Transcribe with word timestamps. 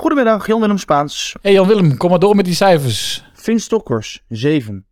Goedemiddag, 0.00 0.46
Jan-Willem 0.46 0.78
Spaans. 0.78 1.36
Hey 1.40 1.52
Jan-Willem, 1.52 1.96
kom 1.96 2.10
maar 2.10 2.18
door 2.18 2.36
met 2.36 2.44
die 2.44 2.54
cijfers. 2.54 3.24
Vin 3.34 3.60
Stokkers, 3.60 4.24
7. 4.28 4.86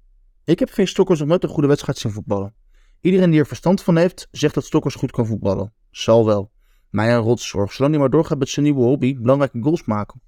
Ik 0.44 0.58
heb 0.58 0.70
Vin 0.70 0.88
Stokkers 0.88 1.18
nog 1.18 1.28
nooit 1.28 1.42
een 1.42 1.48
goede 1.48 1.68
wedstrijd 1.68 1.98
zien 1.98 2.12
voetballen. 2.12 2.54
Iedereen 3.00 3.30
die 3.30 3.40
er 3.40 3.46
verstand 3.46 3.82
van 3.82 3.96
heeft, 3.96 4.28
zegt 4.30 4.54
dat 4.54 4.64
Stokkers 4.64 4.94
goed 4.94 5.10
kan 5.10 5.26
voetballen. 5.26 5.72
Zal 5.90 6.26
wel. 6.26 6.50
Mij 6.90 7.14
een 7.14 7.20
rotzorg, 7.20 7.72
zolang 7.72 7.92
hij 7.92 8.02
maar 8.02 8.10
doorgaat 8.10 8.38
met 8.38 8.48
zijn 8.48 8.64
nieuwe 8.64 8.82
hobby, 8.82 9.18
belangrijke 9.18 9.62
goals 9.62 9.84
maken. 9.84 10.22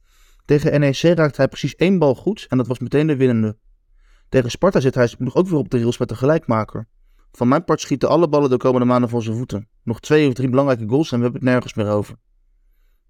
Tegen 0.44 0.80
NEC 0.80 1.00
raakte 1.00 1.36
hij 1.36 1.48
precies 1.48 1.76
één 1.76 1.98
bal 1.98 2.14
goed 2.14 2.46
en 2.48 2.56
dat 2.56 2.66
was 2.66 2.78
meteen 2.78 3.06
de 3.06 3.16
winnende. 3.16 3.56
Tegen 4.28 4.50
Sparta 4.50 4.80
zit 4.80 4.94
hij 4.94 5.14
nog 5.18 5.34
ook 5.34 5.48
weer 5.48 5.58
op 5.58 5.70
de 5.70 5.78
rails 5.78 5.98
met 5.98 6.08
de 6.08 6.16
gelijkmaker. 6.16 6.88
Van 7.32 7.48
mijn 7.48 7.64
part 7.64 7.80
schieten 7.80 8.08
alle 8.08 8.28
ballen 8.28 8.50
de 8.50 8.56
komende 8.56 8.86
maanden 8.86 9.10
van 9.10 9.22
zijn 9.22 9.36
voeten. 9.36 9.68
Nog 9.82 10.00
twee 10.00 10.28
of 10.28 10.34
drie 10.34 10.48
belangrijke 10.48 10.88
goals 10.88 11.12
en 11.12 11.16
we 11.16 11.22
hebben 11.22 11.40
het 11.40 11.50
nergens 11.50 11.74
meer 11.74 11.88
over. 11.88 12.16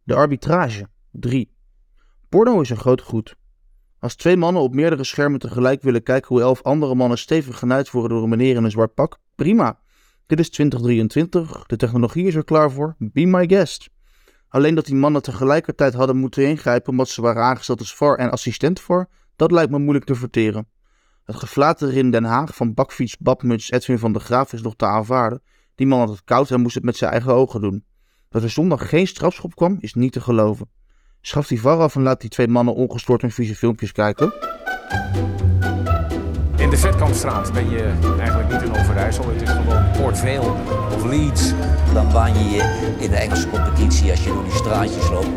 De 0.02 0.14
arbitrage, 0.14 0.88
3. 1.10 1.58
Porno 2.30 2.60
is 2.60 2.70
een 2.70 2.76
groot 2.76 3.00
goed. 3.00 3.36
Als 3.98 4.14
twee 4.14 4.36
mannen 4.36 4.62
op 4.62 4.74
meerdere 4.74 5.04
schermen 5.04 5.38
tegelijk 5.40 5.82
willen 5.82 6.02
kijken 6.02 6.28
hoe 6.28 6.40
elf 6.40 6.62
andere 6.62 6.94
mannen 6.94 7.18
stevig 7.18 7.58
genaaid 7.58 7.90
worden 7.90 8.10
door 8.10 8.22
een 8.22 8.28
meneer 8.28 8.56
in 8.56 8.64
een 8.64 8.70
zwart 8.70 8.94
pak, 8.94 9.18
prima. 9.34 9.78
Dit 10.26 10.38
is 10.38 10.50
2023, 10.50 11.66
de 11.66 11.76
technologie 11.76 12.26
is 12.26 12.34
er 12.34 12.44
klaar 12.44 12.70
voor, 12.70 12.96
be 12.98 13.26
my 13.26 13.48
guest. 13.48 13.90
Alleen 14.48 14.74
dat 14.74 14.84
die 14.84 14.94
mannen 14.94 15.22
tegelijkertijd 15.22 15.94
hadden 15.94 16.16
moeten 16.16 16.46
ingrijpen 16.46 16.90
omdat 16.90 17.08
ze 17.08 17.22
waren 17.22 17.42
aangesteld 17.42 17.78
als 17.78 17.94
VAR 17.94 18.18
en 18.18 18.30
assistent 18.30 18.80
voor, 18.80 19.08
dat 19.36 19.50
lijkt 19.50 19.70
me 19.70 19.78
moeilijk 19.78 20.04
te 20.04 20.14
verteren. 20.14 20.68
Het 21.24 21.36
geflater 21.36 21.96
in 21.96 22.10
Den 22.10 22.24
Haag 22.24 22.54
van 22.54 22.74
bakfiets, 22.74 23.18
badmuts, 23.18 23.70
Edwin 23.70 23.98
van 23.98 24.12
der 24.12 24.22
Graaf 24.22 24.52
is 24.52 24.62
nog 24.62 24.76
te 24.76 24.86
aanvaarden. 24.86 25.42
Die 25.74 25.86
man 25.86 25.98
had 25.98 26.08
het 26.08 26.24
koud 26.24 26.50
en 26.50 26.60
moest 26.60 26.74
het 26.74 26.84
met 26.84 26.96
zijn 26.96 27.10
eigen 27.10 27.32
ogen 27.32 27.60
doen. 27.60 27.84
Dat 28.28 28.42
er 28.42 28.50
zondag 28.50 28.88
geen 28.88 29.06
strafschop 29.06 29.54
kwam, 29.54 29.76
is 29.80 29.94
niet 29.94 30.12
te 30.12 30.20
geloven. 30.20 30.68
Schaf 31.22 31.46
die 31.46 31.60
VAR 31.60 31.78
af 31.78 31.94
en 31.94 32.02
laat 32.02 32.20
die 32.20 32.30
twee 32.30 32.48
mannen 32.48 32.74
ongestoord 32.74 33.20
hun 33.20 33.30
vieze 33.30 33.56
filmpjes 33.56 33.92
kijken. 33.92 34.32
In 36.56 36.70
de 36.70 36.76
Vetkampstraat 36.76 37.52
ben 37.52 37.70
je 37.70 37.92
eigenlijk 38.18 38.52
niet 38.52 38.62
in 38.62 38.80
Overijssel. 38.80 39.28
Het 39.28 39.42
is 39.42 39.50
gewoon 39.50 39.90
Port 39.90 40.18
Vale 40.18 40.52
of 40.94 41.04
Leeds. 41.04 41.52
Dan 41.92 42.12
baan 42.12 42.32
je 42.38 42.50
je 42.50 42.94
in 42.98 43.10
de 43.10 43.16
Engelse 43.16 43.48
competitie 43.48 44.10
als 44.10 44.24
je 44.24 44.30
door 44.30 44.44
die 44.44 44.52
straatjes 44.52 45.08
loopt. 45.08 45.28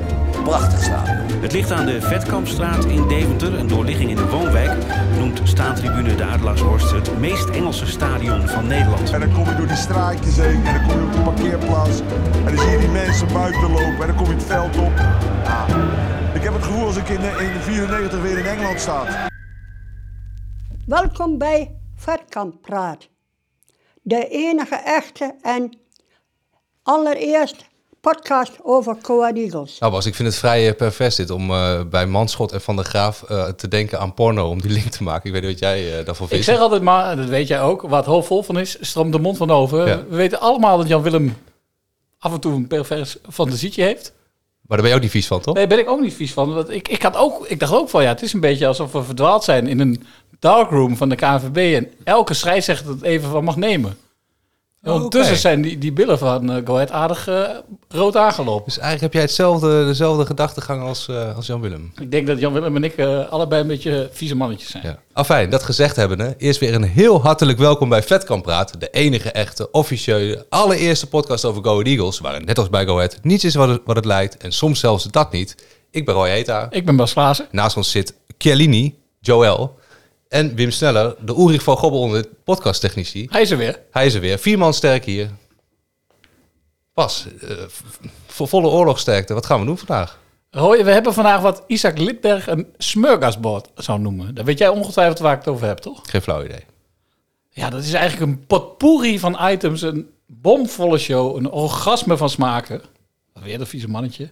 Prachtig 0.43 0.83
stadion. 0.83 1.41
Het 1.41 1.51
ligt 1.51 1.71
aan 1.71 1.85
de 1.85 2.01
Vetkampstraat 2.01 2.85
in 2.85 3.07
Deventer, 3.07 3.53
een 3.53 3.67
doorligging 3.67 4.09
in 4.09 4.15
de 4.15 4.29
woonwijk. 4.29 4.71
Noemt 5.17 5.41
staantribune 5.43 6.12
het 6.43 7.19
meest 7.19 7.49
Engelse 7.49 7.85
stadion 7.85 8.47
van 8.47 8.67
Nederland. 8.67 9.11
En 9.11 9.19
dan 9.19 9.33
kom 9.33 9.45
je 9.45 9.55
door 9.55 9.67
die 9.67 9.75
straatjes 9.75 10.35
heen 10.35 10.65
en 10.65 10.73
dan 10.73 10.87
kom 10.87 10.99
je 10.99 11.05
op 11.05 11.13
de 11.13 11.21
parkeerplaats. 11.21 11.99
En 12.45 12.55
dan 12.55 12.57
zie 12.57 12.71
je 12.71 12.79
die 12.79 12.89
mensen 12.89 13.33
buiten 13.33 13.71
lopen 13.71 14.01
en 14.01 14.07
dan 14.07 14.15
kom 14.15 14.25
je 14.25 14.33
het 14.33 14.43
veld 14.43 14.77
op. 14.77 14.93
Ah, 15.43 15.69
ik 16.33 16.43
heb 16.43 16.53
het 16.53 16.63
gevoel 16.63 16.85
als 16.85 16.95
ik 16.95 17.09
in, 17.09 17.21
in 17.21 17.61
94 17.61 18.21
weer 18.21 18.37
in 18.37 18.45
Engeland 18.45 18.79
sta. 18.79 19.29
Welkom 20.85 21.37
bij 21.37 21.75
Vetkamp 21.95 22.61
Praat. 22.61 23.09
De 24.01 24.27
enige 24.27 24.75
echte 24.75 25.35
en 25.41 25.79
allereerst 26.81 27.69
podcast 28.11 28.51
over 28.63 28.97
Coa 29.01 29.33
Eagles. 29.33 29.79
Nou 29.79 29.91
Bas, 29.91 30.05
ik 30.05 30.15
vind 30.15 30.27
het 30.27 30.37
vrij 30.37 30.67
eh, 30.69 30.75
pervers 30.75 31.15
dit 31.15 31.29
om 31.29 31.51
eh, 31.51 31.81
bij 31.89 32.05
Manschot 32.05 32.51
en 32.51 32.61
Van 32.61 32.75
der 32.75 32.85
Graaf 32.85 33.23
eh, 33.23 33.45
te 33.47 33.67
denken 33.67 33.99
aan 33.99 34.13
porno, 34.13 34.49
om 34.49 34.61
die 34.61 34.71
link 34.71 34.87
te 34.87 35.03
maken. 35.03 35.25
Ik 35.25 35.31
weet 35.31 35.41
niet 35.41 35.51
wat 35.51 35.59
jij 35.59 35.99
eh, 35.99 36.05
daarvan 36.05 36.25
Ik 36.25 36.31
vindt. 36.31 36.45
zeg 36.45 36.59
altijd 36.59 36.81
maar, 36.81 37.15
dat 37.15 37.25
weet 37.29 37.47
jij 37.47 37.61
ook, 37.61 37.81
waar 37.81 37.97
het 37.97 38.05
hoofd 38.05 38.27
vol 38.27 38.43
van 38.43 38.59
is, 38.59 38.77
stroomt 38.81 39.11
de 39.11 39.19
mond 39.19 39.37
van 39.37 39.51
over. 39.51 39.87
Ja. 39.87 40.03
We 40.09 40.15
weten 40.15 40.39
allemaal 40.39 40.77
dat 40.77 40.87
Jan-Willem 40.87 41.37
af 42.19 42.33
en 42.33 42.39
toe 42.39 42.53
een 42.53 42.67
pervers 42.67 43.17
fantasietje 43.29 43.83
heeft. 43.83 44.13
Maar 44.61 44.77
daar 44.77 44.81
ben 44.81 44.89
je 44.89 44.95
ook 44.95 45.01
niet 45.01 45.11
vies 45.11 45.27
van, 45.27 45.41
toch? 45.41 45.55
Nee, 45.55 45.67
ben 45.67 45.79
ik 45.79 45.89
ook 45.89 46.01
niet 46.01 46.13
vies 46.13 46.33
van. 46.33 46.53
Want 46.53 46.69
ik, 46.69 46.87
ik, 46.87 47.01
had 47.01 47.15
ook, 47.15 47.47
ik 47.47 47.59
dacht 47.59 47.73
ook 47.73 47.89
van, 47.89 48.03
ja, 48.03 48.09
het 48.09 48.21
is 48.21 48.33
een 48.33 48.39
beetje 48.39 48.67
alsof 48.67 48.91
we 48.91 49.03
verdwaald 49.03 49.43
zijn 49.43 49.67
in 49.67 49.79
een 49.79 50.03
darkroom 50.39 50.97
van 50.97 51.09
de 51.09 51.15
KNVB 51.15 51.75
en 51.75 51.87
elke 52.03 52.33
scheidsrechter 52.33 52.89
het 52.89 53.01
even 53.01 53.29
van 53.29 53.43
mag 53.43 53.55
nemen. 53.55 53.97
Oh, 54.85 54.93
ondertussen 54.93 55.37
zijn 55.37 55.61
die, 55.61 55.77
die 55.77 55.91
billen 55.91 56.17
van 56.17 56.51
uh, 56.51 56.57
Go 56.65 56.73
Ahead 56.73 56.91
aardig 56.91 57.27
eh, 57.27 57.49
rood 57.87 58.17
aangelopen. 58.17 58.65
Dus 58.65 58.77
eigenlijk 58.77 59.01
heb 59.01 59.13
jij 59.13 59.21
hetzelfde, 59.21 59.85
dezelfde 59.85 60.25
gedachtegang 60.25 60.81
als, 60.81 61.07
eh, 61.07 61.35
als 61.35 61.45
Jan 61.47 61.61
Willem. 61.61 61.91
Ik 62.01 62.11
denk 62.11 62.27
dat 62.27 62.39
Jan-Willem 62.39 62.75
en 62.75 62.83
ik 62.83 62.97
eh, 62.97 63.29
allebei 63.29 63.61
een 63.61 63.67
beetje 63.67 64.09
vieze 64.11 64.35
mannetjes 64.35 64.69
zijn. 64.69 64.83
Ja. 64.83 64.99
Afijn, 65.13 65.49
dat 65.49 65.63
gezegd 65.63 65.95
hebbende, 65.95 66.35
eerst 66.37 66.59
weer 66.59 66.73
een 66.73 66.83
heel 66.83 67.21
hartelijk 67.21 67.57
welkom 67.57 67.89
bij 67.89 68.03
Vetkamp 68.03 68.43
Praat. 68.43 68.79
De 68.79 68.89
enige 68.89 69.31
echte, 69.31 69.71
officiële, 69.71 70.45
allereerste 70.49 71.07
podcast 71.07 71.45
over 71.45 71.63
Go 71.63 71.71
Ahead 71.71 71.87
Eagles. 71.87 72.19
Waar 72.19 72.43
net 72.43 72.59
als 72.59 72.69
bij 72.69 72.85
Go 72.85 72.95
Ahead 72.95 73.19
niets 73.21 73.43
is 73.43 73.55
wat 73.55 73.67
het, 73.67 73.81
wat 73.85 73.95
het 73.95 74.05
lijkt 74.05 74.37
en 74.37 74.51
soms 74.51 74.79
zelfs 74.79 75.03
dat 75.03 75.31
niet. 75.31 75.55
Ik 75.91 76.05
ben 76.05 76.15
Roy 76.15 76.29
Heta. 76.29 76.67
Ik 76.69 76.85
ben 76.85 76.95
Bas 76.95 77.11
Glazen. 77.11 77.47
Naast 77.51 77.77
ons 77.77 77.91
zit 77.91 78.13
Chiellini, 78.37 78.95
Joël 79.19 79.81
en 80.33 80.55
Wim 80.55 80.71
Sneller, 80.71 81.15
de 81.19 81.31
Ulrich 81.33 81.63
van 81.63 81.77
Gobbel 81.77 82.23
podcasttechnici. 82.43 83.27
Hij 83.29 83.41
is 83.41 83.51
er 83.51 83.57
weer. 83.57 83.79
Hij 83.91 84.05
is 84.05 84.13
er 84.13 84.21
weer. 84.21 84.39
Vier 84.39 84.57
man 84.57 84.73
sterk 84.73 85.05
hier. 85.05 85.29
Pas, 86.93 87.27
eh, 87.41 87.49
vo- 88.25 88.45
volle 88.45 88.67
oorlogsterkte. 88.67 89.33
Wat 89.33 89.45
gaan 89.45 89.59
we 89.59 89.65
doen 89.65 89.77
vandaag? 89.77 90.19
We 90.51 90.91
hebben 90.91 91.13
vandaag 91.13 91.41
wat 91.41 91.63
Isaac 91.67 91.97
Lidberg 91.97 92.47
een 92.47 92.67
smurgasbord 92.77 93.69
zou 93.75 93.99
noemen. 93.99 94.35
Daar 94.35 94.45
weet 94.45 94.57
jij 94.57 94.67
ongetwijfeld 94.69 95.19
waar 95.19 95.33
ik 95.33 95.39
het 95.39 95.47
over 95.47 95.67
heb, 95.67 95.77
toch? 95.77 95.99
Geen 96.03 96.21
flauw 96.21 96.43
idee. 96.43 96.63
Ja, 97.49 97.69
dat 97.69 97.83
is 97.83 97.93
eigenlijk 97.93 98.31
een 98.31 98.45
potpourri 98.45 99.19
van 99.19 99.37
items. 99.41 99.81
Een 99.81 100.09
bomvolle 100.27 100.97
show. 100.97 101.35
Een 101.35 101.49
orgasme 101.51 102.17
van 102.17 102.29
smaken. 102.29 102.81
Weer 103.43 103.57
dat 103.57 103.67
vieze 103.67 103.87
mannetje. 103.89 104.31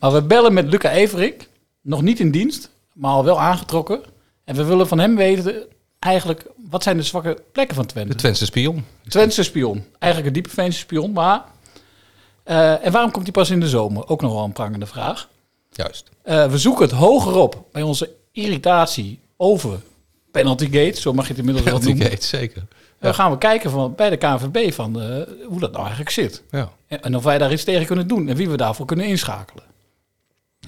Maar 0.00 0.12
we 0.12 0.22
bellen 0.22 0.52
met 0.52 0.66
Luca 0.68 0.90
Everink. 0.90 1.48
Nog 1.82 2.02
niet 2.02 2.20
in 2.20 2.30
dienst, 2.30 2.70
maar 2.94 3.10
al 3.10 3.24
wel 3.24 3.40
aangetrokken. 3.40 4.02
En 4.48 4.54
we 4.54 4.64
willen 4.64 4.88
van 4.88 4.98
hem 4.98 5.16
weten 5.16 5.66
eigenlijk... 5.98 6.46
wat 6.70 6.82
zijn 6.82 6.96
de 6.96 7.02
zwakke 7.02 7.42
plekken 7.52 7.76
van 7.76 7.86
Twente? 7.86 8.08
De 8.08 8.18
Twentse 8.18 8.44
spion. 8.44 8.84
Twentse 9.08 9.42
spion. 9.42 9.84
Eigenlijk 9.98 10.36
een 10.36 10.42
diepeveense 10.42 10.78
spion, 10.78 11.12
maar... 11.12 11.44
eh, 12.42 12.84
en 12.84 12.92
waarom 12.92 13.10
komt 13.10 13.24
hij 13.24 13.32
pas 13.32 13.50
in 13.50 13.60
de 13.60 13.68
zomer? 13.68 14.08
Ook 14.08 14.20
nog 14.20 14.32
wel 14.32 14.44
een 14.44 14.52
prangende 14.52 14.86
vraag. 14.86 15.28
Juist. 15.70 16.08
Eh, 16.22 16.50
we 16.50 16.58
zoeken 16.58 16.82
het 16.82 16.94
hoger 16.94 17.36
op 17.36 17.64
bij 17.72 17.82
onze 17.82 18.10
irritatie 18.32 19.20
over 19.36 19.80
Penaltygate, 20.30 21.00
zo 21.00 21.12
mag 21.12 21.24
je 21.24 21.30
het 21.30 21.38
inmiddels 21.38 21.64
wel 21.66 21.78
Penalty 21.78 21.98
noemen. 21.98 22.16
Gate, 22.16 22.26
zeker. 22.26 22.62
Dan 22.98 23.14
gaan 23.14 23.30
we 23.30 23.38
kijken 23.38 23.70
van, 23.70 23.94
bij 23.94 24.10
de 24.10 24.16
KNVB 24.16 24.72
van 24.72 25.00
eh, 25.00 25.22
hoe 25.46 25.60
dat 25.60 25.70
nou 25.70 25.80
eigenlijk 25.80 26.10
zit. 26.10 26.42
Ja. 26.50 26.72
En, 26.86 27.02
en 27.02 27.16
of 27.16 27.24
wij 27.24 27.38
daar 27.38 27.52
iets 27.52 27.64
tegen 27.64 27.86
kunnen 27.86 28.08
doen 28.08 28.28
en 28.28 28.36
wie 28.36 28.48
we 28.48 28.56
daarvoor 28.56 28.86
kunnen 28.86 29.06
inschakelen. 29.06 29.64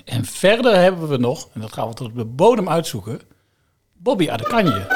En 0.04 0.24
verder 0.24 0.76
hebben 0.76 1.08
we 1.08 1.16
nog, 1.16 1.48
en 1.52 1.60
dat 1.60 1.72
gaan 1.72 1.88
we 1.88 1.94
tot 1.94 2.06
op 2.06 2.16
de 2.16 2.24
bodem 2.24 2.68
uitzoeken, 2.68 3.20
Bobby 4.02 4.28
Adekanje. 4.30 4.86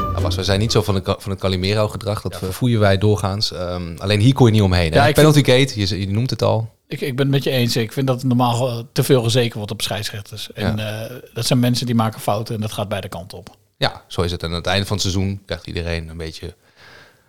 Nou, 0.00 0.20
Bas, 0.22 0.34
wij 0.34 0.44
zijn 0.44 0.60
niet 0.60 0.72
zo 0.72 0.82
van, 0.82 1.02
ka- 1.02 1.16
van 1.18 1.30
het 1.30 1.40
Calimero-gedrag. 1.40 2.20
Dat 2.22 2.38
voeren 2.50 2.80
wij 2.80 2.98
doorgaans. 2.98 3.52
Ehm, 3.52 3.96
alleen 3.98 4.20
hier 4.20 4.32
kon 4.32 4.46
je 4.46 4.52
niet 4.52 4.62
omheen. 4.62 4.92
Ja, 4.92 5.12
Penalty 5.12 5.44
Gate, 5.44 5.80
je, 5.80 6.00
je 6.00 6.08
noemt 6.10 6.30
het 6.30 6.42
al. 6.42 6.70
Ik, 6.88 7.00
ik 7.00 7.16
ben 7.16 7.24
het 7.26 7.34
met 7.34 7.44
je 7.44 7.50
eens. 7.50 7.76
Ik 7.76 7.92
vind 7.92 8.06
dat 8.06 8.16
het 8.16 8.24
normaal 8.24 8.68
eh, 8.68 8.78
te 8.92 9.02
veel 9.02 9.22
gezeken 9.22 9.56
wordt 9.56 9.72
op 9.72 9.82
scheidsrechters. 9.82 10.52
En 10.52 10.78
eh, 10.78 11.16
dat 11.34 11.46
zijn 11.46 11.58
mensen 11.58 11.86
die 11.86 11.94
maken 11.94 12.20
fouten 12.20 12.54
en 12.54 12.60
dat 12.60 12.72
gaat 12.72 12.88
beide 12.88 13.08
kanten 13.08 13.38
op. 13.38 13.48
Ja, 13.76 14.02
zo 14.06 14.20
is 14.22 14.30
het. 14.32 14.42
En 14.42 14.48
aan 14.48 14.54
het 14.54 14.66
einde 14.66 14.86
van 14.86 14.96
het 14.96 15.02
seizoen 15.06 15.42
krijgt 15.46 15.66
iedereen 15.66 16.08
een 16.08 16.16
beetje 16.16 16.54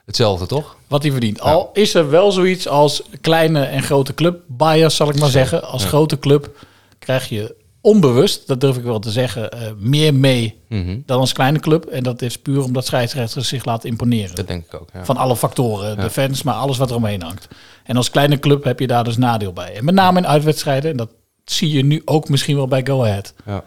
hetzelfde, 0.06 0.46
toch? 0.46 0.76
Wat 0.88 1.02
hij 1.02 1.12
verdient. 1.12 1.42
Al 1.42 1.70
is 1.74 1.94
er 1.94 2.10
wel 2.10 2.32
zoiets 2.32 2.68
als 2.68 3.04
kleine 3.22 3.64
en 3.64 3.84
grote 3.84 4.14
club 4.14 4.42
bias, 4.48 4.96
zal 4.96 5.10
ik 5.10 5.20
maar 5.20 5.30
zeggen. 5.30 5.64
Als 5.64 5.86
grote 5.86 6.20
club 6.20 6.66
krijg 7.00 7.30
je 7.30 7.56
onbewust, 7.82 8.48
dat 8.48 8.62
durf 8.62 8.78
ik 8.78 8.84
wel 8.84 9.00
te 9.00 9.12
zeggen, 9.12 9.52
eh, 9.52 9.60
meer 9.78 10.14
mee 10.14 10.60
Mhm. 10.70 10.98
dan 11.06 11.20
als 11.20 11.34
kleine 11.34 11.60
club. 11.60 11.86
En 11.86 12.04
dat 12.04 12.22
is 12.22 12.38
puur 12.38 12.64
omdat 12.64 12.86
scheidsrechters 12.86 13.48
zich 13.48 13.66
laten 13.66 13.90
imponeren. 13.90 14.36
Dat 14.36 14.48
denk 14.48 14.66
ik 14.66 14.82
ook. 14.82 14.90
Ja. 14.94 15.06
Van 15.06 15.18
alle 15.18 15.36
factoren. 15.36 15.98
De 16.00 16.10
fans, 16.10 16.44
maar 16.44 16.54
alles 16.54 16.78
wat 16.78 16.90
er 16.90 16.96
omheen 16.96 17.22
hangt. 17.22 17.48
En 17.84 17.96
als 17.98 18.10
kleine 18.10 18.40
club 18.40 18.64
heb 18.64 18.80
je 18.80 18.88
daar 18.88 19.04
dus 19.04 19.18
nadeel 19.18 19.54
bij. 19.54 19.76
En 19.76 19.86
met 19.86 19.96
name 19.96 20.20
in 20.20 20.28
uitwedstrijden. 20.28 20.92
En 20.92 20.98
dat 20.98 21.10
zie 21.46 21.70
je 21.70 21.84
nu 21.84 22.02
ook 22.06 22.30
misschien 22.30 22.56
wel 22.56 22.68
bij 22.68 22.86
Go 22.86 23.04
Ahead. 23.04 23.34
Ja. 23.46 23.64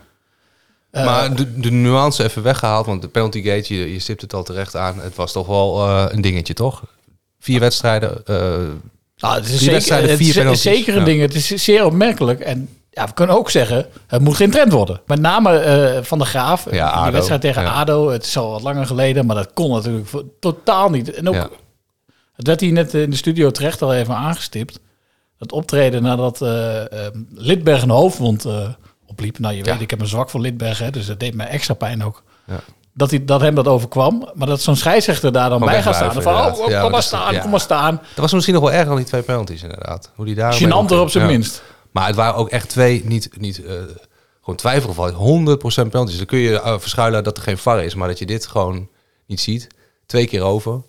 Eh, 0.91 1.05
maar 1.05 1.37
de, 1.37 1.61
de 1.61 1.71
nuance 1.71 2.23
even 2.25 2.43
weggehaald, 2.43 2.87
want 2.87 3.03
de 3.03 3.09
penalty 3.09 3.43
gate, 3.43 3.75
je, 3.75 3.93
je 3.93 3.99
stipt 3.99 4.21
het 4.21 4.35
al 4.35 4.45
terecht 4.45 4.77
aan. 4.77 5.01
Het 5.01 5.15
was 5.15 5.33
toch 5.33 5.47
wel 5.47 5.87
eh, 5.87 6.05
een 6.09 6.21
dingetje, 6.21 6.55
toch? 6.55 6.83
Vier 7.39 7.61
wedstrijden. 7.61 8.23
Nou, 9.17 9.35
het 9.35 9.45
is 9.49 9.59
zeker, 9.59 9.73
wedstrijden, 9.73 10.09
het 10.09 10.19
vier 10.19 10.29
is 10.29 10.35
penalties. 10.35 10.63
zeker 10.63 10.97
een 10.97 11.05
ding. 11.05 11.21
Het 11.21 11.35
is 11.35 11.47
zeer 11.49 11.85
opmerkelijk. 11.85 12.41
En 12.41 12.69
ja, 12.95 13.07
we 13.07 13.13
kunnen 13.15 13.37
ook 13.37 13.51
zeggen, 13.51 13.87
het 14.07 14.21
moet 14.21 14.37
geen 14.37 14.51
trend 14.51 14.73
worden. 14.73 15.01
Met 15.07 15.21
name 15.21 15.59
eh, 15.59 16.03
Van 16.03 16.19
de 16.19 16.25
Graaf. 16.25 16.67
Ja, 16.71 17.03
die 17.03 17.13
wedstrijd 17.13 17.41
tegen 17.41 17.63
Ja. 17.63 17.73
ADO. 17.73 18.09
Het 18.11 18.25
is 18.25 18.37
al 18.37 18.51
wat 18.51 18.63
langer 18.63 18.87
geleden, 18.87 19.27
maar 19.27 19.37
dat 19.37 19.53
kon 19.55 19.71
natuurlijk 19.71 20.09
totaal 20.41 20.91
niet. 20.91 21.13
En 21.15 21.29
ook, 21.29 21.35
Ja. 21.35 21.49
het 22.37 22.47
werd 22.47 22.61
hier 22.61 22.73
net 22.73 22.95
in 22.95 23.11
de 23.11 23.17
studio 23.17 23.51
terecht 23.51 23.83
al 23.83 23.95
even 23.95 24.15
aangestipt. 24.15 24.81
Dat 25.39 25.53
optreden 25.53 26.03
nadat 26.03 26.43
eh, 26.43 26.81
Lidberg 27.35 27.83
een 27.83 27.91
hoofdwond 27.91 28.45
eh, 28.45 28.69
opliep. 29.07 29.39
Nou, 29.39 29.55
je 29.55 29.63
weet, 29.63 29.81
ik 29.81 29.91
heb 29.91 30.01
een 30.01 30.07
zwak 30.07 30.31
voor 30.31 30.41
Lidberg, 30.41 30.79
hè, 30.79 30.91
dus 30.91 31.07
dat 31.07 31.21
deed 31.21 31.35
mij 31.35 31.47
extra 31.47 31.75
pijn 31.75 32.05
ook. 32.05 32.23
Ja. 32.47 32.61
Dat, 32.95 33.11
hij, 33.11 33.25
dat 33.25 33.41
hem 33.41 33.55
dat 33.55 33.69
overkwam. 33.69 34.29
Maar 34.35 34.47
dat 34.47 34.61
zo'n 34.61 34.77
scheidsrechter 34.77 35.33
daar 35.33 35.49
dan 35.49 35.61
bij 35.61 35.83
gaat 35.83 35.95
staan. 35.95 36.13
Van, 36.23 36.35
oh, 36.35 36.59
oh, 36.59 36.81
kom 36.81 36.91
maar 36.91 37.03
staan, 37.03 37.41
kom 37.41 37.51
maar 37.51 37.61
staan. 37.61 37.95
dat 37.95 38.17
was 38.17 38.33
misschien 38.33 38.55
nog 38.55 38.63
wel 38.63 38.73
erger 38.73 38.87
dan 38.87 38.97
die 38.97 39.05
twee 39.05 39.23
penalties, 39.23 39.63
inderdaad. 39.63 40.11
Hoe 40.15 40.25
die 40.25 40.35
daar 40.35 40.55
Gênanter 40.63 40.97
op 40.97 41.11
zijn 41.11 41.27
minst. 41.27 41.63
Maar 41.95 42.07
het 42.07 42.17
waren 42.17 42.35
ook 42.35 42.49
echt 42.49 42.69
twee, 42.69 43.03
niet, 43.05 43.31
niet 43.39 43.65
eh, 43.65 43.75
gewoon 44.41 44.57
twijfelgevallen, 44.57 45.59
100% 45.59 45.91
penalties. 45.91 46.17
Dan 46.17 46.27
kun 46.27 46.39
je 46.39 46.61
eh, 46.61 46.79
verschuilen 46.79 47.25
dat 47.25 47.37
er 47.37 47.43
geen 47.43 47.59
VAR 47.59 47.85
is, 47.85 47.95
maar 47.95 48.09
dat 48.09 48.19
je 48.19 48.27
dit 48.27 48.47
gewoon 48.47 48.89
niet 49.27 49.41
ziet. 49.41 49.67
Twee 50.07 50.27
keer 50.27 50.43
over. 50.43 50.83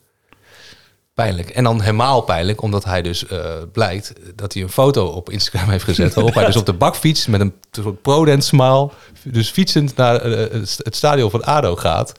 Pijnlijk. 1.14 1.50
En 1.50 1.64
dan 1.64 1.82
helemaal 1.82 2.22
pijnlijk, 2.22 2.62
omdat 2.62 2.84
hij 2.84 3.02
dus 3.02 3.28
eh, 3.28 3.54
blijkt 3.72 4.14
dat 4.36 4.54
hij 4.54 4.64
een 4.64 4.70
foto 4.70 5.06
op 5.06 5.30
Instagram 5.30 5.70
heeft 5.70 5.84
gezet. 5.84 6.14
Waarop 6.14 6.34
hij 6.34 6.46
dus 6.46 6.56
op 6.56 6.66
de 6.66 6.74
bakfiets 6.74 7.28
met 7.28 7.42
een 7.42 7.54
soort 7.72 8.02
pro 8.02 8.40
smile, 8.40 8.90
dus 9.24 9.50
fietsend 9.50 9.96
naar 9.96 10.24
het 10.24 10.96
stadion 10.96 11.30
van 11.30 11.44
ADO 11.44 11.76
gaat. 11.76 12.14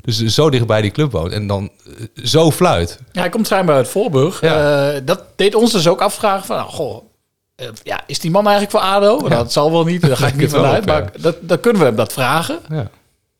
Dus 0.00 0.24
zo 0.24 0.50
dichtbij 0.50 0.82
die 0.82 0.90
club 0.90 1.12
woont. 1.12 1.32
En 1.32 1.46
dan 1.46 1.70
zo 2.14 2.50
fluit. 2.50 2.98
Ja, 3.12 3.20
hij 3.20 3.30
komt 3.30 3.46
schijnbaar 3.46 3.76
uit 3.76 3.88
Voorburg. 3.88 4.40
Ja. 4.40 5.00
Dat 5.00 5.24
deed 5.36 5.54
ons 5.54 5.72
dus 5.72 5.88
ook 5.88 6.00
afvragen 6.00 6.46
van, 6.46 6.56
nou, 6.56 6.70
goh, 6.70 7.11
eh, 7.62 7.68
ja, 7.82 8.00
is 8.06 8.18
die 8.18 8.30
man 8.30 8.46
eigenlijk 8.46 8.76
voor 8.76 8.90
ADO? 8.90 9.28
Dat 9.28 9.52
zal 9.52 9.72
wel 9.72 9.84
niet, 9.84 10.00
daar 10.02 10.16
ga 10.16 10.26
ik 10.26 10.36
niet 10.40 10.50
vanuit. 10.50 10.84
ja. 10.84 10.92
Maar 10.92 11.12
dat, 11.20 11.36
dan 11.40 11.60
kunnen 11.60 11.80
we 11.80 11.86
hem 11.86 11.96
dat 11.96 12.12
vragen. 12.12 12.58
Ja. 12.68 12.90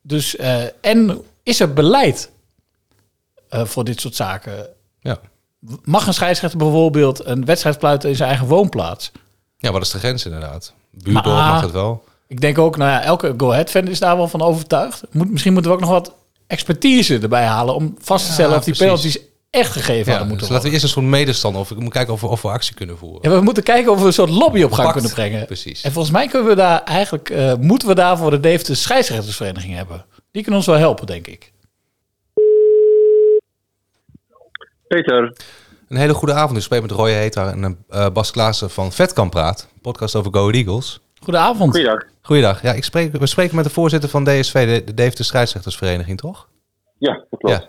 Dus, 0.03 0.37
eh, 0.37 0.63
en 0.81 1.23
is 1.43 1.61
er 1.61 1.73
beleid 1.73 2.31
eh, 3.49 3.65
voor 3.65 3.85
dit 3.85 4.01
soort 4.01 4.15
zaken? 4.15 4.67
Ja. 5.01 5.19
Mag 5.85 6.07
een 6.07 6.15
scheidsrechter 6.15 6.59
bijvoorbeeld 6.59 7.27
een 7.27 7.45
wedstrijd 7.45 7.77
fluiten 7.77 8.09
in 8.09 8.17
zijn 8.17 8.29
eigen 8.29 8.47
woonplaats? 8.47 9.13
ja, 9.59 9.73
wat 9.73 9.83
is 9.83 9.91
de 9.91 9.99
grens 9.99 10.25
inderdaad? 10.25 10.73
Buurdorp 10.91 11.25
mag 11.37 11.61
het 11.61 11.71
wel. 11.71 12.05
Ik 12.27 12.41
denk 12.41 12.59
ook, 12.59 12.77
nou 12.77 12.91
ja, 12.91 13.03
elke 13.03 13.35
Go 13.37 13.51
Ahead 13.51 13.71
fan 13.71 13.89
is 13.89 13.99
daar 13.99 14.17
wel 14.17 14.29
van 14.29 14.43
overtuigd. 14.43 15.03
Moet, 15.11 15.31
misschien 15.31 15.53
moeten 15.53 15.71
we 15.71 15.77
ook 15.77 15.83
nog 15.83 15.93
wat 15.93 16.15
expertise 16.47 17.19
erbij 17.19 17.45
halen 17.45 17.75
om 17.75 17.97
vast 18.01 18.27
te 18.27 18.33
stellen 18.33 18.57
of 18.57 18.65
die 18.65 18.75
precies. 18.75 19.01
penalties 19.01 19.32
echt 19.53 19.73
gegeven 19.73 19.97
Ja, 19.97 20.19
hadden 20.19 20.21
dus 20.21 20.29
moeten 20.29 20.49
laten 20.49 20.67
we 20.67 20.73
eerst 20.73 20.85
een 20.85 20.91
soort 20.91 21.07
medestander 21.07 21.61
of 21.61 21.71
ik 21.71 21.79
moet 21.79 21.93
kijken 21.93 22.13
of 22.13 22.21
we, 22.21 22.27
of 22.27 22.43
we 22.43 22.49
actie 22.49 22.75
kunnen 22.75 22.99
voeren. 22.99 23.31
Ja, 23.31 23.37
we 23.37 23.43
moeten 23.43 23.63
kijken 23.63 23.93
of 23.93 24.01
we 24.01 24.07
een 24.07 24.13
soort 24.13 24.31
lobby 24.31 24.63
op 24.63 24.73
gang 24.73 24.93
kunnen 24.93 25.11
brengen. 25.11 25.47
Precies. 25.47 25.83
En 25.83 25.93
volgens 25.93 26.15
mij 26.15 26.27
kunnen 26.27 26.49
we 26.49 26.55
daar 26.55 26.83
eigenlijk, 26.83 27.31
eh, 27.31 27.55
moeten 27.55 27.89
we 27.89 27.95
daarvoor 27.95 28.31
de 28.31 28.41
Deventer 28.41 28.77
scheidsrechtersvereniging 28.77 29.75
hebben. 29.75 30.05
Die 30.31 30.43
kunnen 30.43 30.61
ons 30.61 30.69
wel 30.69 30.79
helpen, 30.79 31.07
denk 31.07 31.27
ik. 31.27 31.53
Peter, 34.89 35.37
Een 35.89 35.97
hele 35.97 36.15
goede 36.15 36.35
avond. 36.35 36.57
Ik 36.57 36.63
spreek 36.63 36.83
met 36.83 36.91
Roy 36.91 37.11
Heta 37.11 37.53
en 37.53 37.85
eh, 37.89 38.07
Bas 38.13 38.31
Klaassen 38.31 38.71
van 38.71 38.93
Vetkamp 38.93 39.31
Praat. 39.31 39.69
Podcast 39.83 40.15
over 40.15 40.35
Go 40.35 40.51
Eagles. 40.51 41.01
Goedenavond. 41.23 41.71
goeiedag. 41.71 42.03
Goeiedag. 42.23 42.63
Ja, 42.63 42.73
ik 42.73 42.85
spreek, 42.85 43.13
we 43.13 43.27
spreken 43.27 43.57
met 43.57 43.65
de 43.65 43.71
voorzitter 43.71 44.09
van 44.09 44.25
DSV, 44.25 44.67
de, 44.67 44.85
de 44.85 44.95
Deventer 44.95 45.25
Scheidsrechtersvereniging, 45.25 46.19
toch? 46.19 46.49
Ja, 46.99 47.25
dat 47.31 47.41
klopt. 47.41 47.63
Ja. 47.63 47.69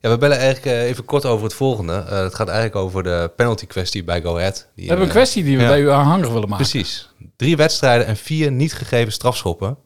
Ja, 0.00 0.10
we 0.10 0.18
bellen 0.18 0.38
eigenlijk 0.38 0.66
eh, 0.76 0.88
even 0.88 1.04
kort 1.04 1.24
over 1.24 1.44
het 1.44 1.54
volgende. 1.54 1.92
Eh, 1.92 2.22
het 2.22 2.34
gaat 2.34 2.48
eigenlijk 2.48 2.76
over 2.76 3.02
de 3.02 3.30
penalty 3.36 3.66
kwestie 3.66 4.04
bij 4.04 4.20
Go 4.20 4.36
Ahead. 4.36 4.70
Die 4.74 4.84
We 4.84 4.90
hebben 4.90 5.06
een 5.06 5.12
eh, 5.12 5.16
kwestie 5.16 5.44
die 5.44 5.56
we 5.56 5.62
ja. 5.62 5.68
bij 5.68 5.80
u 5.80 5.90
aanhangig 5.90 6.26
willen 6.32 6.48
maken. 6.48 6.66
Precies. 6.66 7.14
Drie 7.36 7.56
wedstrijden 7.56 8.06
en 8.06 8.16
vier 8.16 8.50
niet 8.50 8.72
gegeven 8.72 9.12
strafschoppen. 9.12 9.78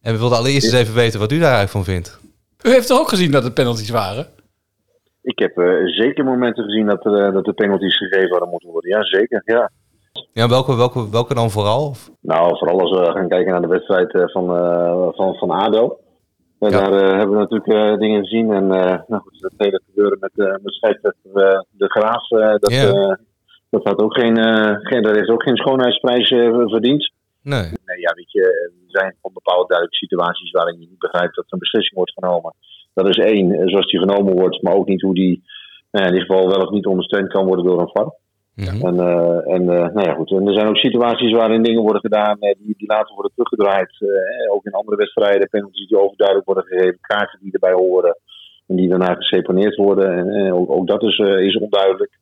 En 0.00 0.12
we 0.12 0.18
wilden 0.18 0.38
allereerst 0.38 0.64
eens 0.64 0.82
even 0.82 0.94
weten 0.94 1.20
wat 1.20 1.32
u 1.32 1.38
daar 1.38 1.54
eigenlijk 1.54 1.70
van 1.70 1.94
vindt. 1.94 2.20
U 2.62 2.70
heeft 2.70 2.88
er 2.88 2.98
ook 2.98 3.08
gezien 3.08 3.30
dat 3.30 3.42
het 3.42 3.54
penalties 3.54 3.90
waren. 3.90 4.26
Ik 5.22 5.38
heb 5.38 5.58
eh, 5.58 5.84
zeker 5.84 6.24
momenten 6.24 6.64
gezien 6.64 6.86
dat, 6.86 7.04
er, 7.04 7.26
eh, 7.26 7.32
dat 7.32 7.44
de 7.44 7.52
penalties 7.52 7.96
gegeven 7.96 8.30
hadden 8.30 8.48
moeten 8.48 8.70
worden. 8.70 8.90
Ja, 8.90 9.04
zeker. 9.04 9.42
Ja. 9.44 9.70
Ja, 10.32 10.48
welke, 10.48 10.76
welke, 10.76 11.10
welke 11.10 11.34
dan 11.34 11.50
vooral? 11.50 11.94
Nou, 12.20 12.58
vooral 12.58 12.80
als 12.80 12.90
we 12.90 13.12
gaan 13.12 13.28
kijken 13.28 13.52
naar 13.52 13.60
de 13.60 13.68
wedstrijd 13.68 14.14
eh, 14.14 14.22
van, 14.26 14.56
eh, 14.56 15.08
van, 15.10 15.34
van 15.34 15.50
ADO. 15.50 15.98
Ja. 16.70 16.88
Daar 16.88 16.92
eh, 16.92 17.16
hebben 17.16 17.36
we 17.36 17.42
natuurlijk 17.42 17.72
eh, 17.72 17.98
dingen 17.98 18.22
gezien. 18.22 18.52
En 18.52 18.72
eh, 18.72 18.98
nou 19.06 19.22
goed, 19.22 19.40
dat 19.40 19.52
hele 19.56 19.80
gebeuren 19.86 20.18
met, 20.20 20.30
eh 20.34 20.54
met 20.62 20.74
scheidsrechter 20.74 21.64
De 21.70 21.88
Graaf, 21.88 22.28
dat, 22.28 22.60
dat, 23.70 23.84
had 23.84 23.98
ook 23.98 24.18
geen, 24.18 24.36
geen, 24.82 25.02
dat 25.02 25.16
heeft 25.16 25.28
ook 25.28 25.42
geen 25.42 25.56
schoonheidsprijs 25.56 26.28
verdiend. 26.70 27.12
Nee. 27.42 27.62
Nee, 27.84 28.00
ja, 28.00 28.12
weet 28.14 28.32
je, 28.32 28.42
er 28.42 29.00
zijn 29.00 29.16
van 29.22 29.32
bepaalde 29.32 29.66
duidelijke 29.66 30.06
situaties 30.06 30.50
waarin 30.50 30.80
je 30.80 30.86
niet 30.88 30.98
begrijpt 30.98 31.34
dat 31.34 31.44
er 31.44 31.52
een 31.52 31.58
beslissing 31.58 31.96
wordt 31.96 32.12
genomen. 32.12 32.54
Dat 32.94 33.08
is 33.08 33.16
één, 33.16 33.68
zoals 33.68 33.90
die 33.90 34.00
genomen 34.00 34.34
wordt, 34.34 34.62
maar 34.62 34.74
ook 34.74 34.88
niet 34.88 35.02
hoe 35.02 35.14
die 35.14 35.42
in 35.90 36.04
ieder 36.04 36.20
geval 36.20 36.48
wel 36.48 36.60
of 36.60 36.70
niet 36.70 36.86
ondersteund 36.86 37.28
kan 37.28 37.46
worden 37.46 37.64
door 37.64 37.80
een 37.80 37.90
VAR. 37.92 38.14
Mhm. 38.54 38.86
En, 38.86 39.00
eh, 39.00 39.54
en 39.54 39.62
eh, 39.68 39.94
nou 39.94 40.06
ja, 40.08 40.14
goed. 40.14 40.30
En 40.30 40.46
er 40.46 40.54
zijn 40.54 40.68
ook 40.68 40.76
situaties 40.76 41.32
waarin 41.32 41.62
dingen 41.62 41.82
worden 41.82 42.00
gedaan 42.00 42.38
eh, 42.40 42.54
die, 42.58 42.74
die 42.78 42.88
later 42.88 43.14
worden 43.14 43.32
teruggedraaid. 43.34 43.92
Ook 44.52 44.64
in 44.64 44.72
andere 44.72 44.96
wedstrijden, 44.96 45.48
penalties 45.48 45.88
die 45.88 45.98
overduidelijk 45.98 46.46
worden 46.46 46.64
gegeven, 46.64 46.98
kaarten 47.00 47.38
die 47.42 47.52
erbij 47.52 47.72
horen 47.72 48.16
en 48.66 48.76
die 48.76 48.88
daarna 48.88 49.14
geseponeerd 49.14 49.76
worden. 49.76 50.34
En, 50.34 50.52
ook, 50.52 50.70
ook 50.70 50.86
dat 50.86 51.02
is, 51.02 51.18
is 51.18 51.56
onduidelijk. 51.56 52.18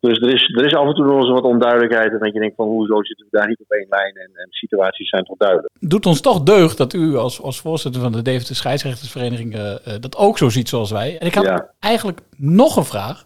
Dus 0.00 0.18
er 0.18 0.34
is, 0.34 0.54
er 0.56 0.64
is 0.64 0.74
af 0.74 0.86
en 0.86 0.94
toe 0.94 1.04
nog 1.04 1.20
eens 1.20 1.30
wat 1.30 1.42
onduidelijkheid. 1.42 2.12
En 2.12 2.18
dat 2.18 2.32
je 2.32 2.40
denkt 2.40 2.56
van 2.56 2.66
hoezo 2.66 3.02
zitten 3.02 3.26
we 3.30 3.38
daar 3.38 3.48
niet 3.48 3.60
op 3.60 3.70
één 3.70 3.86
lijn 3.88 4.14
en, 4.16 4.30
en 4.34 4.46
situaties 4.50 5.08
zijn 5.08 5.24
toch 5.24 5.36
duidelijk. 5.36 5.72
Doet 5.80 6.06
ons 6.06 6.20
toch 6.20 6.42
deugd 6.42 6.78
dat 6.78 6.92
u 6.92 7.16
als, 7.16 7.42
als 7.42 7.60
voorzitter 7.60 8.00
van 8.02 8.12
de 8.12 8.22
Deventer 8.22 8.54
scheidsrechtersvereniging 8.54 9.54
dat 10.00 10.16
ook 10.16 10.38
zo 10.38 10.48
ziet 10.48 10.68
zoals 10.68 10.90
wij. 10.90 11.18
En 11.18 11.26
ik 11.26 11.34
had 11.34 11.44
Ja. 11.44 11.70
eigenlijk 11.80 12.20
nog 12.36 12.76
een 12.76 12.84
vraag. 12.84 13.24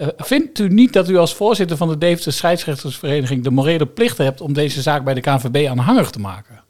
Eh, 0.00 0.08
vindt 0.16 0.58
u 0.58 0.68
niet 0.68 0.92
dat 0.92 1.08
u 1.08 1.16
als 1.16 1.34
voorzitter 1.34 1.76
van 1.76 1.88
de 1.88 1.98
Deventer 1.98 2.32
scheidsrechtersvereniging 2.32 3.44
de 3.44 3.50
morele 3.50 3.86
plicht 3.86 4.18
hebt 4.18 4.40
om 4.40 4.52
deze 4.52 4.82
zaak 4.82 5.04
bij 5.04 5.14
de 5.14 5.20
KNVB 5.20 5.68
aanhangig 5.68 6.10
te 6.10 6.20
maken? 6.20 6.60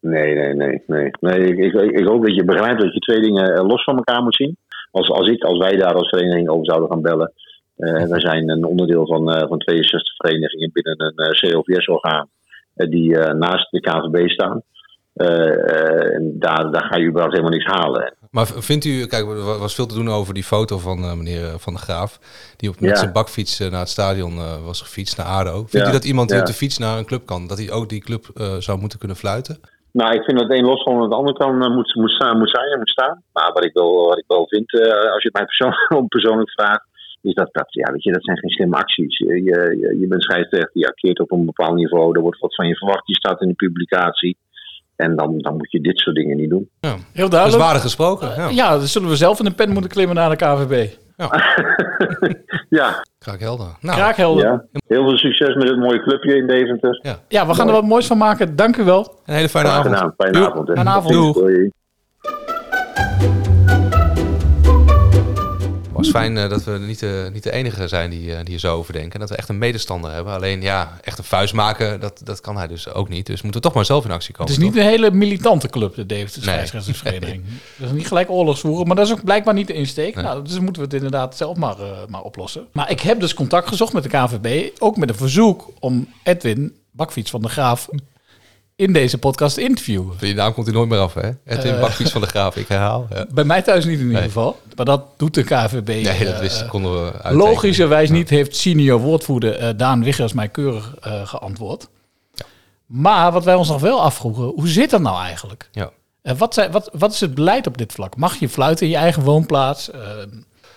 Nee, 0.00 0.34
nee, 0.34 0.54
nee. 0.54 0.82
nee. 0.86 1.10
nee 1.20 1.38
ik, 1.38 1.58
ik, 1.58 1.72
ik 2.00 2.06
hoop 2.06 2.24
dat 2.26 2.34
je 2.34 2.44
begrijpt 2.44 2.80
dat 2.80 2.94
je 2.94 2.98
twee 2.98 3.20
dingen 3.20 3.54
eh, 3.54 3.66
los 3.66 3.84
van 3.84 3.96
elkaar 3.96 4.22
moet 4.22 4.34
zien. 4.34 4.56
Als, 4.90 5.10
als, 5.10 5.28
ik, 5.28 5.44
als 5.44 5.58
wij 5.58 5.76
daar 5.76 5.94
als 5.94 6.08
vereniging 6.08 6.48
over 6.48 6.64
zouden 6.64 6.88
gaan 6.90 7.02
bellen. 7.02 7.32
eh 7.76 8.08
wij 8.08 8.20
zijn 8.20 8.48
een 8.48 8.64
onderdeel 8.64 9.06
van, 9.06 9.48
van 9.48 9.58
62 9.58 10.16
verenigingen 10.16 10.70
binnen 10.72 11.12
een 11.14 11.52
COVS-orgaan. 11.52 12.28
die 12.74 13.16
naast 13.16 13.70
de 13.70 13.80
KVB 13.80 14.28
staan. 14.28 14.62
Daar, 16.22 16.70
daar 16.70 16.84
ga 16.84 16.96
je 16.96 17.06
überhaupt 17.06 17.36
helemaal 17.36 17.58
niks 17.58 17.72
halen. 17.72 18.15
Maar 18.30 18.46
vindt 18.46 18.84
u, 18.84 19.06
kijk, 19.06 19.26
er 19.26 19.58
was 19.58 19.74
veel 19.74 19.86
te 19.86 19.94
doen 19.94 20.08
over 20.08 20.34
die 20.34 20.44
foto 20.44 20.78
van 20.78 20.98
eh, 20.98 21.14
meneer 21.14 21.44
eh, 21.44 21.54
Van 21.58 21.72
der 21.72 21.82
Graaf. 21.82 22.18
Die 22.56 22.68
op, 22.68 22.80
met 22.80 22.90
Ja. 22.90 22.96
zijn 22.96 23.12
bakfiets 23.12 23.60
eh, 23.60 23.70
naar 23.70 23.80
het 23.80 23.88
stadion 23.88 24.64
was 24.64 24.80
gefietst, 24.80 25.16
naar 25.16 25.26
ADO. 25.26 25.56
Vindt 25.56 25.72
Ja, 25.86 25.88
u 25.88 25.92
dat 25.92 26.04
iemand 26.04 26.28
die 26.28 26.40
op 26.40 26.46
de 26.46 26.52
fiets 26.52 26.78
naar 26.78 26.98
een 26.98 27.04
club 27.04 27.26
kan, 27.26 27.46
dat 27.46 27.58
hij 27.58 27.70
ook 27.70 27.88
die 27.88 28.00
club 28.00 28.24
zou 28.58 28.78
moeten 28.78 28.98
kunnen 28.98 29.16
fluiten? 29.16 29.58
Nou, 29.92 30.14
ik 30.14 30.22
vind 30.22 30.38
dat 30.38 30.48
het 30.48 30.58
een 30.58 30.64
los 30.64 30.82
van 30.82 31.02
het 31.02 31.12
ander 31.12 31.34
kan, 31.34 31.72
moet, 31.72 31.94
moet, 31.94 32.10
staan, 32.10 32.38
moet 32.38 32.50
zijn 32.50 32.72
en 32.72 32.78
moet 32.78 32.88
staan. 32.88 33.22
Maar 33.32 33.52
wat 33.52 33.64
ik 33.64 33.72
wel, 33.72 34.06
wat 34.06 34.18
ik 34.18 34.24
wel 34.26 34.46
vind, 34.48 34.72
als 35.12 35.22
je 35.22 35.30
het 35.30 35.32
mij 35.32 35.44
persoon, 35.44 35.74
om 36.00 36.08
persoonlijk 36.08 36.50
vraagt, 36.50 36.84
is 37.22 37.34
dat, 37.34 37.48
dat, 37.52 37.66
ja, 37.68 37.92
weet 37.92 38.02
je, 38.02 38.12
dat 38.12 38.24
zijn 38.24 38.38
geen 38.38 38.50
slimme 38.50 38.76
acties. 38.76 39.18
Je, 39.18 39.42
je, 39.42 39.96
je 40.00 40.06
bent 40.06 40.22
scheidsrechter, 40.22 40.80
je 40.80 40.86
acteert 40.88 41.20
op 41.20 41.30
een 41.32 41.44
bepaald 41.44 41.74
niveau, 41.74 42.14
er 42.16 42.20
wordt 42.20 42.40
wat 42.40 42.54
van 42.54 42.66
je 42.68 42.76
verwacht, 42.76 43.06
je 43.06 43.14
staat 43.14 43.40
in 43.40 43.48
de 43.48 43.54
publicatie. 43.54 44.36
En 44.96 45.16
dan, 45.16 45.38
dan 45.38 45.56
moet 45.56 45.70
je 45.70 45.80
dit 45.80 45.98
soort 45.98 46.16
dingen 46.16 46.36
niet 46.36 46.50
doen. 46.50 46.68
Ja. 46.80 46.88
Heel 46.88 46.98
Dat 47.12 47.22
is 47.24 47.28
duidelijk. 47.30 47.62
waardig 47.62 47.82
gesproken. 47.82 48.28
Ja. 48.36 48.48
Ja, 48.48 48.70
dan 48.78 48.86
zullen 48.86 49.08
we 49.08 49.16
zelf 49.16 49.38
in 49.38 49.44
de 49.44 49.50
pen 49.50 49.72
moeten 49.72 49.90
klimmen 49.90 50.16
naar 50.16 50.30
de 50.30 50.36
KVB. 50.36 50.88
ja, 52.68 53.04
Graag 53.18 53.38
helder. 53.38 53.66
Nou, 53.80 53.96
Kraakhelder. 53.96 54.44
Ja. 54.44 54.50
ja, 54.72 54.80
heel 54.86 55.08
veel 55.08 55.16
succes 55.18 55.54
met 55.54 55.68
het 55.68 55.78
mooie 55.78 56.02
clubje 56.02 56.36
in 56.36 56.46
Deventer. 56.46 57.00
we 57.28 57.54
gaan 57.54 57.66
er 57.66 57.72
wat 57.72 57.84
moois 57.84 58.06
van 58.06 58.18
maken. 58.18 58.56
Dank 58.56 58.76
u 58.76 58.84
wel. 58.84 59.20
een 59.26 59.34
hele 59.34 59.48
fijne 59.48 59.68
Graag 59.68 59.80
avond. 59.80 59.94
gedaan. 59.94 60.14
Fijne 60.16 60.32
Doei. 60.32 60.46
avond. 60.46 60.68
hè. 60.68 60.74
Fijne 60.74 60.90
avond. 60.90 61.12
Doeg. 61.14 61.34
Doei. 61.36 61.70
Was 66.12 66.22
fijn 66.22 66.38
eh, 66.38 66.48
dat 66.48 66.64
we 66.64 66.78
niet 66.78 66.98
de, 66.98 67.30
niet 67.32 67.42
de 67.42 67.52
enige 67.52 67.88
zijn 67.88 68.10
die, 68.10 68.34
eh, 68.34 68.44
die 68.44 68.54
er 68.54 68.60
zo 68.60 68.76
over 68.76 68.92
denken. 68.92 69.12
En 69.12 69.20
dat 69.20 69.28
we 69.28 69.36
echt 69.36 69.48
een 69.48 69.58
medestander 69.58 70.12
hebben. 70.12 70.32
Alleen 70.34 70.62
ja, 70.62 70.98
echt 71.02 71.18
een 71.18 71.24
vuist 71.24 71.54
maken, 71.54 72.00
dat, 72.00 72.20
dat 72.24 72.40
kan 72.40 72.56
hij 72.56 72.66
dus 72.66 72.88
ook 72.92 73.08
niet. 73.08 73.26
Dus 73.26 73.36
we 73.36 73.42
moeten 73.42 73.60
toch 73.60 73.74
maar 73.74 73.84
zelf 73.84 74.04
in 74.04 74.10
actie 74.10 74.34
komen. 74.34 74.52
Het 74.52 74.62
is 74.62 74.68
niet 74.68 74.76
een 74.76 74.88
hele 74.88 75.10
militante 75.10 75.68
club, 75.68 75.94
de 75.94 76.04
Nee. 76.14 76.26
scheidsrechtersvereniging. 76.28 77.42
Dat 77.78 77.88
is 77.88 77.94
niet 77.94 78.06
gelijk 78.06 78.30
oorlogsvoeren, 78.30 78.86
maar 78.86 78.96
dat 78.96 79.06
is 79.06 79.12
ook 79.12 79.24
blijkbaar 79.24 79.54
niet 79.54 79.66
de 79.66 79.72
insteek. 79.72 80.14
Nou, 80.14 80.42
dus 80.44 80.58
moeten 80.58 80.82
we 80.82 80.88
het 80.88 80.94
inderdaad 80.94 81.36
zelf 81.36 81.56
maar, 81.56 81.78
eh, 81.80 81.86
maar 82.08 82.22
oplossen. 82.22 82.66
Maar 82.72 82.90
ik 82.90 83.00
heb 83.00 83.20
dus 83.20 83.34
contact 83.34 83.68
gezocht 83.68 83.92
met 83.92 84.02
de 84.02 84.08
KVB, 84.08 84.70
ook 84.78 84.96
met 84.96 85.08
een 85.08 85.14
verzoek 85.14 85.70
om 85.78 86.08
Edwin 86.22 86.76
Bakfiets 86.90 87.30
van 87.30 87.42
de 87.42 87.48
Graaf 87.48 87.88
in 88.76 88.92
deze 88.92 89.18
podcast 89.18 89.54
te 89.54 89.62
interviewen. 89.62 90.16
Die 90.18 90.34
naam 90.34 90.52
komt 90.52 90.66
hij 90.66 90.74
nooit 90.74 90.88
meer 90.88 90.98
af, 90.98 91.14
hè? 91.14 91.30
Edwin 91.44 91.74
Eh. 91.74 91.80
Bakfiets 91.80 92.10
van 92.10 92.20
de 92.20 92.26
Graaf, 92.26 92.56
ik 92.56 92.68
herhaal. 92.68 93.06
Ja. 93.10 93.26
Bij 93.30 93.44
mij 93.44 93.62
thuis 93.62 93.84
niet 93.84 93.94
in 93.98 94.00
ieder 94.00 94.14
Nee. 94.18 94.26
geval, 94.28 94.60
maar 94.76 94.84
dat 94.84 95.04
doet 95.16 95.34
de 95.34 95.42
KVB. 95.42 95.86
Nee, 95.86 96.24
dat 96.24 96.34
eh, 96.34 96.38
wist, 96.38 96.66
konden 96.66 96.92
we 96.92 97.12
uittekenen. 97.12 97.36
Logischerwijs 97.36 98.10
niet 98.10 98.30
heeft 98.30 98.56
senior 98.56 99.00
woordvoerder 99.00 99.54
eh, 99.56 99.68
Daan 99.76 100.04
Wiggers 100.04 100.32
mij 100.32 100.48
keurig 100.48 100.94
geantwoord. 101.24 101.88
Maar 102.86 103.32
wat 103.32 103.44
wij 103.44 103.54
ons 103.54 103.68
nog 103.68 103.80
wel 103.80 104.02
afvroegen, 104.02 104.44
hoe 104.44 104.68
zit 104.68 104.90
dat 104.90 105.00
nou 105.00 105.20
eigenlijk? 105.24 105.68
Ja. 105.72 105.90
Wat, 106.36 106.54
zijn, 106.54 106.70
wat, 106.70 106.90
wat 106.92 107.12
is 107.12 107.20
het 107.20 107.34
beleid 107.34 107.66
op 107.66 107.78
dit 107.78 107.92
vlak? 107.92 108.16
Mag 108.16 108.36
je 108.36 108.48
fluiten 108.48 108.86
in 108.86 108.92
je 108.92 108.98
eigen 108.98 109.22
woonplaats? 109.22 109.90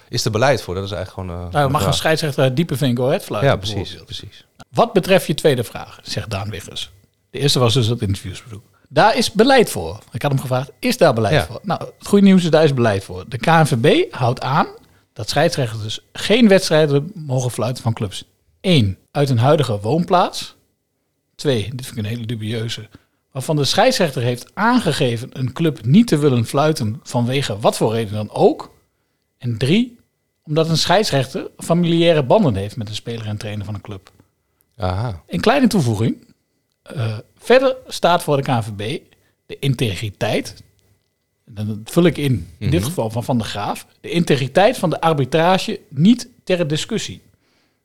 Is 0.09 0.25
er 0.25 0.31
beleid 0.31 0.61
voor? 0.61 0.75
Dat 0.75 0.83
is 0.83 0.91
eigenlijk 0.91 1.29
gewoon... 1.29 1.49
nou, 1.51 1.65
een 1.65 1.71
mag 1.71 1.85
een 1.85 1.93
scheidsrechter 1.93 2.55
diepe 2.55 2.77
Go 2.95 3.05
Ahead 3.05 3.23
fluiten? 3.23 3.51
Ja, 3.51 3.57
precies, 3.57 4.03
precies. 4.05 4.45
Wat 4.69 4.93
betreft 4.93 5.25
je 5.25 5.33
tweede 5.33 5.63
vraag, 5.63 5.99
zegt 6.03 6.29
Daan 6.29 6.49
Wiggers. 6.49 6.91
De 7.29 7.39
eerste 7.39 7.59
was 7.59 7.73
dus 7.73 7.87
het 7.87 8.01
interviewsbezoek. 8.01 8.63
Daar 8.89 9.17
is 9.17 9.31
beleid 9.31 9.69
voor. 9.69 9.99
Ik 10.11 10.21
had 10.21 10.31
hem 10.31 10.39
gevraagd, 10.39 10.71
is 10.79 10.97
daar 10.97 11.13
beleid 11.13 11.33
Ja. 11.33 11.45
voor? 11.45 11.59
Nou, 11.63 11.83
het 11.97 12.07
goede 12.07 12.25
nieuws 12.25 12.43
is, 12.43 12.49
daar 12.49 12.63
is 12.63 12.73
beleid 12.73 13.03
voor. 13.03 13.25
De 13.27 13.37
KNVB 13.37 14.13
houdt 14.13 14.41
aan 14.41 14.67
dat 15.13 15.29
scheidsrechters 15.29 15.81
dus 15.83 15.99
geen 16.13 16.47
wedstrijden 16.47 17.11
mogen 17.15 17.51
fluiten 17.51 17.83
van 17.83 17.93
clubs. 17.93 18.23
1. 18.61 18.97
Uit 19.11 19.29
een 19.29 19.37
huidige 19.37 19.79
woonplaats. 19.79 20.55
Twee, 21.35 21.61
dit 21.75 21.85
vind 21.85 21.97
ik 21.97 22.03
een 22.03 22.09
hele 22.09 22.25
dubieuze. 22.25 22.87
Waarvan 23.31 23.55
de 23.55 23.63
scheidsrechter 23.65 24.21
heeft 24.21 24.51
aangegeven 24.53 25.29
een 25.39 25.53
club 25.53 25.85
niet 25.85 26.07
te 26.07 26.17
willen 26.17 26.45
fluiten 26.45 26.99
vanwege 27.03 27.59
wat 27.59 27.77
voor 27.77 27.93
reden 27.93 28.13
dan 28.13 28.29
ook. 28.31 28.71
En 29.37 29.57
drie, 29.57 29.97
omdat 30.43 30.69
een 30.69 30.77
scheidsrechter 30.77 31.47
familiaire 31.57 32.23
banden 32.23 32.55
heeft 32.55 32.75
met 32.75 32.89
een 32.89 32.95
speler 32.95 33.25
en 33.25 33.37
trainer 33.37 33.65
van 33.65 33.73
een 33.73 33.81
club. 33.81 34.11
Aha. 34.77 35.21
Een 35.27 35.39
kleine 35.39 35.67
toevoeging. 35.67 36.27
Eh, 36.95 37.17
verder 37.37 37.75
staat 37.87 38.23
voor 38.23 38.37
de 38.37 38.43
KNVB 38.43 38.99
de 39.45 39.59
integriteit. 39.59 40.55
Dat 41.45 41.65
vul 41.85 42.03
ik 42.05 42.17
in, 42.17 42.49
in 42.57 42.69
dit 42.69 42.79
Mhm. 42.79 42.89
geval 42.89 43.09
van 43.09 43.23
Van 43.23 43.37
der 43.37 43.47
Graaf. 43.47 43.85
De 44.01 44.09
integriteit 44.09 44.77
van 44.77 44.89
de 44.89 45.01
arbitrage 45.01 45.79
niet 45.89 46.27
ter 46.43 46.67
discussie. 46.67 47.21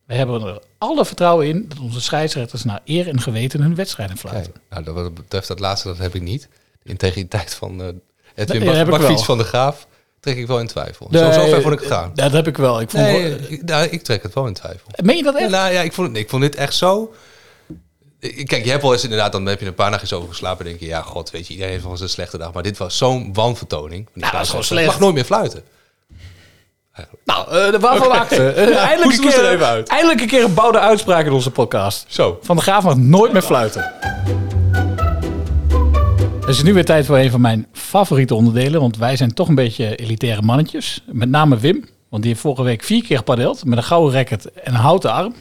We 0.06 0.14
hebben 0.14 0.42
er 0.42 0.58
alle 0.78 1.04
vertrouwen 1.04 1.46
in 1.46 1.64
dat 1.68 1.78
onze 1.78 2.00
scheidsrechters 2.00 2.64
naar 2.64 2.80
eer 2.84 3.08
en 3.08 3.20
geweten 3.20 3.61
hun 3.61 3.75
wedstrijden 3.75 4.16
fluiten. 4.16 4.52
Kijk, 4.52 4.64
nou, 4.70 4.84
dat- 4.84 4.94
wat 4.94 5.14
betreft 5.14 5.49
dat 5.49 5.61
laatste, 5.61 5.88
dat 5.88 5.99
heb 5.99 6.14
ik 6.14 6.23
niet. 6.23 6.49
De 6.82 6.90
integriteit 6.90 7.54
van 7.54 7.82
eh 7.82 7.88
Edwin 8.34 8.64
Nee, 8.64 8.84
Bakfiets 8.84 9.25
van 9.25 9.38
de 9.38 9.44
Graaf 9.44 9.87
trek 10.20 10.37
ik 10.37 10.46
wel 10.46 10.61
in 10.61 10.66
twijfel. 10.66 11.06
Nee, 11.11 11.23
zo, 11.23 11.40
zo 11.40 11.46
ver 11.49 11.62
vond 11.62 11.75
ik 11.75 11.80
het 11.80 11.88
gaan. 11.88 12.11
Dat 12.14 12.32
heb 12.32 12.46
ik 12.46 12.56
wel. 12.56 12.80
Ik 12.80 12.90
vond 12.90 13.02
Nee, 13.02 13.37
ik, 13.49 13.62
nou, 13.64 13.87
ik 13.88 14.02
trek 14.02 14.23
het 14.23 14.34
wel 14.34 14.46
in 14.46 14.52
twijfel. 14.54 14.88
Meen 15.02 15.16
je 15.16 15.23
dat 15.23 15.34
Ja, 15.34 15.40
echt? 15.40 15.50
nou 15.50 15.73
ja, 15.73 15.80
ik 15.80 15.92
vond, 15.92 16.08
het- 16.08 16.16
ik 16.16 16.28
vond 16.28 16.42
dit 16.42 16.54
echt 16.54 16.75
zo... 16.75 17.14
Kijk, 18.44 18.64
je 18.64 18.70
hebt 18.70 18.82
wel 18.82 18.92
eens 18.92 19.02
inderdaad, 19.02 19.32
dan 19.32 19.46
heb 19.46 19.60
je 19.60 19.66
een 19.66 19.74
paar 19.74 19.90
nachtjes 19.90 20.12
over 20.12 20.28
geslapen. 20.28 20.64
denk 20.64 20.80
je, 20.80 20.86
ja, 20.86 21.02
god, 21.02 21.30
weet 21.30 21.46
je, 21.46 21.52
iedereen 21.52 21.72
heeft 21.72 21.84
wel 21.84 21.92
eens 21.92 22.02
een 22.02 22.08
slechte 22.08 22.38
dag. 22.38 22.52
Maar 22.52 22.62
dit 22.62 22.78
was 22.78 22.96
zo'n 22.98 23.30
wanvertoning. 23.32 24.08
Ja, 24.14 24.30
dat 24.30 24.40
is 24.40 24.48
gewoon 24.48 24.64
slecht. 24.64 24.86
mag 24.86 24.98
nooit 24.98 25.14
meer 25.14 25.24
fluiten. 25.24 25.62
Nou, 27.24 27.48
eh 27.50 27.80
waarvan 27.80 28.06
Oké. 28.06 28.16
acte? 28.16 28.48
Eh, 28.52 28.76
eindelijk, 28.76 29.12
een 29.22 29.28
keer, 29.30 29.44
er 29.44 29.52
even 29.52 29.66
uit. 29.66 29.88
eindelijk 29.88 30.20
een 30.20 30.26
keer 30.26 30.44
een 30.44 30.54
bouwde 30.54 30.78
uitspraak 30.78 31.26
in 31.26 31.32
onze 31.32 31.50
podcast. 31.50 32.04
Zo. 32.08 32.38
Van 32.42 32.56
de 32.56 32.62
Graaf 32.62 32.84
mag 32.84 32.96
nooit 32.96 33.32
meer 33.32 33.42
fluiten. 33.42 33.92
Het 36.40 36.48
is 36.48 36.62
nu 36.62 36.74
weer 36.74 36.84
tijd 36.84 37.06
voor 37.06 37.18
een 37.18 37.30
van 37.30 37.40
mijn 37.40 37.66
favoriete 37.72 38.34
onderdelen. 38.34 38.80
Want 38.80 38.96
wij 38.96 39.16
zijn 39.16 39.34
toch 39.34 39.48
een 39.48 39.54
beetje 39.54 39.96
elitaire 39.96 40.42
mannetjes. 40.42 41.02
Met 41.06 41.28
name 41.28 41.56
Wim. 41.58 41.84
Want 42.08 42.22
die 42.22 42.30
heeft 42.32 42.44
vorige 42.44 42.62
week 42.62 42.82
vier 42.82 43.04
keer 43.04 43.16
gepadeld. 43.16 43.64
Met 43.64 43.78
een 43.78 43.84
gouden 43.84 44.12
racket 44.14 44.52
en 44.52 44.74
een 44.74 44.80
houten 44.80 45.12
arm. 45.12 45.34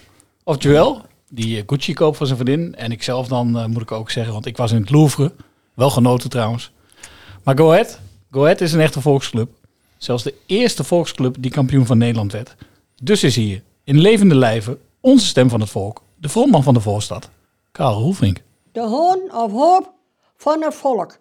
Of 0.44 0.64
Joel. 0.64 1.02
Die 1.36 1.58
eh, 1.58 1.64
Gucci 1.66 1.94
koopt 1.94 2.18
voor 2.18 2.26
zijn 2.26 2.40
vriendin. 2.40 2.76
En 2.76 2.92
ikzelf 2.92 3.28
dan, 3.28 3.58
eh, 3.58 3.66
moet 3.66 3.82
ik 3.82 3.92
ook 3.92 4.10
zeggen. 4.10 4.34
Want 4.34 4.46
ik 4.46 4.58
was 4.58 4.72
in 4.72 4.82
het 4.82 4.90
Louvre. 4.90 5.32
Wel 5.74 5.90
genoten 5.90 6.30
trouwens. 6.30 6.72
Maar 7.44 7.58
Go 7.58 7.72
Ahead. 7.72 8.00
Go 8.32 8.42
Ahead 8.44 8.62
is 8.62 8.74
een 8.74 8.80
echte 8.80 9.02
volksclub. 9.02 9.50
Zelfs 9.98 10.24
de 10.24 10.34
eerste 10.46 10.84
volksclub 10.84 11.36
die 11.40 11.52
kampioen 11.52 11.86
van 11.86 11.98
Nederland 11.98 12.32
werd. 12.32 12.56
Dus 13.04 13.24
is 13.24 13.36
hier, 13.36 13.64
in 13.84 14.00
levende 14.00 14.36
lijven, 14.36 14.80
onze 15.00 15.26
stem 15.26 15.50
van 15.50 15.60
het 15.60 15.70
volk. 15.70 16.02
De 16.16 16.30
frontman 16.30 16.64
van 16.64 16.74
de 16.74 16.80
voorstad. 16.80 17.30
Karel 17.72 18.00
Roelvink. 18.00 18.42
De 18.72 18.82
hoon 18.82 19.20
of 19.34 19.52
hoop 19.52 19.92
van 20.38 20.64
het 20.64 20.76
volk. 20.76 21.18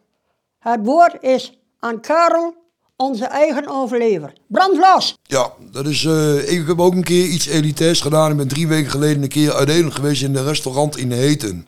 Het 0.59 0.81
woord 0.83 1.23
is 1.23 1.59
aan 1.79 2.01
Karel, 2.01 2.55
onze 3.03 3.25
eigen 3.25 3.65
overlever. 3.69 4.33
Brand 4.49 4.77
los! 4.77 5.19
Ja, 5.23 5.51
dat 5.73 5.87
is, 5.87 6.05
eh, 6.05 6.53
ik 6.53 6.67
heb 6.67 6.81
ook 6.81 6.95
een 6.95 7.05
keer 7.05 7.25
iets 7.27 7.47
elitairs 7.47 8.01
gedaan. 8.01 8.31
Ik 8.31 8.37
ben 8.37 8.49
drie 8.49 8.69
weken 8.69 8.91
geleden 8.91 9.23
een 9.23 9.29
keer 9.29 9.53
uiteen 9.53 9.93
geweest 9.93 10.23
in 10.23 10.37
een 10.37 10.45
restaurant 10.45 10.97
in 10.97 11.11
Heten. 11.13 11.67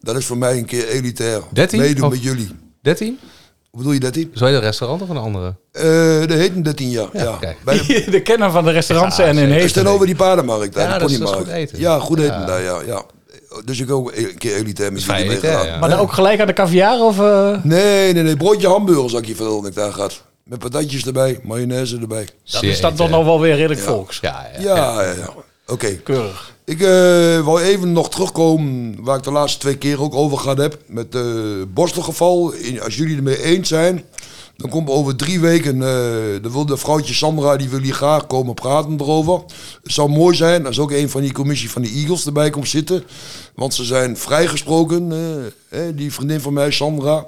Dat 0.00 0.16
is 0.16 0.26
voor 0.26 0.38
mij 0.38 0.58
een 0.58 0.64
keer 0.66 0.88
elitair. 0.88 1.40
13? 1.52 1.80
Meedoen 1.80 2.04
Of- 2.04 2.10
met 2.10 2.22
jullie. 2.22 2.48
13? 2.82 3.18
Hoe 3.70 3.78
bedoel 3.82 3.92
je 3.92 4.00
13? 4.00 4.30
Zo 4.34 4.44
een 4.44 4.60
restaurant 4.60 5.02
of 5.02 5.08
een 5.08 5.16
andere? 5.16 5.54
Eh 5.72 5.82
de 5.82 6.34
Heten 6.34 6.62
13 6.62 6.90
jaar. 6.90 7.08
Ja, 7.12 7.36
kijk. 7.40 7.56
Bij 7.64 7.76
de, 7.86 8.04
De 8.10 8.22
kenner 8.22 8.50
van 8.50 8.64
de 8.64 8.70
restaurants 8.70 9.16
Ja, 9.18 9.24
en 9.24 9.38
in 9.38 9.48
is 9.48 9.54
Hees. 9.62 9.72
tegenover 9.72 10.06
die 10.06 10.14
paardenmarkt. 10.16 10.74
daar, 10.74 10.88
Ja, 10.88 10.94
de 10.94 11.00
dat 11.00 11.10
is- 11.10 11.18
dat 11.18 11.28
is 11.28 11.34
ponymarkt. 11.34 11.60
goed 11.62 11.68
eten. 11.72 11.80
Ja, 11.80 11.98
goed 11.98 12.18
eten 12.18 12.40
Ja. 12.40 12.46
daar, 12.46 12.62
ja. 12.62 12.80
ja. 12.86 13.02
Dus 13.64 13.80
ik 13.80 13.90
ook 13.90 14.12
een 14.14 14.38
keer 14.38 14.54
elitair 14.56 14.92
met 14.92 15.02
jullie 15.02 15.22
elitair, 15.22 15.40
meegedaan. 15.42 15.66
ja. 15.74 15.78
Maar 15.80 15.88
dan 15.88 15.98
ook 15.98 16.12
gelijk 16.12 16.40
aan 16.40 16.46
de 16.46 16.52
caviar 16.52 17.00
of... 17.00 17.18
eh, 17.20 17.56
Nee, 17.64 18.12
nee, 18.12 18.22
nee. 18.22 18.36
Broodje 18.36 18.68
hamburgers 18.68 19.12
had 19.12 19.20
ik 19.22 19.26
je 19.28 19.34
verteld 19.34 19.60
dat 19.62 19.70
ik 19.70 19.76
daar 19.76 19.92
gehad. 19.92 20.22
Met 20.44 20.58
patatjes 20.58 21.06
erbij, 21.06 21.40
mayonaise 21.42 21.98
erbij. 22.00 22.28
dat 22.50 22.62
is 22.62 22.80
dan 22.80 22.90
toch 22.90 23.00
elitair. 23.00 23.10
nog 23.10 23.24
wel 23.24 23.40
weer 23.40 23.54
redelijk 23.54 23.80
volks. 23.80 24.18
Ja, 24.20 24.46
ja. 24.58 24.60
Ja, 24.62 25.02
ja, 25.02 25.10
ja. 25.12 25.34
Oké. 25.66 25.94
Keurig. 25.96 26.52
Ik 26.64 26.80
eh 26.80 27.44
wil 27.44 27.58
even 27.58 27.92
nog 27.92 28.10
terugkomen 28.10 28.96
waar 29.00 29.16
ik 29.16 29.22
de 29.22 29.30
laatste 29.30 29.58
twee 29.58 29.76
keer 29.78 30.02
ook 30.02 30.14
over 30.14 30.38
gehad 30.38 30.58
heb. 30.58 30.78
Met 30.86 31.12
het 31.12 31.74
borstelgeval. 31.74 32.52
In- 32.52 32.80
Als 32.82 32.96
jullie 32.96 33.16
ermee 33.16 33.42
eens 33.42 33.68
zijn, 33.68 34.04
dan 34.56 34.70
komt 34.70 34.88
over 34.88 35.16
drie 35.16 35.40
weken. 35.40 35.82
eh 35.82 36.42
dan 36.42 36.52
wil 36.52 36.66
de 36.66 36.76
vrouwtje 36.76 37.14
Sandra, 37.14 37.56
die 37.56 37.68
wil 37.68 37.80
hier 37.80 37.94
graag 37.94 38.26
komen 38.26 38.54
praten 38.54 38.96
erover. 39.00 39.40
Het 39.82 39.92
zou 39.92 40.08
mooi 40.10 40.36
zijn 40.36 40.66
als 40.66 40.78
ook 40.78 40.90
een 40.90 41.10
van 41.10 41.20
die 41.20 41.32
commissie 41.32 41.70
van 41.70 41.82
de 41.82 41.88
Eagles 41.90 42.26
erbij 42.26 42.50
komt 42.50 42.68
zitten. 42.68 43.04
Want 43.54 43.74
ze 43.74 43.84
zijn 43.84 44.16
vrijgesproken, 44.16 45.12
eh, 45.12 45.86
eh, 45.88 45.96
die 45.96 46.12
vriendin 46.12 46.40
van 46.40 46.52
mij, 46.52 46.70
Sandra. 46.70 47.26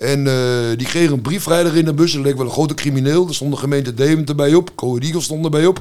En 0.00 0.26
eh, 0.26 0.34
die 0.76 0.86
kreeg 0.86 1.10
een 1.10 1.20
brief 1.20 1.42
vrijdag 1.42 1.74
in 1.74 1.84
de 1.84 1.94
bus. 1.94 2.12
Dat 2.12 2.22
leek 2.24 2.36
wel 2.36 2.46
een 2.46 2.52
grote 2.52 2.74
crimineel. 2.74 3.28
Er 3.28 3.34
stond 3.34 3.52
de 3.52 3.58
gemeente 3.58 3.94
Deventer 3.94 4.34
bij 4.34 4.54
op. 4.54 4.70
Code 4.76 5.06
Eagles 5.06 5.24
stond 5.24 5.44
erbij 5.44 5.66
op. 5.66 5.80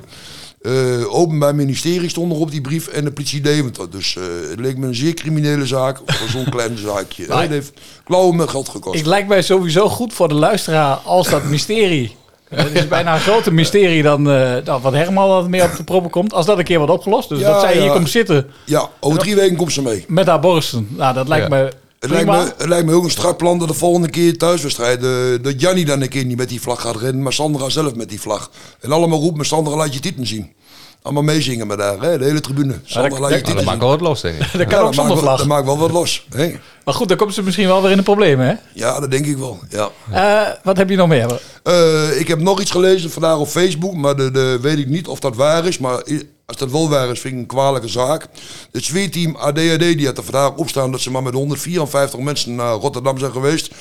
Eh, 0.61 0.71
openbaar 1.15 1.55
ministerie 1.55 2.09
stond 2.09 2.31
er 2.33 2.38
op 2.39 2.51
die 2.51 2.61
brief 2.61 2.88
en 2.88 3.03
de 3.03 3.11
politie 3.11 3.41
Deventer. 3.41 3.89
Dus 3.89 4.15
eh, 4.15 4.23
het 4.49 4.59
leek 4.59 4.77
me 4.77 4.88
een 4.88 4.95
zeer 4.95 5.13
criminele 5.13 5.65
zaak 5.65 5.97
voor 6.05 6.29
zo'n 6.29 6.49
klein 6.49 6.77
zaakje. 6.88 7.25
Maar- 7.27 7.41
Het 7.41 7.49
heeft 7.49 7.73
klauwen 8.03 8.35
met 8.35 8.49
geld 8.49 8.69
gekost. 8.69 8.99
Ik 8.99 9.05
lijkt 9.05 9.27
mij 9.27 9.41
sowieso 9.41 9.89
goed 9.89 10.13
voor 10.13 10.27
de 10.27 10.33
luisteraar 10.33 10.95
als 10.95 11.29
dat 11.29 11.43
mysterie... 11.43 12.15
Het 12.49 12.75
is 12.81 12.88
bijna 12.88 13.13
een 13.13 13.19
groter 13.19 13.53
mysterie 13.53 14.03
dan, 14.03 14.29
eh, 14.29 14.55
dan 14.63 14.81
wat 14.81 14.93
Herman 14.93 15.27
wat 15.27 15.47
meer 15.47 15.63
op 15.63 15.75
de 15.77 15.83
proppen 15.83 16.11
komt. 16.11 16.33
Als 16.33 16.45
dat 16.45 16.57
een 16.57 16.63
keer 16.63 16.77
wordt 16.77 16.93
opgelost. 16.93 17.29
Dus 17.29 17.39
Ja, 17.39 17.51
dat 17.51 17.61
zij 17.61 17.81
hier 17.81 17.91
komt 17.91 18.09
zitten 18.09 18.47
Ja, 18.65 18.89
over 18.99 19.19
drie 19.19 19.35
weken 19.35 19.55
komt 19.57 19.71
ze 19.73 19.81
mee. 19.81 20.05
met 20.07 20.27
haar 20.27 20.39
borsten. 20.39 20.88
Nou, 20.91 21.13
dat 21.13 21.27
lijkt 21.27 21.47
Ja. 21.49 21.55
me 21.55 21.71
Het 22.00 22.10
lijkt, 22.10 22.25
me, 22.29 22.53
het 22.58 22.68
lijkt 22.68 22.86
me 22.86 22.94
ook 22.94 23.03
een 23.03 23.10
strak 23.10 23.38
plan 23.38 23.60
dat 23.60 23.68
de 23.68 23.74
volgende 23.74 24.10
keer 24.10 24.38
thuiswedstrijd... 24.38 25.03
eh, 25.03 25.10
dat 25.41 25.62
Jannie 25.62 25.86
dan 25.86 26.01
een 26.01 26.10
keer 26.10 26.25
niet 26.25 26.38
met 26.38 26.50
die 26.50 26.62
vlag 26.62 26.82
gaat 26.82 26.96
rennen, 26.96 27.22
maar 27.24 27.34
Sandra 27.34 27.70
zelf 27.70 27.96
met 27.96 28.10
die 28.10 28.22
vlag. 28.22 28.51
En 28.79 28.91
allemaal 28.91 29.20
roepen, 29.20 29.46
Sandra 29.46 29.75
laat 29.75 29.94
je 29.94 30.00
tieten 30.00 30.27
zien. 30.27 30.53
Allemaal 31.01 31.24
meezingen 31.24 31.68
met 31.68 31.79
haar, 31.79 32.01
hè, 32.01 32.18
de 32.18 32.25
hele 32.25 32.39
tribune. 32.39 32.79
Sandra 32.84 33.10
dat- 33.10 33.20
laat 33.20 33.29
je 33.29 33.36
tieten 33.36 33.56
dat 33.56 33.63
maakt 33.65 33.77
zien. 33.79 33.88
wel 33.88 33.98
wat 33.98 34.08
los, 34.08 34.22
denk 34.22 34.36
ik. 34.36 34.51
Dat 34.60 34.68
kan 34.68 34.79
Ja, 34.79 34.86
ook 34.86 34.94
zonder 34.94 35.18
vlag. 35.18 35.38
Dat 35.38 35.48
maakt 35.48 35.65
wel 35.65 35.77
wat 35.77 35.91
los. 35.91 36.25
Hè? 36.36 36.56
Maar 36.86 36.94
goed, 36.94 37.08
dan 37.08 37.18
komt 37.18 37.34
ze 37.34 37.44
misschien 37.44 37.68
wel 37.68 37.82
weer 37.82 37.91
in 37.91 37.98
de 37.98 38.03
problemen, 38.03 38.48
hè? 38.48 38.53
Ja, 38.74 39.00
dat 39.00 39.12
denk 39.12 39.25
ik 39.25 39.38
wel. 39.38 39.60
Ja. 39.70 39.89
Eh, 40.12 40.53
wat 40.63 40.77
heb 40.77 40.89
je 40.89 40.96
nog 40.96 41.08
meer? 41.08 41.41
Eh, 41.63 42.20
ik 42.20 42.27
heb 42.27 42.39
nog 42.39 42.62
iets 42.62 42.72
gelezen 42.72 43.12
vandaag 43.12 43.38
op 43.38 43.48
Facebook, 43.48 43.94
maar 43.96 44.15
de, 44.15 44.32
de, 44.32 44.58
weet 44.62 44.77
ik 44.77 44.88
niet 44.88 45.08
of 45.08 45.20
dat 45.20 45.36
waar 45.36 45.65
is. 45.65 45.77
Maar 45.77 46.01
als 46.50 46.58
dat 46.58 46.72
wel 46.72 46.89
waar 46.89 47.10
is, 47.10 47.20
vind 47.20 47.34
ik 47.34 47.39
een 47.39 47.46
kwalijke 47.46 47.88
zaak. 47.88 48.27
Het 48.72 48.84
zweerteam 48.84 49.36
ADAD 49.36 49.79
die 49.79 50.06
had 50.06 50.18
er 50.18 50.24
vandaag 50.24 50.56
op 50.56 50.70
staan 50.70 50.91
dat 50.91 51.01
ze 51.01 51.12
maar 51.12 51.24
met 51.24 51.34
154 51.34 52.20
mensen 52.20 52.56
naar 52.56 52.74
Rotterdam 52.74 53.18
zijn 53.18 53.32
geweest. 53.32 53.72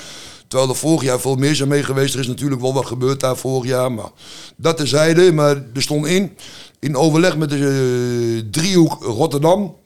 Terwijl 0.49 0.71
er 0.71 0.77
vorig 0.77 1.03
jaar 1.03 1.21
veel 1.21 1.35
meer 1.35 1.55
zijn 1.55 1.69
mee 1.69 1.83
geweest. 1.83 2.15
Er 2.15 2.21
is 2.21 2.27
natuurlijk 2.27 2.61
wel 2.61 2.75
wat 2.75 2.87
gebeurd 2.87 3.21
daar 3.21 3.37
vorig 3.37 3.71
jaar. 3.71 3.93
Maar 3.93 4.11
dat 4.57 4.77
terzijde. 4.77 5.33
Maar 5.33 5.57
er 5.75 5.83
stond 5.83 6.07
in, 6.07 6.37
in 6.79 6.97
overleg 6.97 7.37
met 7.37 7.51
de 7.51 7.57
eh, 7.57 8.51
driehoek 8.51 9.03
Rotterdam. 9.03 9.77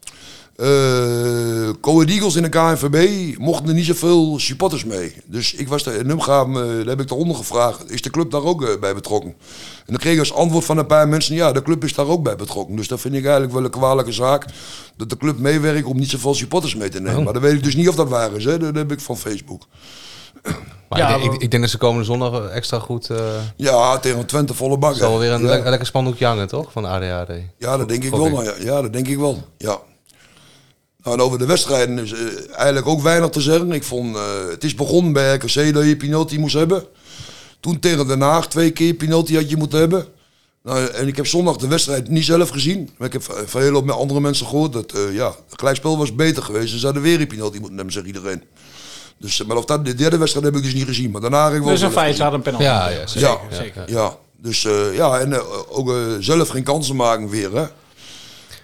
Eh 0.63 1.71
Coed 1.81 2.11
Eagles 2.11 2.37
in 2.37 2.43
de 2.43 2.49
KNVB 2.49 3.37
mochten 3.39 3.69
er 3.69 3.75
niet 3.75 3.85
zoveel 3.87 4.39
supporters 4.39 4.85
mee. 4.85 5.15
Dus 5.27 5.55
ik 5.55 5.69
was 5.69 5.83
daar 5.83 5.95
in 5.95 6.07
Numgaam, 6.07 6.57
eh 6.57 6.63
daar 6.63 6.87
heb 6.87 7.01
ik 7.01 7.09
daaronder 7.09 7.37
gevraagd, 7.37 7.91
is 7.91 8.03
de 8.03 8.11
club 8.11 8.31
daar 8.31 8.45
ook 8.45 8.63
eh, 8.65 8.69
bij 8.81 8.95
betrokken? 8.95 9.31
En 9.79 9.85
dan 9.87 9.97
kreeg 9.97 10.13
ik 10.13 10.19
als 10.19 10.33
antwoord 10.35 10.65
van 10.65 10.79
een 10.79 10.87
paar 10.87 11.09
mensen, 11.09 11.35
ja, 11.35 11.53
de 11.53 11.63
club 11.63 11.85
is 11.85 11.95
daar 11.95 12.07
ook 12.07 12.23
bij 12.23 12.37
betrokken. 12.37 12.77
Dus 12.77 12.89
dat 12.89 13.01
vind 13.01 13.15
ik 13.15 13.23
eigenlijk 13.23 13.53
wel 13.55 13.65
een 13.65 13.71
kwalijke 13.71 14.13
zaak, 14.13 14.45
dat 14.97 15.11
de 15.11 15.17
club 15.17 15.39
meewerkt 15.39 15.87
om 15.87 15.97
niet 15.99 16.11
zoveel 16.11 16.35
supporters 16.35 16.75
mee 16.75 16.89
te 16.89 17.01
nemen. 17.01 17.23
Maar 17.25 17.33
dan 17.33 17.43
weet 17.43 17.53
ik 17.53 17.65
dus 17.65 17.77
niet 17.77 17.89
of 17.89 17.95
dat 17.95 18.09
waar 18.09 18.33
is, 18.33 18.45
hè? 18.45 18.59
dat 18.59 18.75
heb 18.75 18.93
ik 18.93 19.01
van 19.01 19.17
Facebook. 19.19 19.67
Maar 20.89 20.99
Ja, 21.01 21.09
ik, 21.09 21.13
denk, 21.15 21.27
maar- 21.27 21.35
ik, 21.35 21.43
ik 21.43 21.51
denk 21.51 21.63
dat 21.63 21.73
ze 21.73 21.79
komende 21.79 22.05
zondag 22.05 22.49
extra 22.49 22.79
goed... 22.79 23.11
eh 23.11 23.17
Ja, 23.57 23.99
tegen 23.99 24.27
Twente 24.27 24.55
volle 24.55 24.79
bak. 24.79 24.95
zal 24.95 25.19
weer 25.19 25.33
een 25.33 25.43
ja. 25.43 25.49
le- 25.59 25.69
lekker 25.71 25.87
spandoekje 25.87 26.27
hangen, 26.27 26.49
toch? 26.49 26.73
Van 26.73 26.85
ADHD. 26.85 27.33
Ja, 27.59 27.77
dat 27.77 27.89
denk 27.89 28.05
ik 28.05 28.11
wel. 28.11 28.27
ik. 28.27 28.33
nou 28.33 28.65
ja, 28.65 28.83
dat 28.83 28.93
denk 28.93 29.09
ik 29.09 29.19
wel. 29.19 29.43
Ja. 29.59 29.79
Nou, 31.03 31.17
en 31.17 31.23
over 31.23 31.39
de 31.39 31.47
wedstrijden 31.47 31.99
is 31.99 32.13
eh, 32.13 32.21
eigenlijk 32.55 32.87
ook 32.87 33.03
weinig 33.03 33.31
te 33.31 33.41
zeggen. 33.41 33.73
Ik 33.73 33.85
vond, 33.85 34.17
eh, 34.17 34.23
het 34.51 34.65
is 34.65 34.75
begonnen 34.75 35.13
bij 35.13 35.35
RKC 35.35 35.75
dat 35.75 35.85
je 35.85 35.97
penalty 35.97 36.37
moest 36.37 36.55
hebben. 36.55 36.85
Toen 37.61 37.79
tegen 37.79 38.07
Den 38.07 38.21
Haag 38.21 38.49
twee 38.49 38.71
keer 38.71 38.95
penalty 38.95 39.35
had 39.35 39.51
je 39.51 39.57
moeten 39.57 39.79
hebben. 39.79 40.07
Nou, 40.63 40.87
en 40.87 41.07
ik 41.07 41.17
heb 41.17 41.27
zondag 41.27 41.57
de 41.57 41.67
wedstrijd 41.69 42.09
niet 42.09 42.25
zelf 42.25 42.49
gezien. 42.49 42.91
Maar 42.99 43.07
ik 43.07 43.13
heb 43.13 43.23
van 43.47 43.61
hele 43.61 43.75
hoop 43.75 43.85
met 43.85 43.95
andere 43.95 44.21
mensen 44.21 44.47
gehoord 44.47 44.73
dat 44.73 44.93
eh, 44.93 45.15
ja, 45.15 45.27
het 45.27 45.59
gelijkspel 45.59 45.99
was 45.99 46.15
beter 46.15 46.43
geweest. 46.43 46.71
Ze 46.71 46.79
zouden 46.79 47.03
weer 47.03 47.21
een 47.21 47.27
penalty 47.27 47.59
moeten 47.59 47.77
hebben, 47.77 47.93
zegt 47.95 48.07
iedereen. 48.07 48.43
Dus, 49.19 49.45
maar 49.45 49.57
of 49.57 49.65
dat, 49.65 49.85
de 49.85 49.95
derde 49.95 50.19
wedstrijd 50.19 50.47
heb 50.47 50.57
ik 50.57 50.63
dus 50.63 50.75
niet 50.75 50.87
gezien. 50.87 51.11
Maar 51.11 51.21
daarna 51.21 51.45
heb 51.45 51.55
ik 51.55 51.63
wel 51.63 51.71
Dus 51.71 51.81
een 51.81 51.93
feit, 51.93 52.19
hadden 52.19 52.39
een 52.39 52.45
penalty. 52.45 52.65
Ja, 52.65 52.89
ja, 52.89 53.07
zeker. 53.07 53.29
Ja, 53.29 53.39
Ja, 53.51 53.57
zeker. 53.57 53.91
Ja, 53.91 54.17
dus 54.37 54.65
eh, 54.65 54.95
ja, 54.95 55.19
en 55.19 55.41
ook 55.69 55.93
zelf 56.21 56.49
geen 56.49 56.63
kansen 56.63 56.97
maken 56.97 57.29
weer, 57.29 57.53
hè. 57.57 57.67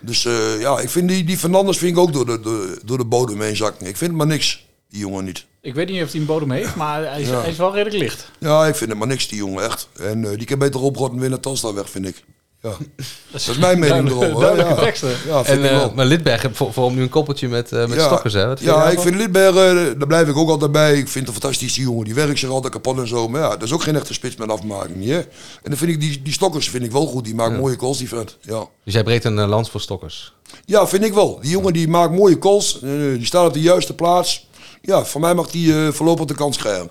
Dus 0.00 0.24
eh, 0.24 0.60
ja, 0.60 0.78
ik 0.78 0.88
vind 0.90 1.08
die, 1.08 1.24
die 1.24 1.38
Fernandes 1.38 1.78
vind 1.78 1.92
ik 1.92 1.98
ook 1.98 2.12
door 2.12 2.26
de, 2.26 2.40
door, 2.40 2.78
door 2.84 2.98
de 2.98 3.04
bodem 3.04 3.40
heen 3.40 3.56
zakken. 3.56 3.86
Ik 3.86 3.96
vind 3.96 4.10
het 4.10 4.18
maar 4.18 4.26
niks, 4.26 4.66
die 4.88 4.98
jongen 5.00 5.24
niet. 5.24 5.46
Ik 5.60 5.74
weet 5.74 5.88
niet 5.88 6.02
of 6.02 6.10
hij 6.12 6.20
een 6.20 6.26
bodem 6.26 6.50
heeft, 6.50 6.74
maar 6.76 7.04
hij 7.04 7.20
is, 7.20 7.28
Ja. 7.28 7.40
hij 7.40 7.50
is 7.50 7.56
wel 7.56 7.74
redelijk 7.74 8.02
licht. 8.02 8.30
Ja, 8.38 8.66
ik 8.66 8.74
vind 8.74 8.90
het 8.90 8.98
maar 8.98 9.08
niks, 9.08 9.28
die 9.28 9.38
jongen, 9.38 9.64
echt. 9.64 9.88
En 10.00 10.24
eh, 10.24 10.36
die 10.36 10.46
kan 10.46 10.58
beter 10.58 10.80
oprotten 10.80 11.30
naar 11.30 11.40
Telstar 11.40 11.74
weg, 11.74 11.90
vind 11.90 12.06
ik. 12.06 12.24
Ja. 12.62 12.70
Dat 13.32 13.40
is 13.40 13.56
mijn 13.58 13.78
mening 13.78 14.08
erover. 14.08 14.40
Duidelijke 14.40 14.74
Ja. 14.74 14.80
teksten. 14.80 15.08
Ja, 15.26 15.44
vind 15.44 15.58
En, 15.58 15.64
ik 15.64 15.70
eh, 15.70 15.76
wel. 15.76 15.92
maar 15.94 16.06
Lidberg 16.06 16.42
heeft 16.42 16.56
voor, 16.56 16.72
voor 16.72 16.92
nu 16.92 17.02
een 17.02 17.08
koppeltje 17.08 17.48
met, 17.48 17.72
eh, 17.72 17.86
met 17.86 17.98
Ja. 17.98 18.04
Stokkers, 18.06 18.34
hè? 18.34 18.46
Wat 18.46 18.58
vind 18.58 18.70
Ja, 18.70 18.88
ik 18.90 19.00
vind 19.00 19.14
Lidberg, 19.14 19.54
daar 19.96 20.06
blijf 20.06 20.28
ik 20.28 20.36
ook 20.36 20.48
altijd 20.48 20.72
bij. 20.72 20.90
Ik 20.90 21.08
vind 21.08 21.26
het 21.26 21.34
een 21.34 21.40
fantastische 21.40 21.80
jongen. 21.80 22.04
Die 22.04 22.14
werkt 22.14 22.38
zich 22.38 22.48
altijd 22.48 22.72
kapot 22.72 22.98
en 22.98 23.08
zo. 23.08 23.28
Maar 23.28 23.40
ja, 23.40 23.48
dat 23.48 23.62
is 23.62 23.72
ook 23.72 23.82
geen 23.82 23.96
echte 23.96 24.12
spits 24.14 24.36
met 24.36 24.50
afmaking. 24.50 25.04
Hè? 25.04 25.18
En 25.18 25.26
dan 25.62 25.76
vind 25.76 25.90
ik 25.90 26.00
die, 26.00 26.22
die 26.22 26.32
Stokkers 26.32 26.70
vind 26.70 26.84
ik 26.84 26.92
wel 26.92 27.06
goed. 27.06 27.24
Die 27.24 27.34
maakt 27.34 27.56
mooie 27.56 27.76
calls, 27.76 27.98
die 27.98 28.08
vent. 28.08 28.36
Ja. 28.40 28.64
Dus 28.84 28.94
jij 28.94 29.02
breekt 29.02 29.24
een 29.24 29.38
eh, 29.38 29.48
lans 29.48 29.70
voor 29.70 29.80
Stokkers. 29.80 30.34
ja, 30.64 30.86
vind 30.86 31.04
ik 31.04 31.14
wel. 31.14 31.38
Die 31.40 31.50
jongen 31.50 31.72
die 31.72 31.88
maakt 31.88 32.12
mooie 32.12 32.38
calls. 32.38 32.74
Eh, 32.82 32.90
die 32.90 33.26
staat 33.26 33.46
op 33.46 33.52
de 33.52 33.60
juiste 33.60 33.94
plaats. 33.94 34.46
Ja, 34.82 35.04
voor 35.04 35.20
mij 35.20 35.34
mag 35.34 35.50
die 35.50 35.72
eh, 35.86 35.92
voorlopig 35.92 36.24
de 36.26 36.34
kans 36.34 36.56
krijgen. 36.56 36.90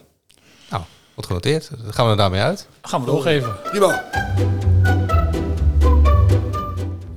Nou, 0.69 0.83
wordt 1.13 1.27
genoteerd. 1.29 1.69
Dan 1.83 1.93
gaan 1.93 2.05
we 2.05 2.11
er 2.11 2.17
daarmee 2.17 2.41
uit. 2.41 2.67
Gaan 2.81 2.99
we 2.99 3.05
doorgeven. 3.05 3.55
Prima. 3.71 4.05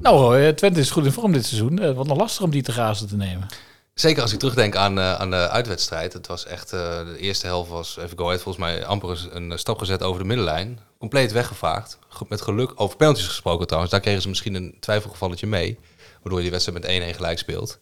Nou, 0.03 0.41
eh, 0.43 0.49
Twente 0.53 0.81
is 0.81 0.91
goed 0.91 1.05
in 1.05 1.13
vorm 1.13 1.33
dit 1.33 1.47
seizoen. 1.47 1.81
Het 1.81 1.95
wordt 1.95 2.09
nog 2.09 2.19
lastig 2.19 2.43
om 2.45 2.51
die 2.51 2.63
te 2.63 2.73
grazen 2.73 3.09
te 3.09 3.17
nemen. 3.17 3.47
Zeker 3.95 4.23
als 4.23 4.33
ik 4.33 4.39
terugdenk 4.39 4.77
aan, 4.77 4.99
eh, 4.99 5.15
aan 5.15 5.31
de 5.31 5.49
uitwedstrijd. 5.49 6.13
Het 6.13 6.27
was 6.27 6.47
echt, 6.47 6.73
eh, 6.73 7.05
de 7.05 7.19
eerste 7.19 7.47
helft 7.47 7.71
was, 7.71 7.97
even 7.99 8.19
go 8.19 8.25
ahead, 8.25 8.41
volgens 8.43 8.65
mij 8.65 8.85
amper 8.85 9.29
een 9.33 9.59
stap 9.59 9.79
gezet 9.79 10.03
over 10.03 10.21
de 10.21 10.27
middenlijn. 10.27 10.79
Compleet 10.99 11.33
weggevaagd. 11.33 11.99
Ge- 12.09 12.25
Met 12.29 12.41
geluk, 12.41 12.73
over 12.75 12.97
penalties 12.97 13.27
gesproken 13.27 13.67
trouwens. 13.67 13.93
Daar 13.93 14.01
kregen 14.03 14.23
ze 14.23 14.29
misschien 14.29 14.55
een 14.55 14.77
twijfelgevalletje 14.81 15.47
mee. 15.47 15.79
Waardoor 16.15 16.37
je 16.37 16.43
die 16.43 16.51
wedstrijd 16.51 16.79
met 16.83 16.91
1-1 16.91 17.15
gelijk 17.15 17.39
speelt. 17.39 17.79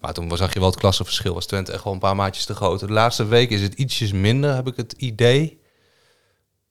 Maar 0.00 0.12
toen 0.12 0.36
zag 0.36 0.52
je 0.52 0.58
wel 0.60 0.70
het 0.70 0.78
klassenverschil. 0.78 1.34
Was 1.34 1.46
Twente 1.46 1.72
echt 1.72 1.84
wel 1.84 1.92
een 1.92 1.98
paar 1.98 2.16
maatjes 2.16 2.44
te 2.44 2.54
groot. 2.54 2.80
De 2.80 2.90
laatste 2.92 3.26
week 3.26 3.50
is 3.50 3.62
het 3.62 3.74
ietsjes 3.74 4.12
minder, 4.12 4.54
heb 4.54 4.66
ik 4.66 4.76
het 4.76 4.92
idee. 4.92 5.60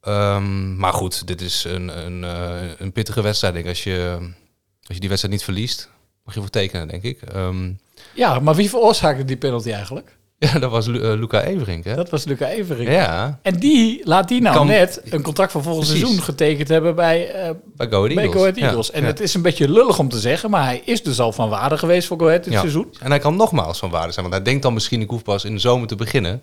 Ehm, 0.02 0.76
maar 0.78 0.94
goed, 0.94 1.28
dit 1.28 1.42
is 1.42 1.64
een, 1.64 2.06
een, 2.06 2.24
eh, 2.24 2.70
een 2.78 2.92
pittige 2.92 3.22
wedstrijd. 3.22 3.54
Denk, 3.54 3.68
als, 3.68 3.84
je, 3.84 4.30
als 4.90 4.96
je 4.96 5.00
die 5.00 5.10
wedstrijd 5.10 5.34
niet 5.36 5.44
verliest, 5.44 5.90
mag 6.26 6.34
je 6.34 6.40
voor 6.40 6.50
tekenen, 6.50 6.88
denk 6.88 7.04
ik. 7.04 7.22
Ehm, 7.22 7.72
Ja, 8.14 8.40
maar 8.40 8.56
wie 8.56 8.70
veroorzaakte 8.70 9.26
die 9.26 9.38
penalty 9.38 9.72
eigenlijk? 9.72 10.18
ja, 10.40 10.60
dat 10.60 10.72
was 10.72 10.86
Lu- 10.86 11.02
eh, 11.02 11.20
Luca 11.20 11.42
Everink, 11.44 11.84
hè? 11.84 11.96
Dat 11.96 12.10
was 12.10 12.24
Luca 12.26 12.48
Everink. 12.48 12.90
Ja, 12.90 13.40
En 13.42 13.60
die 13.60 14.02
laat 14.04 14.28
die 14.28 14.42
nou 14.42 14.56
Kan- 14.56 14.68
net 14.68 15.02
een 15.10 15.22
contract 15.22 15.52
voor 15.52 15.64
volgend 15.64 15.86
Precies. 15.86 16.04
seizoen 16.04 16.24
getekend 16.24 16.68
hebben 16.68 16.96
bij, 16.96 17.32
eh 17.32 17.50
bij 17.76 17.88
Go 17.88 17.96
Ahead 17.98 18.14
bij 18.16 18.24
Eagles. 18.24 18.34
Go 18.34 18.40
Ahead 18.42 18.56
Ja, 18.58 18.66
Eagles. 18.66 18.92
En 18.92 19.02
ja. 19.02 19.08
het 19.08 19.20
is 19.20 19.34
een 19.34 19.42
beetje 19.42 19.70
lullig 19.70 20.00
om 20.00 20.10
te 20.10 20.20
zeggen, 20.20 20.50
maar 20.50 20.64
hij 20.64 20.82
is 20.86 21.04
dus 21.04 21.20
al 21.20 21.32
van 21.32 21.50
waarde 21.50 21.78
geweest 21.78 22.08
voor 22.08 22.20
Go 22.20 22.26
Ahead 22.28 22.44
dit 22.44 22.54
Ja. 22.54 22.60
seizoen. 22.60 22.94
En 23.00 23.10
hij 23.10 23.20
kan 23.20 23.36
nogmaals 23.36 23.80
van 23.80 23.90
waarde 23.90 24.12
zijn, 24.12 24.26
want 24.26 24.38
hij 24.38 24.44
denkt 24.44 24.64
dan 24.64 24.74
misschien, 24.74 25.02
ik 25.02 25.10
hoef 25.10 25.24
pas 25.24 25.44
in 25.46 25.54
de 25.54 25.60
zomer 25.60 25.88
te 25.88 25.96
beginnen. 25.96 26.42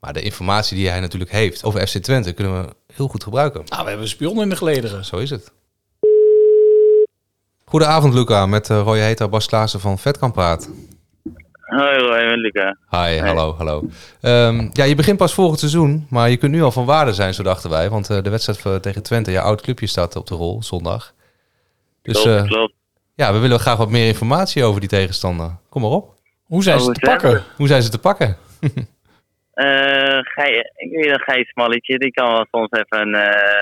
Maar 0.00 0.12
de 0.12 0.22
informatie 0.22 0.76
die 0.76 0.88
hij 0.88 1.00
natuurlijk 1.00 1.30
heeft 1.30 1.64
over 1.64 1.86
FC 1.86 1.96
Twente 1.98 2.32
kunnen 2.32 2.62
we 2.62 2.68
heel 2.94 3.08
goed 3.08 3.22
gebruiken. 3.22 3.60
Nou, 3.68 3.82
we 3.82 3.88
hebben 3.88 4.06
een 4.06 4.12
spion 4.12 4.42
in 4.42 4.48
de 4.48 4.56
gelederen. 4.56 5.04
Zo 5.04 5.16
is 5.16 5.30
het. 5.30 5.50
Goedenavond, 7.72 8.14
Luca, 8.14 8.46
met 8.46 8.68
uh, 8.68 8.80
Roy 8.80 8.98
Heta, 8.98 9.28
Bas 9.28 9.46
Klaassen 9.46 9.80
van 9.80 9.98
Vetkamp 9.98 10.32
Praat. 10.34 10.70
Hoi 11.62 11.98
Roy 11.98 12.34
Luca. 12.34 12.76
Hi, 12.90 13.18
hallo, 13.18 13.54
hallo. 13.54 13.82
Ehm, 14.20 14.68
ja, 14.72 14.84
je 14.84 14.94
begint 14.94 15.16
pas 15.18 15.34
volgend 15.34 15.58
seizoen, 15.58 16.06
maar 16.10 16.30
je 16.30 16.36
kunt 16.36 16.52
nu 16.52 16.62
al 16.62 16.70
van 16.72 16.84
waarde 16.84 17.12
zijn, 17.12 17.34
zo 17.34 17.42
dachten 17.42 17.70
wij. 17.70 17.90
Want 17.90 18.10
eh, 18.10 18.22
de 18.22 18.30
wedstrijd 18.30 18.58
voor- 18.60 18.80
tegen 18.80 19.02
Twente, 19.02 19.30
je 19.30 19.40
oud 19.40 19.60
clubje, 19.60 19.86
staat 19.86 20.16
op 20.16 20.26
de 20.26 20.34
rol, 20.34 20.62
zondag. 20.62 21.12
Dus 22.02 22.22
klopt, 22.22 22.38
eh, 22.38 22.46
klopt. 22.46 22.74
ja, 23.14 23.32
we 23.32 23.38
willen 23.38 23.58
graag 23.60 23.76
wat 23.76 23.90
meer 23.90 24.06
informatie 24.06 24.64
over 24.64 24.80
die 24.80 24.88
tegenstander. 24.88 25.50
Kom 25.68 25.82
maar 25.82 25.90
op. 25.90 26.14
Hoe 26.44 26.62
zijn 26.62 26.78
Oh, 26.78 26.84
ze 26.84 26.92
te 26.92 27.00
pakken? 27.06 27.42
Hoe 27.56 27.66
zijn 27.66 27.82
ze 27.82 27.90
te 27.90 27.98
pakken? 27.98 28.36
Eh, 29.52 30.18
Gij- 30.22 30.72
ik 30.74 30.90
weet 30.90 31.06
een 31.12 31.20
Gijs 31.20 31.48
Smalletje, 31.48 31.98
die 31.98 32.10
kan 32.10 32.32
wel 32.32 32.46
soms 32.50 32.68
even 32.70 33.00
een 33.08 33.14
eh, 33.14 33.60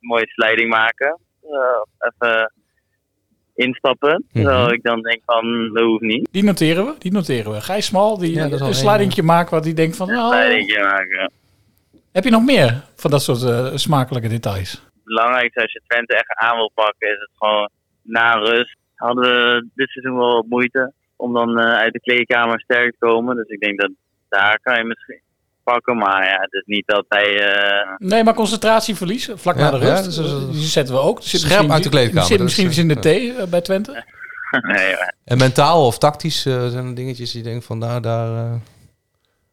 mooie 0.00 0.26
slijding 0.26 0.68
maken. 0.70 1.18
Eh, 1.42 2.08
even 2.08 2.52
instappen. 3.54 4.24
Mhm. 4.32 4.44
Terwijl 4.44 4.72
ik 4.72 4.82
dan 4.82 5.00
denk 5.02 5.20
van, 5.24 5.70
dat 5.72 5.84
hoeft 5.84 6.02
niet. 6.02 6.28
Die 6.32 6.44
noteren 6.44 6.84
we, 6.84 6.94
die 6.98 7.12
noteren 7.12 7.52
we. 7.52 7.60
Gijs 7.60 7.86
Smal, 7.86 8.18
die 8.18 8.34
Ja, 8.34 8.50
een 8.50 8.74
slidingje 8.74 9.22
maakt 9.22 9.50
wat 9.50 9.62
die 9.62 9.74
denkt 9.74 9.96
van... 9.96 10.08
Een 10.08 10.14
Nou, 10.14 10.32
slijdingje 10.32 10.82
maken. 10.82 11.32
heb 12.12 12.24
je 12.24 12.30
nog 12.30 12.44
meer 12.44 12.82
van 12.96 13.10
dat 13.10 13.22
soort 13.22 13.42
eh, 13.42 13.70
smakelijke 13.74 14.28
details? 14.28 14.72
Het 14.72 15.04
belangrijkste 15.04 15.60
als 15.62 15.72
je 15.72 15.80
Twente 15.86 16.14
echt 16.14 16.34
aan 16.34 16.56
wil 16.56 16.70
pakken, 16.74 17.08
is 17.08 17.18
het 17.20 17.30
gewoon 17.38 17.68
na 18.02 18.32
rust. 18.34 18.76
Hadden 18.94 19.24
we 19.24 19.68
dit 19.74 19.88
seizoen 19.88 20.16
wel 20.18 20.34
wat 20.34 20.46
moeite 20.48 20.92
om 21.16 21.32
dan 21.32 21.58
eh, 21.58 21.72
uit 21.74 21.92
de 21.92 22.00
kleedkamer 22.00 22.60
sterk 22.60 22.90
te 22.90 22.96
komen. 22.98 23.36
Dus 23.36 23.48
ik 23.48 23.60
denk 23.60 23.80
dat 23.80 23.90
daar 24.28 24.58
kan 24.62 24.76
je 24.78 24.84
misschien 24.84 25.20
pakken. 25.64 25.96
Maar 25.96 26.24
ja, 26.24 26.36
het 26.40 26.52
is 26.52 26.62
niet 26.66 26.86
dat 26.86 27.04
hij... 27.08 27.38
eh, 27.52 27.94
Nee, 27.98 28.24
maar 28.24 28.34
concentratieverlies 28.34 29.30
vlak 29.34 29.56
Ja, 29.56 29.70
na 29.70 29.78
de 29.78 29.84
ja, 29.86 29.90
rust. 29.90 30.04
dus 30.04 30.16
dat 30.16 30.26
is- 30.26 30.50
die 30.50 30.62
zetten 30.62 30.94
we 30.94 31.00
ook. 31.00 31.22
Zit 31.22 31.40
Scherp 31.40 31.42
misschien- 31.52 31.72
uit 31.72 31.82
de 31.82 31.88
kleedkamer, 31.88 32.22
Er 32.22 32.28
zit 32.28 32.40
misschien 32.42 32.64
is, 32.64 32.70
iets 32.70 32.78
in 32.78 32.88
de 33.00 33.34
eh, 33.38 33.44
bij 33.46 33.60
Twente. 33.60 34.04
nee. 34.74 34.94
En 35.24 35.38
mentaal 35.38 35.86
of 35.86 35.98
tactisch 35.98 36.46
eh, 36.46 36.66
zijn 36.66 36.86
er 36.86 36.94
dingetjes 36.94 37.32
die 37.32 37.42
denkt 37.42 37.64
van 37.64 37.80
daar, 37.80 38.00
daar 38.02 38.36
eh, 38.44 38.54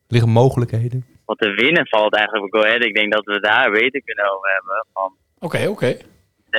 liggen 0.08 0.30
mogelijkheden. 0.32 1.06
wat 1.26 1.38
te 1.38 1.50
winnen 1.50 1.88
valt 1.88 2.16
eigenlijk 2.16 2.52
bij 2.52 2.62
Go 2.62 2.68
Ahead. 2.68 2.84
Ik 2.86 2.96
denk 2.96 3.14
dat 3.14 3.26
we 3.26 3.40
daar 3.40 3.72
beter 3.72 4.02
kunnen 4.04 4.32
over 4.34 4.50
hebben. 4.54 4.86
Van, 4.94 5.14
Oké, 5.40 5.68
oké. 5.68 5.98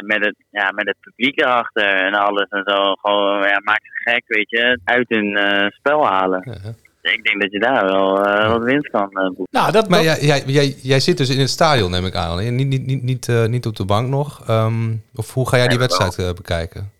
met, 0.01 0.25
het, 0.25 0.35
ja, 0.51 0.71
met 0.71 0.87
het 0.87 0.97
publiek 1.01 1.41
erachter 1.41 1.85
en 2.07 2.15
alles 2.15 2.49
en 2.49 2.63
zo. 2.67 2.93
Gewoon, 2.95 3.43
ja, 3.43 3.61
maak 3.65 3.81
ze 3.83 4.11
gek, 4.11 4.23
weet 4.27 4.51
je. 4.51 4.81
Uit 4.85 5.09
hun 5.09 5.37
eh, 5.37 5.71
spel 5.71 6.07
halen. 6.07 6.43
Ja. 6.63 6.73
Ik 7.03 7.25
denk 7.25 7.41
dat 7.41 7.53
je 7.53 7.59
daar 7.59 7.85
wel 7.85 8.25
eh, 8.25 8.49
wat 8.53 8.63
winst 8.63 8.91
kan 8.91 9.11
eh, 9.11 9.25
boeken. 9.27 9.47
Nou, 9.51 9.73
dat, 9.73 9.89
Maar 9.89 10.05
dat- 10.05 10.21
jij, 10.21 10.27
jij, 10.27 10.43
jij, 10.47 10.77
jij 10.83 11.01
zit 11.01 11.17
dus 11.17 11.29
in 11.29 11.39
het 11.41 11.51
stadion, 11.51 11.91
neem 11.91 12.05
ik 12.07 12.15
aan. 12.15 12.39
hè? 12.39 12.51
Niet, 12.51 12.67
niet, 12.67 12.87
niet, 12.87 13.03
niet, 13.03 13.29
eh, 13.29 13.45
niet 13.45 13.67
op 13.67 13.77
de 13.77 13.85
bank 13.85 14.09
nog. 14.09 14.49
Ehm, 14.49 14.95
of 15.15 15.35
hoe 15.35 15.49
ga 15.49 15.57
jij 15.57 15.69
die 15.69 15.79
wedstrijd 15.79 16.35
bekijken? 16.35 16.91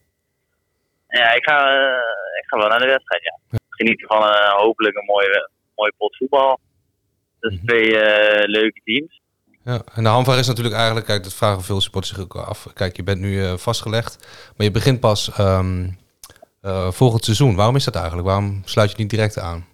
Ja, 1.09 1.33
ik 1.33 1.45
ga, 1.45 1.57
eh, 1.71 2.41
ik 2.41 2.45
ga 2.47 2.57
wel 2.59 2.69
naar 2.69 2.79
de 2.79 2.87
wedstrijd, 2.87 3.23
ja. 3.23 3.59
Genieten 3.69 4.07
van 4.09 4.23
hopelijk 4.57 4.97
een 4.97 5.05
mooie, 5.05 5.51
mooie 5.75 5.93
pot 5.99 6.17
voetbal. 6.17 6.59
Dus 7.41 7.59
twee 7.67 7.99
eh, 7.99 8.49
leuke 8.49 8.81
teams. 8.85 9.21
Ja, 9.65 9.83
en 9.95 10.03
de 10.03 10.09
handvaar 10.09 10.39
is 10.39 10.47
natuurlijk 10.47 10.75
eigenlijk, 10.75 11.07
kijk, 11.07 11.23
dat 11.23 11.35
vragen 11.35 11.63
veel 11.63 11.81
supporters 11.81 12.15
zich 12.15 12.23
ook 12.25 12.35
af. 12.37 12.67
Kijk, 12.75 12.97
je 12.97 13.03
bent 13.03 13.21
nu 13.21 13.45
eh, 13.45 13.57
vastgelegd, 13.57 14.19
maar 14.57 14.67
je 14.67 14.71
begint 14.73 15.01
pas 15.01 15.31
ehm, 15.37 15.89
eh, 16.61 16.91
volgend 16.91 17.25
seizoen. 17.25 17.55
Waarom 17.55 17.77
is 17.77 17.85
dat 17.85 17.95
eigenlijk? 17.97 18.27
Waarom 18.27 18.63
sluit 18.65 18.91
je 18.91 18.97
niet 18.97 19.11
direct 19.11 19.39
aan? 19.39 19.67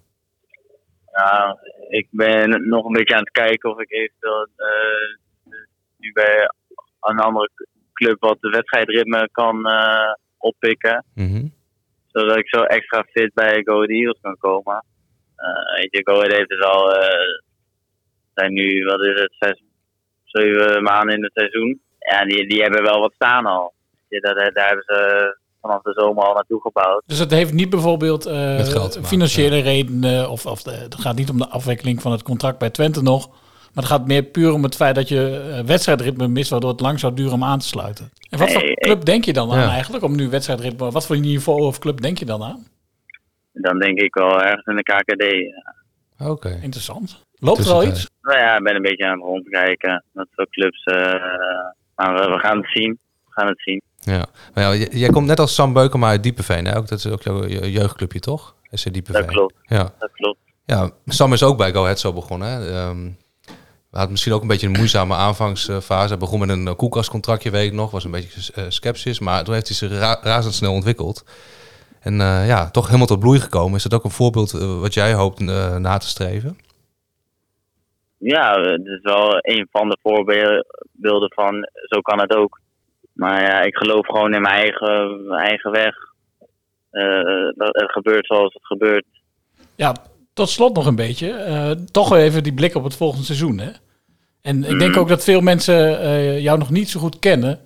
Ja, 1.19 1.59
ik 1.89 2.07
ben 2.11 2.69
nog 2.69 2.85
een 2.85 2.93
beetje 2.93 3.15
aan 3.15 3.21
het 3.21 3.31
kijken 3.31 3.71
of 3.71 3.81
ik 3.81 3.91
eventueel 3.91 4.47
eh, 4.57 5.53
nu 5.97 6.13
bij 6.13 6.51
een 7.01 7.19
andere 7.19 7.51
club 7.93 8.21
wat 8.21 8.41
de 8.41 8.49
wedstrijdritme 8.49 9.29
kan 9.33 9.67
eh, 9.67 10.13
oppikken. 10.39 11.05
Mhm. 11.15 11.47
Zodat 12.07 12.37
ik 12.37 12.49
zo 12.49 12.63
extra 12.63 13.03
fit 13.03 13.35
bij 13.35 13.63
Go 13.65 13.75
Ahead 13.75 13.91
Eagles 13.91 14.21
kan 14.21 14.37
komen. 14.37 14.85
Eh 15.37 15.75
weet 15.77 15.89
je, 15.91 16.01
Go 16.05 16.13
Ahead 16.13 16.37
heeft 16.37 16.51
het 16.51 16.65
al, 16.65 16.91
zijn 18.35 18.53
nu, 18.53 18.85
wat 18.85 19.05
is 19.05 19.21
het, 19.21 19.35
zes, 19.39 19.63
zeven 20.25 20.83
maanden 20.83 21.17
in 21.17 21.23
het 21.23 21.33
seizoen. 21.35 21.81
Ja, 21.99 22.25
die, 22.25 22.49
die 22.49 22.63
hebben 22.63 22.83
wel 22.83 23.01
wat 23.01 23.15
staan 23.15 23.47
al. 23.47 23.73
Je, 24.09 24.21
daar, 24.21 24.53
daar 24.53 24.67
hebben 24.67 24.85
ze 24.85 25.39
vanaf 25.61 25.83
de 25.83 25.93
zomer 25.93 26.25
al 26.25 26.35
naartoe 26.35 26.61
gebouwd. 26.61 27.03
Dus 27.07 27.19
het 27.19 27.31
heeft 27.31 27.53
niet 27.53 27.71
bijvoorbeeld 27.71 28.27
eh, 28.27 28.59
geld 28.59 28.99
financiële 29.03 29.59
redenen, 29.61 30.31
of, 30.31 30.47
of 30.47 30.63
de, 30.63 30.71
het 30.71 30.95
gaat 30.95 31.17
niet 31.17 31.31
om 31.31 31.39
de 31.39 31.49
afwikkeling 31.49 32.03
van 32.03 32.13
het 32.13 32.23
contract 32.23 32.59
bij 32.59 32.71
Twente 32.71 33.03
nog. 33.03 33.29
Maar 33.29 33.85
het 33.87 33.93
gaat 33.93 34.07
meer 34.07 34.23
puur 34.23 34.53
om 34.53 34.63
het 34.63 34.77
feit 34.77 34.95
dat 34.95 35.09
je 35.09 35.51
eh, 35.53 35.65
wedstrijdritme 35.65 36.29
mist, 36.29 36.51
waardoor 36.51 36.71
het 36.71 36.81
lang 36.81 36.99
zou 37.01 37.15
duren 37.15 37.33
om 37.33 37.45
aan 37.45 37.59
te 37.59 37.67
sluiten. 37.67 38.11
En 38.31 38.39
wat 38.39 38.53
voor 38.53 38.75
club 38.75 39.05
denk 39.05 39.25
je 39.25 39.33
dan 39.33 39.53
aan 39.53 39.69
eigenlijk, 39.71 40.05
om 40.05 40.17
nu 40.17 40.29
wedstrijdritme, 40.29 40.91
wat 40.91 41.07
voor 41.07 41.19
niveau 41.19 41.63
of 41.63 41.79
club 41.79 42.01
denk 42.01 42.19
je 42.19 42.25
dan 42.25 42.43
aan? 42.43 42.67
Dan 43.53 43.79
denk 43.79 43.99
ik 44.01 44.15
wel 44.15 44.43
ergens 44.43 44.67
in 44.67 44.77
de 44.77 44.83
KKD. 44.83 45.23
ja. 45.23 45.77
Oké. 46.31 46.59
Interessant. 46.63 47.25
Loopt 47.35 47.59
er 47.67 47.73
al 47.73 47.85
iets? 47.85 48.11
Nou 48.21 48.39
ja, 48.39 48.57
ik 48.57 48.63
ben 48.63 48.75
een 48.75 48.83
beetje 48.83 49.07
aan 49.07 49.19
het 49.19 49.23
rondkijken. 49.27 50.05
Dat 50.13 50.27
soort 50.31 50.51
clubs. 50.51 50.85
eh, 50.85 51.13
maar 51.95 52.15
we, 52.15 52.33
we 52.35 52.39
gaan 52.39 52.57
het 52.57 52.71
zien. 52.73 52.99
We 53.25 53.33
gaan 53.33 53.47
het 53.47 53.61
zien. 53.63 53.83
Ja. 54.11 54.27
Maar 54.55 54.77
ja, 54.77 54.87
jij 54.91 55.09
komt 55.09 55.27
net 55.27 55.41
als 55.41 55.55
Sam 55.55 55.73
Beukema 55.73 56.09
uit 56.09 56.23
Diepeveen. 56.23 56.65
Hè? 56.65 56.77
Ook, 56.77 56.89
dat 56.89 56.99
is 56.99 57.07
ook 57.07 57.23
jouw 57.23 57.47
je- 57.47 57.71
jeugdclubje, 57.73 58.21
toch? 58.21 58.55
SC 58.71 58.93
Diepeveen. 58.93 59.23
Dat 59.23 59.31
klopt. 59.31 59.55
Ja. 59.63 59.93
Dat 59.99 60.11
klopt. 60.13 60.39
ja, 60.65 60.91
Sam 61.07 61.33
is 61.33 61.43
ook 61.43 61.57
bij 61.57 61.73
Go 61.73 61.83
Ahead 61.83 61.99
zo 62.01 62.13
begonnen. 62.13 62.49
Hè? 62.49 62.71
Ehm, 62.71 63.11
hij 63.91 64.01
had 64.01 64.11
misschien 64.11 64.33
ook 64.33 64.43
een 64.43 64.49
beetje 64.49 64.67
een 64.67 64.73
moeizame 64.77 65.15
aanvangsfase. 65.15 66.09
Hij 66.09 66.19
begon 66.19 66.39
met 66.41 66.49
een 66.49 66.77
koelkastcontractje, 66.77 67.51
weet 67.51 67.67
ik 67.67 67.73
nog. 67.73 67.91
Was 67.91 68.05
een 68.05 68.11
beetje 68.11 68.53
eh, 68.55 68.65
sceptisch. 68.69 69.19
Maar 69.19 69.45
toen 69.45 69.55
heeft 69.55 69.67
hij 69.69 69.77
zich 69.77 69.99
ra- 69.99 70.19
razendsnel 70.23 70.73
ontwikkeld. 70.73 71.25
En 72.01 72.21
eh, 72.21 72.47
ja, 72.47 72.71
toch 72.71 72.87
helemaal 72.87 73.07
tot 73.07 73.21
bloei 73.21 73.41
gekomen. 73.41 73.77
Is 73.77 73.83
dat 73.83 73.95
ook 73.95 74.05
een 74.05 74.11
voorbeeld 74.11 74.53
eh, 74.53 74.81
wat 74.81 74.95
jij 74.95 75.13
hoopt 75.15 75.41
na 75.79 75.99
te 75.99 76.07
streven? 76.09 76.59
Ja, 78.19 78.61
het 78.61 78.87
is 78.87 79.01
wel 79.03 79.35
een 79.41 79.69
van 79.71 79.89
de 79.89 79.99
voorbeelden 80.03 81.33
van 81.35 81.69
zo 81.89 82.01
kan 82.01 82.21
het 82.21 82.35
ook. 82.35 82.61
Maar 83.19 83.43
ja, 83.43 83.61
ik 83.63 83.77
geloof 83.77 84.07
gewoon 84.07 84.35
in 84.35 84.43
mijn 84.43 84.55
eigen, 84.55 85.27
mijn 85.27 85.41
eigen 85.49 85.71
weg. 85.71 85.95
Eh, 86.91 87.49
dat 87.55 87.69
het 87.77 87.91
gebeurt 87.93 88.27
zoals 88.27 88.53
het 88.53 88.67
gebeurt. 88.67 89.05
Ja, 89.77 89.95
tot 90.33 90.49
slot 90.49 90.75
nog 90.75 90.87
een 90.87 90.97
beetje. 90.97 91.31
eh, 91.31 91.71
toch 91.71 92.15
even 92.15 92.43
die 92.43 92.55
blik 92.55 92.75
op 92.75 92.85
het 92.85 92.97
volgende 92.97 93.25
seizoen. 93.25 93.59
Hè? 93.59 93.71
En 94.43 94.57
ik 94.65 94.79
denk 94.79 94.91
Mhm. 94.91 94.99
ook 95.01 95.09
dat 95.09 95.25
veel 95.25 95.41
mensen 95.41 96.01
eh, 96.01 96.41
jou 96.43 96.59
nog 96.59 96.71
niet 96.71 96.89
zo 96.89 97.01
goed 97.01 97.19
kennen. 97.19 97.61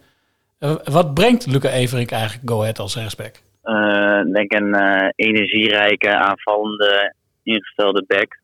Wat 0.84 1.14
brengt 1.14 1.46
Luca 1.46 1.68
Everink 1.70 2.10
eigenlijk 2.10 2.50
Go 2.50 2.60
Ahead 2.60 2.78
als 2.78 2.96
rechtsback? 2.96 3.34
Ik 4.26 4.34
denk 4.34 4.52
een 4.52 4.74
energierijke, 5.16 6.16
aanvallende, 6.16 7.14
ingestelde 7.42 8.04
back. 8.06 8.40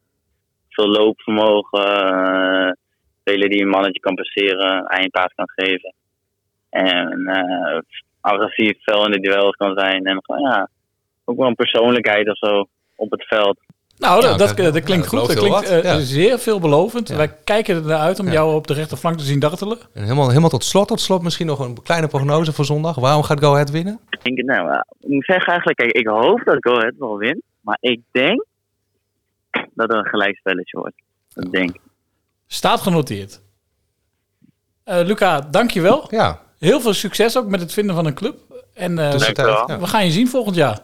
Veel 0.68 0.88
loopvermogen. 0.88 2.78
speler 3.20 3.48
die 3.48 3.62
een 3.62 3.68
mannetje 3.68 4.00
kan 4.00 4.14
passeren, 4.14 4.86
eindpaas 4.86 5.32
kan 5.34 5.48
geven. 5.54 5.94
En 6.70 7.26
eh, 7.26 7.78
agressief, 8.20 8.82
fel 8.82 9.04
in 9.04 9.10
de 9.12 9.20
duels 9.20 9.56
kan 9.56 9.78
zijn. 9.78 10.04
En 10.04 10.18
gewoon, 10.22 10.40
ja, 10.50 10.68
ook 11.24 11.36
wel 11.36 11.46
een 11.46 11.54
persoonlijkheid 11.54 12.28
of 12.28 12.36
zo 12.36 12.66
op 12.96 13.10
het 13.10 13.26
veld. 13.26 13.58
Nou, 13.98 14.22
Ja, 14.22 14.28
dat, 14.28 14.38
dat, 14.38 14.54
klinkt 14.54 15.10
ja, 15.10 15.18
goed. 15.18 15.28
dat 15.28 15.36
klinkt 15.38 15.68
eh, 15.68 15.82
ja. 15.82 15.98
zeer 15.98 16.38
veelbelovend. 16.38 17.08
Ja. 17.08 17.16
Wij 17.16 17.34
kijken 17.44 17.76
er 17.76 17.82
naar 17.86 17.98
uit 17.98 18.18
om 18.20 18.26
Ja. 18.26 18.32
jou 18.32 18.54
op 18.54 18.66
de 18.66 18.74
rechterflank 18.74 19.18
te 19.18 19.24
zien 19.24 19.38
dartelen. 19.38 19.78
En 19.94 20.02
helemaal, 20.02 20.28
helemaal 20.28 20.48
tot 20.50 20.64
slot, 20.64 20.88
tot 20.88 21.00
slot 21.00 21.22
misschien 21.22 21.46
nog 21.46 21.58
een 21.58 21.82
kleine 21.82 22.08
prognose 22.08 22.52
voor 22.52 22.64
zondag. 22.64 22.96
Waarom 22.96 23.22
gaat 23.22 23.40
Go 23.40 23.52
Ahead 23.52 23.70
winnen? 23.70 24.00
Ik 24.22 24.36
denk, 24.36 24.48
nou, 24.48 24.82
ik 25.00 25.08
moet 25.08 25.24
zeggen 25.24 25.46
eigenlijk, 25.46 25.78
kijk, 25.78 25.92
ik 25.92 26.06
hoop 26.06 26.42
dat 26.44 26.56
Go 26.60 26.76
Ahead 26.76 26.94
wel 26.98 27.16
wint. 27.18 27.42
Maar 27.60 27.78
ik 27.80 28.00
denk 28.10 28.44
dat 29.50 29.88
het 29.88 29.92
een 29.92 30.06
gelijkspelletje 30.06 30.78
wordt. 30.78 31.02
Dat 31.34 31.52
denk 31.52 31.70
ik. 31.70 31.80
Staat 32.46 32.80
genoteerd. 32.80 33.40
Eh, 34.84 35.00
Luca, 35.04 35.40
dankjewel. 35.40 36.06
Ja, 36.10 36.40
Heel 36.58 36.80
veel 36.80 36.94
succes 36.94 37.36
ook 37.36 37.48
met 37.48 37.60
het 37.60 37.72
vinden 37.72 37.94
van 37.94 38.06
een 38.06 38.14
club. 38.14 38.38
En 38.74 38.98
eh. 38.98 39.18
Ja. 39.34 39.78
we 39.78 39.86
gaan 39.86 40.04
je 40.04 40.12
zien 40.12 40.28
volgend 40.28 40.56
jaar. 40.56 40.80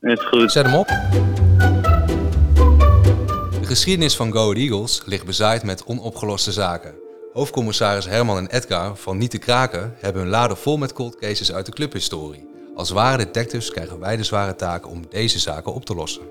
Is 0.00 0.24
goed. 0.24 0.52
Zet 0.52 0.66
hem 0.66 0.74
op. 0.74 0.86
De 3.60 3.66
geschiedenis 3.66 4.16
van 4.16 4.32
Go 4.32 4.52
Eagles 4.52 5.02
ligt 5.06 5.26
bezaaid 5.26 5.62
met 5.62 5.84
onopgeloste 5.84 6.52
zaken. 6.52 6.94
Hoofdcommissaris 7.32 8.04
Herman 8.04 8.36
en 8.38 8.46
Edgar 8.46 8.96
van 8.96 9.18
Niet 9.18 9.30
te 9.30 9.38
Kraken 9.38 9.94
hebben 10.00 10.22
hun 10.22 10.30
laden 10.30 10.56
vol 10.56 10.76
met 10.76 10.92
cold 10.92 11.16
cases 11.16 11.52
uit 11.52 11.66
de 11.66 11.72
clubhistorie. 11.72 12.48
Als 12.74 12.90
ware 12.90 13.16
detectives 13.16 13.70
krijgen 13.70 13.98
wij 13.98 14.16
de 14.16 14.24
zware 14.24 14.54
taak 14.54 14.88
om 14.88 15.02
deze 15.10 15.38
zaken 15.38 15.74
op 15.74 15.84
te 15.84 15.94
lossen. 15.94 16.22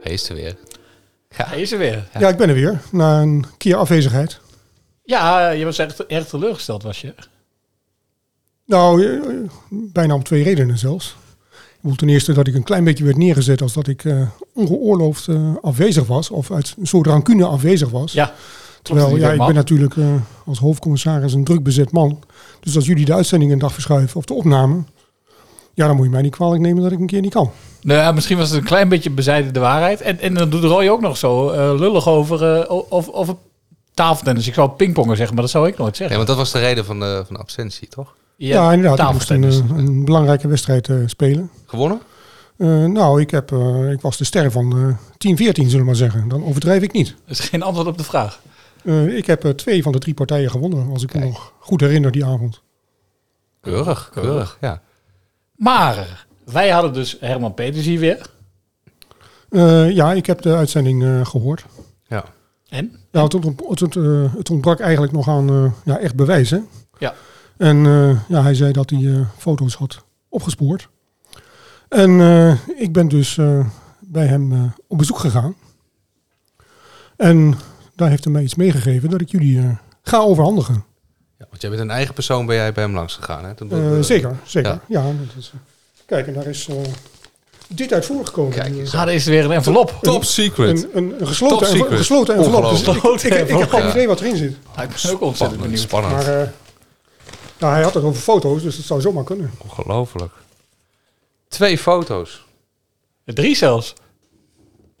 Hij 0.00 0.12
is 0.12 0.28
er 0.28 0.34
weer. 0.34 0.56
Hij 1.34 1.60
is 1.60 1.72
er 1.72 1.78
weer. 1.78 2.08
Ja, 2.18 2.28
ik 2.28 2.36
ben 2.36 2.48
er 2.48 2.54
weer. 2.54 2.80
Na 2.92 3.20
een 3.20 3.44
keer 3.58 3.76
afwezigheid. 3.76 4.40
Ja, 5.04 5.50
je 5.50 5.64
was 5.64 5.78
echt 5.78 6.06
erg 6.06 6.26
teleurgesteld, 6.26 6.82
was 6.82 7.00
je? 7.00 7.14
Nou, 8.68 9.04
eh, 9.04 9.20
bijna 9.68 10.14
om 10.14 10.22
twee 10.22 10.42
redenen 10.42 10.78
zelfs. 10.78 11.16
Ik 11.50 11.84
bedoel, 11.84 11.96
ten 11.96 12.08
eerste 12.08 12.32
dat 12.32 12.46
ik 12.46 12.54
een 12.54 12.62
klein 12.62 12.84
beetje 12.84 13.04
werd 13.04 13.16
neergezet 13.16 13.62
als 13.62 13.72
dat 13.72 13.86
ik 13.86 14.04
eh, 14.04 14.22
ongeoorloofd 14.54 15.28
eh, 15.28 15.54
afwezig 15.60 16.06
was. 16.06 16.30
Of 16.30 16.50
uit 16.50 16.74
een 16.78 16.86
soort 16.86 17.06
rancune 17.06 17.44
afwezig 17.44 17.90
was. 17.90 18.12
Ja. 18.12 18.34
Terwijl, 18.82 19.16
ja, 19.16 19.32
ik 19.32 19.38
ben 19.38 19.54
natuurlijk 19.54 19.96
eh, 19.96 20.06
als 20.46 20.58
hoofdcommissaris 20.58 21.32
een 21.32 21.44
druk 21.44 21.62
bezet 21.62 21.92
man. 21.92 22.22
Dus 22.60 22.76
als 22.76 22.86
jullie 22.86 23.04
de 23.04 23.14
uitzending 23.14 23.52
een 23.52 23.58
dag 23.58 23.72
verschuiven 23.72 24.16
of 24.16 24.24
de 24.24 24.34
opname... 24.34 24.82
Ja, 25.74 25.86
dan 25.86 25.96
moet 25.96 26.04
je 26.04 26.10
mij 26.10 26.22
niet 26.22 26.34
kwalijk 26.34 26.62
nemen 26.62 26.82
dat 26.82 26.92
ik 26.92 26.98
een 26.98 27.06
keer 27.06 27.20
niet 27.20 27.32
kan. 27.32 27.50
Nou 27.82 28.00
ja, 28.00 28.12
misschien 28.12 28.36
was 28.36 28.48
het 28.48 28.58
een 28.58 28.64
klein 28.64 28.88
beetje 28.88 29.10
bezijden 29.10 29.52
de 29.52 29.60
waarheid. 29.60 30.00
En, 30.00 30.20
en 30.20 30.34
dan 30.34 30.50
doet 30.50 30.64
Roy 30.64 30.88
ook 30.88 31.00
nog 31.00 31.16
zo 31.16 31.50
eh, 31.50 31.78
lullig 31.78 32.08
over, 32.08 32.60
eh, 32.60 32.70
of, 32.88 33.08
over 33.08 33.36
tafeltennis. 33.94 34.46
Ik 34.46 34.54
zou 34.54 34.70
pingpongen 34.70 35.16
zeggen, 35.16 35.34
maar 35.34 35.44
dat 35.44 35.52
zou 35.52 35.68
ik 35.68 35.78
nooit 35.78 35.96
zeggen. 35.96 36.16
want 36.16 36.28
dat 36.28 36.36
was 36.36 36.52
de 36.52 36.58
reden 36.58 36.84
van 36.84 37.00
de, 37.00 37.22
van 37.26 37.34
de 37.34 37.40
absentie, 37.40 37.88
toch? 37.88 38.14
Ja, 38.46 38.72
inderdaad. 38.72 39.06
Ik 39.08 39.12
moest 39.12 39.30
een, 39.30 39.76
een 39.78 40.04
belangrijke 40.04 40.48
wedstrijd 40.48 40.88
eh, 40.88 40.96
spelen. 41.06 41.50
Gewonnen? 41.66 42.00
Eh, 42.56 42.84
nou, 42.84 43.20
ik, 43.20 43.30
heb, 43.30 43.52
eh, 43.52 43.90
ik 43.90 44.00
was 44.00 44.16
de 44.16 44.24
ster 44.24 44.50
van 44.50 44.72
eh 44.78 45.32
10-14, 45.36 45.52
zullen 45.52 45.78
we 45.78 45.84
maar 45.84 45.96
zeggen. 45.96 46.28
Dan 46.28 46.44
overdrijf 46.44 46.82
ik 46.82 46.92
niet. 46.92 47.08
Dat 47.26 47.38
is 47.38 47.48
geen 47.48 47.62
antwoord 47.62 47.86
op 47.86 47.98
de 47.98 48.04
vraag. 48.04 48.40
Eh, 48.84 49.16
ik 49.16 49.26
heb 49.26 49.42
twee 49.42 49.82
van 49.82 49.92
de 49.92 49.98
drie 49.98 50.14
partijen 50.14 50.50
gewonnen, 50.50 50.90
als 50.90 51.02
ik 51.02 51.14
me 51.14 51.20
nog 51.20 51.52
goed 51.58 51.80
herinner 51.80 52.10
die 52.12 52.24
avond. 52.24 52.62
Keurig, 53.60 54.10
keurig, 54.12 54.58
ja. 54.60 54.82
Maar 55.56 56.26
wij 56.44 56.68
hadden 56.70 56.92
dus 56.92 57.16
Herman 57.20 57.54
Peters 57.54 57.84
hier 57.86 57.98
weer. 58.00 58.26
Eh, 59.50 59.90
ja, 59.90 60.12
ik 60.12 60.26
heb 60.26 60.42
de 60.42 60.54
uitzending 60.54 61.02
eh, 61.04 61.26
gehoord. 61.26 61.64
Ja. 62.06 62.24
En? 62.68 62.96
Ja, 63.12 63.22
het, 63.22 63.34
ont- 63.34 63.44
het, 63.68 63.82
ont- 63.82 63.94
het 64.36 64.50
ontbrak 64.50 64.80
eigenlijk 64.80 65.12
nog 65.12 65.28
aan 65.28 65.48
eh, 65.48 65.72
ja, 65.84 65.98
echt 65.98 66.14
bewijs. 66.14 66.50
Hè? 66.50 66.58
Ja. 66.98 67.14
En 67.58 67.86
eh, 67.86 68.20
ja, 68.28 68.42
hij 68.42 68.54
zei 68.54 68.72
dat 68.72 68.90
hij 68.90 69.04
eh, 69.14 69.20
foto's 69.38 69.74
had 69.74 70.04
opgespoord. 70.28 70.88
En 71.88 72.20
eh, 72.20 72.52
ik 72.80 72.92
ben 72.92 73.08
dus 73.08 73.38
eh, 73.38 73.66
bij 74.00 74.26
hem 74.26 74.52
eh, 74.52 74.62
op 74.86 74.98
bezoek 74.98 75.18
gegaan. 75.18 75.54
En 77.16 77.54
daar 77.96 78.08
heeft 78.08 78.24
hij 78.24 78.32
mij 78.32 78.42
iets 78.42 78.54
meegegeven 78.54 79.10
dat 79.10 79.20
ik 79.20 79.28
jullie 79.30 79.58
eh, 79.58 79.68
ga 80.02 80.18
overhandigen. 80.18 80.84
ja. 81.38 81.46
Want 81.50 81.60
jij 81.60 81.70
bent 81.70 81.82
een 81.82 81.90
eigen 81.90 82.14
persoon 82.14 82.46
ben 82.46 82.56
jij 82.56 82.72
bij 82.72 82.84
hem 82.84 82.94
langs 82.94 83.14
gegaan, 83.14 83.44
hè? 83.44 83.54
Toen- 83.54 84.04
zeker, 84.04 84.36
zeker. 84.44 84.70
ja. 84.70 84.80
Ja. 84.86 85.02
dat 85.02 85.36
is, 85.38 85.52
kijk, 86.06 86.26
en 86.26 86.32
daar 86.32 86.46
is 86.46 86.68
eh, 86.68 86.76
dit 87.68 87.92
uit 87.92 88.06
voorgekomen. 88.06 88.52
Kijk 88.52 88.74
eens. 88.76 88.94
Ah, 88.94 89.02
er 89.02 89.08
is 89.12 89.24
weer 89.24 89.44
een 89.44 89.50
envelop. 89.52 89.98
Top 90.02 90.24
secret. 90.24 90.82
Een, 90.82 90.90
een, 90.94 91.14
een 91.20 91.26
gesloten, 91.26 91.58
Top 91.58 91.66
envelop, 91.68 91.96
gesloten 91.98 92.34
envelop. 92.36 92.70
Dus 92.70 92.80
ik, 92.80 92.88
Ongelooflijk. 92.88 93.34
ik, 93.34 93.40
ik, 93.40 93.48
ik 93.48 93.58
heb 93.58 93.68
geen 93.70 93.82
Ja. 93.82 93.90
idee 93.90 94.06
wat 94.06 94.20
erin 94.20 94.36
zit. 94.36 94.50
Ik 94.52 95.02
ben 95.02 95.12
ook 95.12 95.20
ontzettend 95.20 95.60
benieuwd. 95.60 95.80
Spannend. 95.80 96.12
Maar 96.14 96.40
eh, 96.40 96.48
nou, 97.58 97.72
hij 97.72 97.82
had 97.82 97.94
het 97.94 98.04
over 98.04 98.20
foto's, 98.22 98.62
dus 98.62 98.76
het 98.76 98.86
zou 98.86 99.00
zomaar 99.00 99.24
kunnen. 99.24 99.50
Ongelooflijk. 99.58 100.32
Twee 101.48 101.78
foto's. 101.78 102.44
Drie 103.24 103.56
zelfs. 103.56 103.94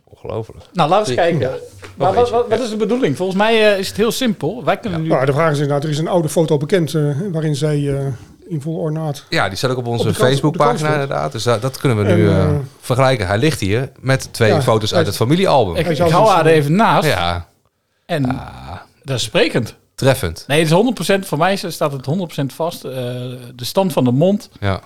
Ongelooflijk. 0.04 0.64
Nou, 0.72 0.88
laten 0.90 1.14
we 1.14 1.20
eens 1.22 1.30
kijken. 1.38 1.60
Maar 1.94 2.14
wat, 2.14 2.30
wat, 2.30 2.48
wat 2.48 2.60
is 2.60 2.70
de 2.70 2.76
bedoeling? 2.76 3.16
Volgens 3.16 3.38
mij 3.38 3.72
eh, 3.72 3.78
is 3.78 3.88
het 3.88 3.96
heel 3.96 4.12
simpel. 4.12 4.64
Wij 4.64 4.76
kunnen 4.78 5.02
nu... 5.02 5.08
Nou, 5.08 5.26
de 5.26 5.32
vraag 5.32 5.50
is 5.50 5.58
inderdaad, 5.58 5.84
er 5.84 5.90
is 5.90 5.98
een 5.98 6.08
oude 6.08 6.28
foto 6.28 6.56
bekend 6.56 6.94
eh, 6.94 7.02
waarin 7.32 7.56
zij 7.56 7.94
eh, 7.98 8.06
in 8.48 8.60
vol 8.60 8.76
ornaat... 8.76 9.24
Ja, 9.28 9.48
die 9.48 9.56
staat 9.58 9.70
ook 9.70 9.76
op 9.76 9.86
onze 9.86 10.14
Facebookpagina 10.14 10.92
inderdaad. 10.92 11.32
Dus 11.32 11.42
dat, 11.42 11.62
dat 11.62 11.76
kunnen 11.76 11.98
we 12.06 12.12
nu 12.12 12.30
En, 12.30 12.68
vergelijken. 12.80 13.26
Hij 13.26 13.38
ligt 13.38 13.60
hier 13.60 13.90
met 14.00 14.28
twee 14.32 14.52
Ja, 14.52 14.62
foto's 14.62 14.94
uit 14.94 15.06
het 15.06 15.16
familiealbum. 15.16 15.76
ik 15.76 15.96
zou 15.96 16.10
hou 16.10 16.28
haar 16.28 16.46
er 16.46 16.52
even 16.52 16.76
naast. 16.76 17.08
ja, 17.08 17.48
En 18.06 18.40
dat 19.02 19.16
is 19.16 19.22
sprekend. 19.22 19.74
Treffend. 19.98 20.44
Nee, 20.46 20.64
het 20.64 20.70
is 20.70 21.16
100%. 21.22 21.26
Voor 21.26 21.38
mij 21.38 21.56
staat 21.56 21.92
het 21.92 22.06
100% 22.06 22.54
vast. 22.54 22.84
Eh, 22.84 22.92
de 23.54 23.64
stand 23.64 23.92
van 23.92 24.04
de 24.04 24.10
mond, 24.12 24.48
Ja. 24.60 24.80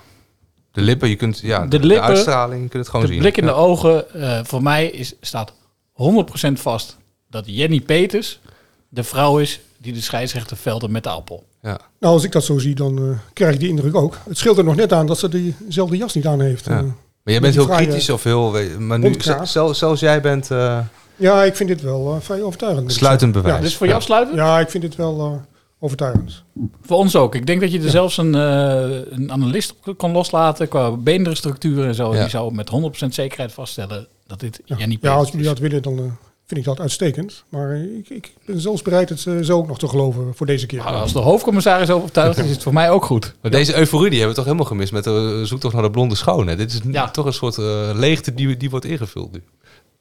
De 0.73 0.81
lippen, 0.81 1.09
je 1.09 1.17
kunt, 1.17 1.39
ja, 1.41 1.67
de, 1.67 1.79
De 1.79 1.87
lippen, 1.87 2.07
uitstraling, 2.07 2.63
je 2.63 2.69
kunt 2.69 2.83
het 2.83 2.89
gewoon 2.93 3.07
de 3.07 3.13
zien. 3.13 3.21
blik 3.21 3.37
in 3.37 3.45
ja. 3.45 3.51
de 3.51 3.57
ogen. 3.57 4.13
eh, 4.15 4.41
voor 4.45 4.63
mij 4.63 4.87
is, 4.87 5.15
staat 5.21 5.53
100% 5.93 6.61
vast 6.61 6.97
dat 7.31 7.45
Jenny 7.47 7.81
Peters 7.81 8.41
de 8.89 9.03
vrouw 9.05 9.39
is 9.39 9.61
die 9.79 9.93
de 9.93 10.01
scheidsrechter 10.01 10.57
velden 10.57 10.91
met 10.91 11.03
de 11.03 11.09
appel. 11.09 11.45
Ja. 11.63 11.79
Nou, 12.01 12.15
als 12.15 12.25
ik 12.25 12.33
dat 12.33 12.45
zo 12.45 12.59
zie, 12.59 12.75
dan 12.75 12.99
eh, 12.99 13.19
krijg 13.33 13.55
ik 13.55 13.61
die 13.61 13.69
indruk 13.69 13.95
ook. 13.95 14.19
Het 14.29 14.39
scheelt 14.39 14.59
er 14.59 14.65
nog 14.65 14.77
net 14.77 14.93
aan 14.93 15.07
dat 15.07 15.19
ze 15.19 15.29
diezelfde 15.29 15.97
jas 15.97 16.15
niet 16.15 16.27
aan 16.27 16.41
heeft. 16.41 16.65
Ja. 16.65 16.83
Maar 16.83 16.95
jij 17.33 17.41
bent 17.41 17.55
heel 17.55 17.67
kritisch 17.67 18.11
of 18.11 18.23
heel... 18.23 18.55
Maar 18.79 18.99
nu, 18.99 19.15
zelfs, 19.19 19.79
zelfs 19.79 20.01
jij 20.01 20.21
bent 20.21 20.51
eh, 20.51 20.79
ja, 21.23 21.43
ik 21.45 21.57
vind 21.57 21.69
dit 21.69 21.81
wel 21.83 22.15
eh, 22.15 22.21
vrij 22.21 22.43
overtuigend. 22.43 22.93
sluitend 22.93 23.33
bewijs. 23.33 23.61
Dus 23.63 23.77
voor 23.77 23.87
jou 23.87 24.03
sluiten? 24.03 24.37
Ja, 24.37 24.61
ik 24.61 24.71
vind 24.71 24.83
dit 24.83 24.97
wel 24.97 25.19
eh, 25.21 25.33
overtuigend. 25.81 26.43
Voor 26.83 26.97
ons 26.97 27.17
ook. 27.17 27.35
Ik 27.35 27.47
denk 27.47 27.61
dat 27.61 27.73
je 27.73 27.81
er 27.83 27.91
zelfs 27.91 28.17
een, 28.17 28.35
eh, 28.35 29.01
een 29.11 29.33
analist 29.33 29.75
op 29.87 29.99
kan 29.99 30.13
loslaten 30.13 30.69
qua 30.69 30.91
beenderstructuur 30.91 31.87
en 31.87 31.95
zo. 31.95 32.15
Ja. 32.15 32.21
Die 32.21 32.31
zou 32.31 32.55
met 32.55 32.69
100% 32.69 33.15
zekerheid 33.15 33.53
vaststellen 33.53 34.07
dat 34.27 34.41
dit 34.41 34.61
Ja, 34.65 34.77
Jenny 34.77 34.99
ja 35.01 35.15
als 35.15 35.31
jullie 35.31 35.47
dat 35.47 35.59
willen, 35.59 35.83
dan 35.83 36.17
vind 36.47 36.61
ik 36.61 36.65
dat 36.67 36.81
uitstekend. 36.81 37.45
Maar 37.49 37.77
ik, 37.77 38.09
ik 38.09 38.33
ben 38.47 38.61
zelfs 38.61 38.83
bereid 38.83 39.09
het 39.09 39.21
zo 39.21 39.53
ook 39.57 39.67
nog 39.67 39.79
te 39.79 39.89
geloven 39.89 40.33
voor 40.35 40.47
deze 40.47 40.67
keer. 40.67 40.79
Nou, 40.79 40.97
als 40.97 41.13
de 41.13 41.19
hoofdcommissaris 41.19 41.91
overtuigd 41.91 42.39
is, 42.39 42.45
is 42.45 42.51
het 42.51 42.63
voor 42.63 42.73
mij 42.73 42.91
ook 42.91 43.05
goed. 43.05 43.35
Maar 43.41 43.51
deze 43.51 43.77
euforie 43.77 44.11
die 44.11 44.19
hebben 44.19 44.29
we 44.29 44.43
toch 44.43 44.45
helemaal 44.45 44.67
gemist 44.73 44.93
met 44.93 45.05
de 45.05 45.41
zoektocht 45.45 45.75
naar 45.75 45.83
de 45.83 45.91
blonde 45.91 46.15
schone. 46.15 46.57
Dit 46.57 46.73
is 46.73 46.81
Ja. 46.91 47.11
toch 47.11 47.27
een 47.27 47.33
soort 47.33 47.59
eh, 47.59 47.91
leegte 47.95 48.35
die, 48.35 48.57
die 48.57 48.71
wordt 48.71 48.85
ingevuld 48.85 49.33
nu. 49.33 49.43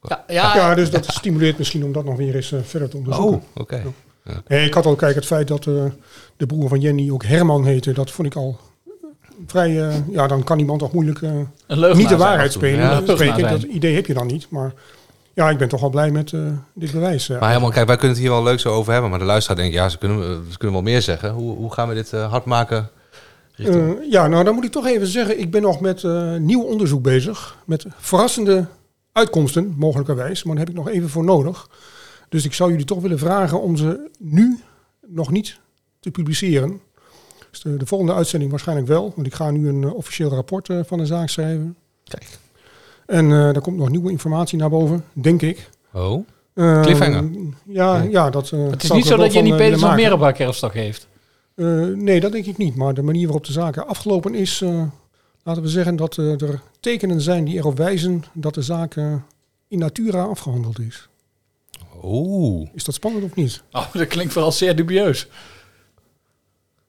Ja, 0.08 0.24
ja, 0.28 0.56
Ja, 0.56 0.74
dus 0.74 0.90
dat 0.90 1.04
stimuleert 1.06 1.58
misschien 1.58 1.84
om 1.84 1.92
dat 1.92 2.04
nog 2.04 2.16
weer 2.16 2.34
eens 2.34 2.52
eh, 2.52 2.58
verder 2.62 2.88
te 2.88 2.96
onderzoeken. 2.96 3.34
Oh, 3.54 3.60
oké. 3.62 3.82
Ik 4.48 4.74
had 4.74 4.86
al, 4.86 4.94
kijk, 4.96 5.14
het 5.14 5.26
feit 5.26 5.48
dat 5.48 5.66
eh, 5.66 5.74
de 6.36 6.46
broer 6.46 6.68
van 6.68 6.80
Jenny 6.80 7.10
ook 7.10 7.24
Herman 7.24 7.64
heette, 7.64 7.92
dat 7.92 8.10
vond 8.10 8.28
ik 8.28 8.34
al 8.34 8.58
vrij, 9.46 9.88
eh, 9.88 9.94
ja, 10.10 10.26
dan 10.26 10.44
kan 10.44 10.58
iemand 10.58 10.78
toch 10.78 10.92
moeilijk 10.92 11.22
eh, 11.22 11.30
niet 11.96 12.08
de 12.08 12.16
waarheid 12.16 12.52
spelen. 12.52 12.80
Ja, 12.80 13.00
spreken, 13.16 13.42
dat 13.50 13.62
idee 13.62 13.94
heb 13.94 14.06
je 14.06 14.14
dan 14.14 14.26
niet, 14.26 14.46
maar 14.50 14.72
ja, 15.34 15.50
ik 15.50 15.58
ben 15.58 15.68
toch 15.68 15.80
wel 15.80 15.90
blij 15.90 16.10
met 16.10 16.32
eh, 16.32 16.40
dit 16.74 16.92
bewijs. 16.92 17.28
Maar 17.28 17.48
helemaal, 17.48 17.70
kijk, 17.70 17.86
wij 17.86 17.96
kunnen 17.96 18.16
het 18.16 18.24
hier 18.26 18.34
wel 18.34 18.42
leuk 18.42 18.60
zo 18.60 18.72
over 18.72 18.92
hebben. 18.92 19.10
Maar 19.10 19.18
de 19.18 19.24
luisteraar 19.24 19.58
denkt, 19.60 19.74
ja, 19.74 19.88
ze 19.88 19.98
kunnen, 19.98 20.22
ze 20.50 20.56
kunnen 20.58 20.72
wel 20.82 20.92
meer 20.92 21.02
zeggen. 21.02 21.30
Hoe, 21.30 21.56
hoe 21.56 21.72
gaan 21.72 21.88
we 21.88 21.94
dit 21.94 22.12
eh, 22.12 22.30
hard 22.30 22.44
maken? 22.44 22.88
richting- 23.54 23.98
Eh, 24.00 24.10
ja, 24.10 24.26
nou 24.26 24.44
dan 24.44 24.54
moet 24.54 24.64
ik 24.64 24.70
toch 24.72 24.86
even 24.86 25.06
zeggen, 25.06 25.40
ik 25.40 25.50
ben 25.50 25.62
nog 25.62 25.80
met 25.80 26.04
eh, 26.04 26.36
nieuw 26.36 26.62
onderzoek 26.62 27.02
bezig. 27.02 27.56
Met 27.66 27.84
verrassende 27.98 28.66
uitkomsten, 29.12 29.74
mogelijkerwijs. 29.76 30.42
Maar 30.42 30.54
daar 30.56 30.64
heb 30.66 30.74
ik 30.74 30.80
nog 30.84 30.88
even 30.94 31.08
voor 31.08 31.24
nodig. 31.24 31.68
Dus 32.28 32.44
ik 32.44 32.52
zou 32.54 32.70
jullie 32.70 32.84
toch 32.86 33.00
willen 33.00 33.18
vragen 33.18 33.60
om 33.60 33.76
ze 33.76 34.10
nu 34.18 34.58
nog 35.06 35.30
niet 35.30 35.60
te 36.00 36.10
publiceren. 36.10 36.80
Dus 37.50 37.60
de, 37.60 37.76
de 37.76 37.86
volgende 37.86 38.14
uitzending 38.14 38.50
waarschijnlijk 38.50 38.88
wel. 38.88 39.12
Want 39.14 39.26
ik 39.26 39.34
ga 39.34 39.50
nu 39.50 39.68
een 39.68 39.82
eh, 39.84 39.94
officieel 39.94 40.28
rapport 40.30 40.68
eh, 40.68 40.78
van 40.86 40.98
de 40.98 41.06
zaak 41.06 41.28
schrijven. 41.28 41.76
Kijk. 42.04 42.38
En 43.06 43.24
eh 43.24 43.30
daar 43.38 43.60
komt 43.60 43.76
nog 43.76 43.88
nieuwe 43.90 44.10
informatie 44.10 44.58
naar 44.58 44.70
boven, 44.70 45.04
denk 45.12 45.42
ik. 45.42 45.68
Oh, 45.92 46.26
Eh, 46.54 46.80
Cliffhanger. 46.82 47.24
Ja, 47.66 47.98
Nee. 47.98 48.10
ja 48.10 48.30
dat. 48.30 48.50
eh, 48.50 48.70
Het 48.70 48.82
is 48.82 48.90
niet 48.90 49.06
zo 49.06 49.16
dat 49.16 49.32
Jenny 49.32 49.48
van, 49.48 49.58
Peters 49.58 49.80
nog 49.82 49.94
meer 49.94 50.12
op 50.12 50.20
haar 50.20 50.32
kerfstok 50.32 50.74
heeft. 50.74 51.06
Eh, 51.54 51.66
nee, 51.86 52.20
dat 52.20 52.32
denk 52.32 52.46
ik 52.46 52.56
niet. 52.56 52.76
Maar 52.76 52.94
de 52.94 53.02
manier 53.02 53.24
waarop 53.24 53.44
de 53.46 53.52
zaken 53.52 53.86
afgelopen 53.86 54.34
is, 54.34 54.60
eh, 54.60 54.82
laten 55.42 55.62
we 55.62 55.68
zeggen 55.68 55.96
dat 55.96 56.18
eh, 56.18 56.40
er 56.42 56.60
tekenen 56.80 57.20
zijn 57.20 57.44
die 57.44 57.56
erop 57.56 57.76
wijzen 57.76 58.24
dat 58.32 58.54
de 58.54 58.62
zaak 58.62 58.96
eh, 58.96 59.14
in 59.68 59.78
natura 59.78 60.22
afgehandeld 60.22 60.78
is. 60.78 61.08
Oeh. 62.02 62.68
Is 62.74 62.84
dat 62.84 62.94
spannend 62.94 63.24
of 63.24 63.34
niet? 63.34 63.62
Oh, 63.72 63.92
dat 63.92 64.06
klinkt 64.06 64.32
vooral 64.32 64.52
zeer 64.52 64.76
dubieus. 64.76 65.26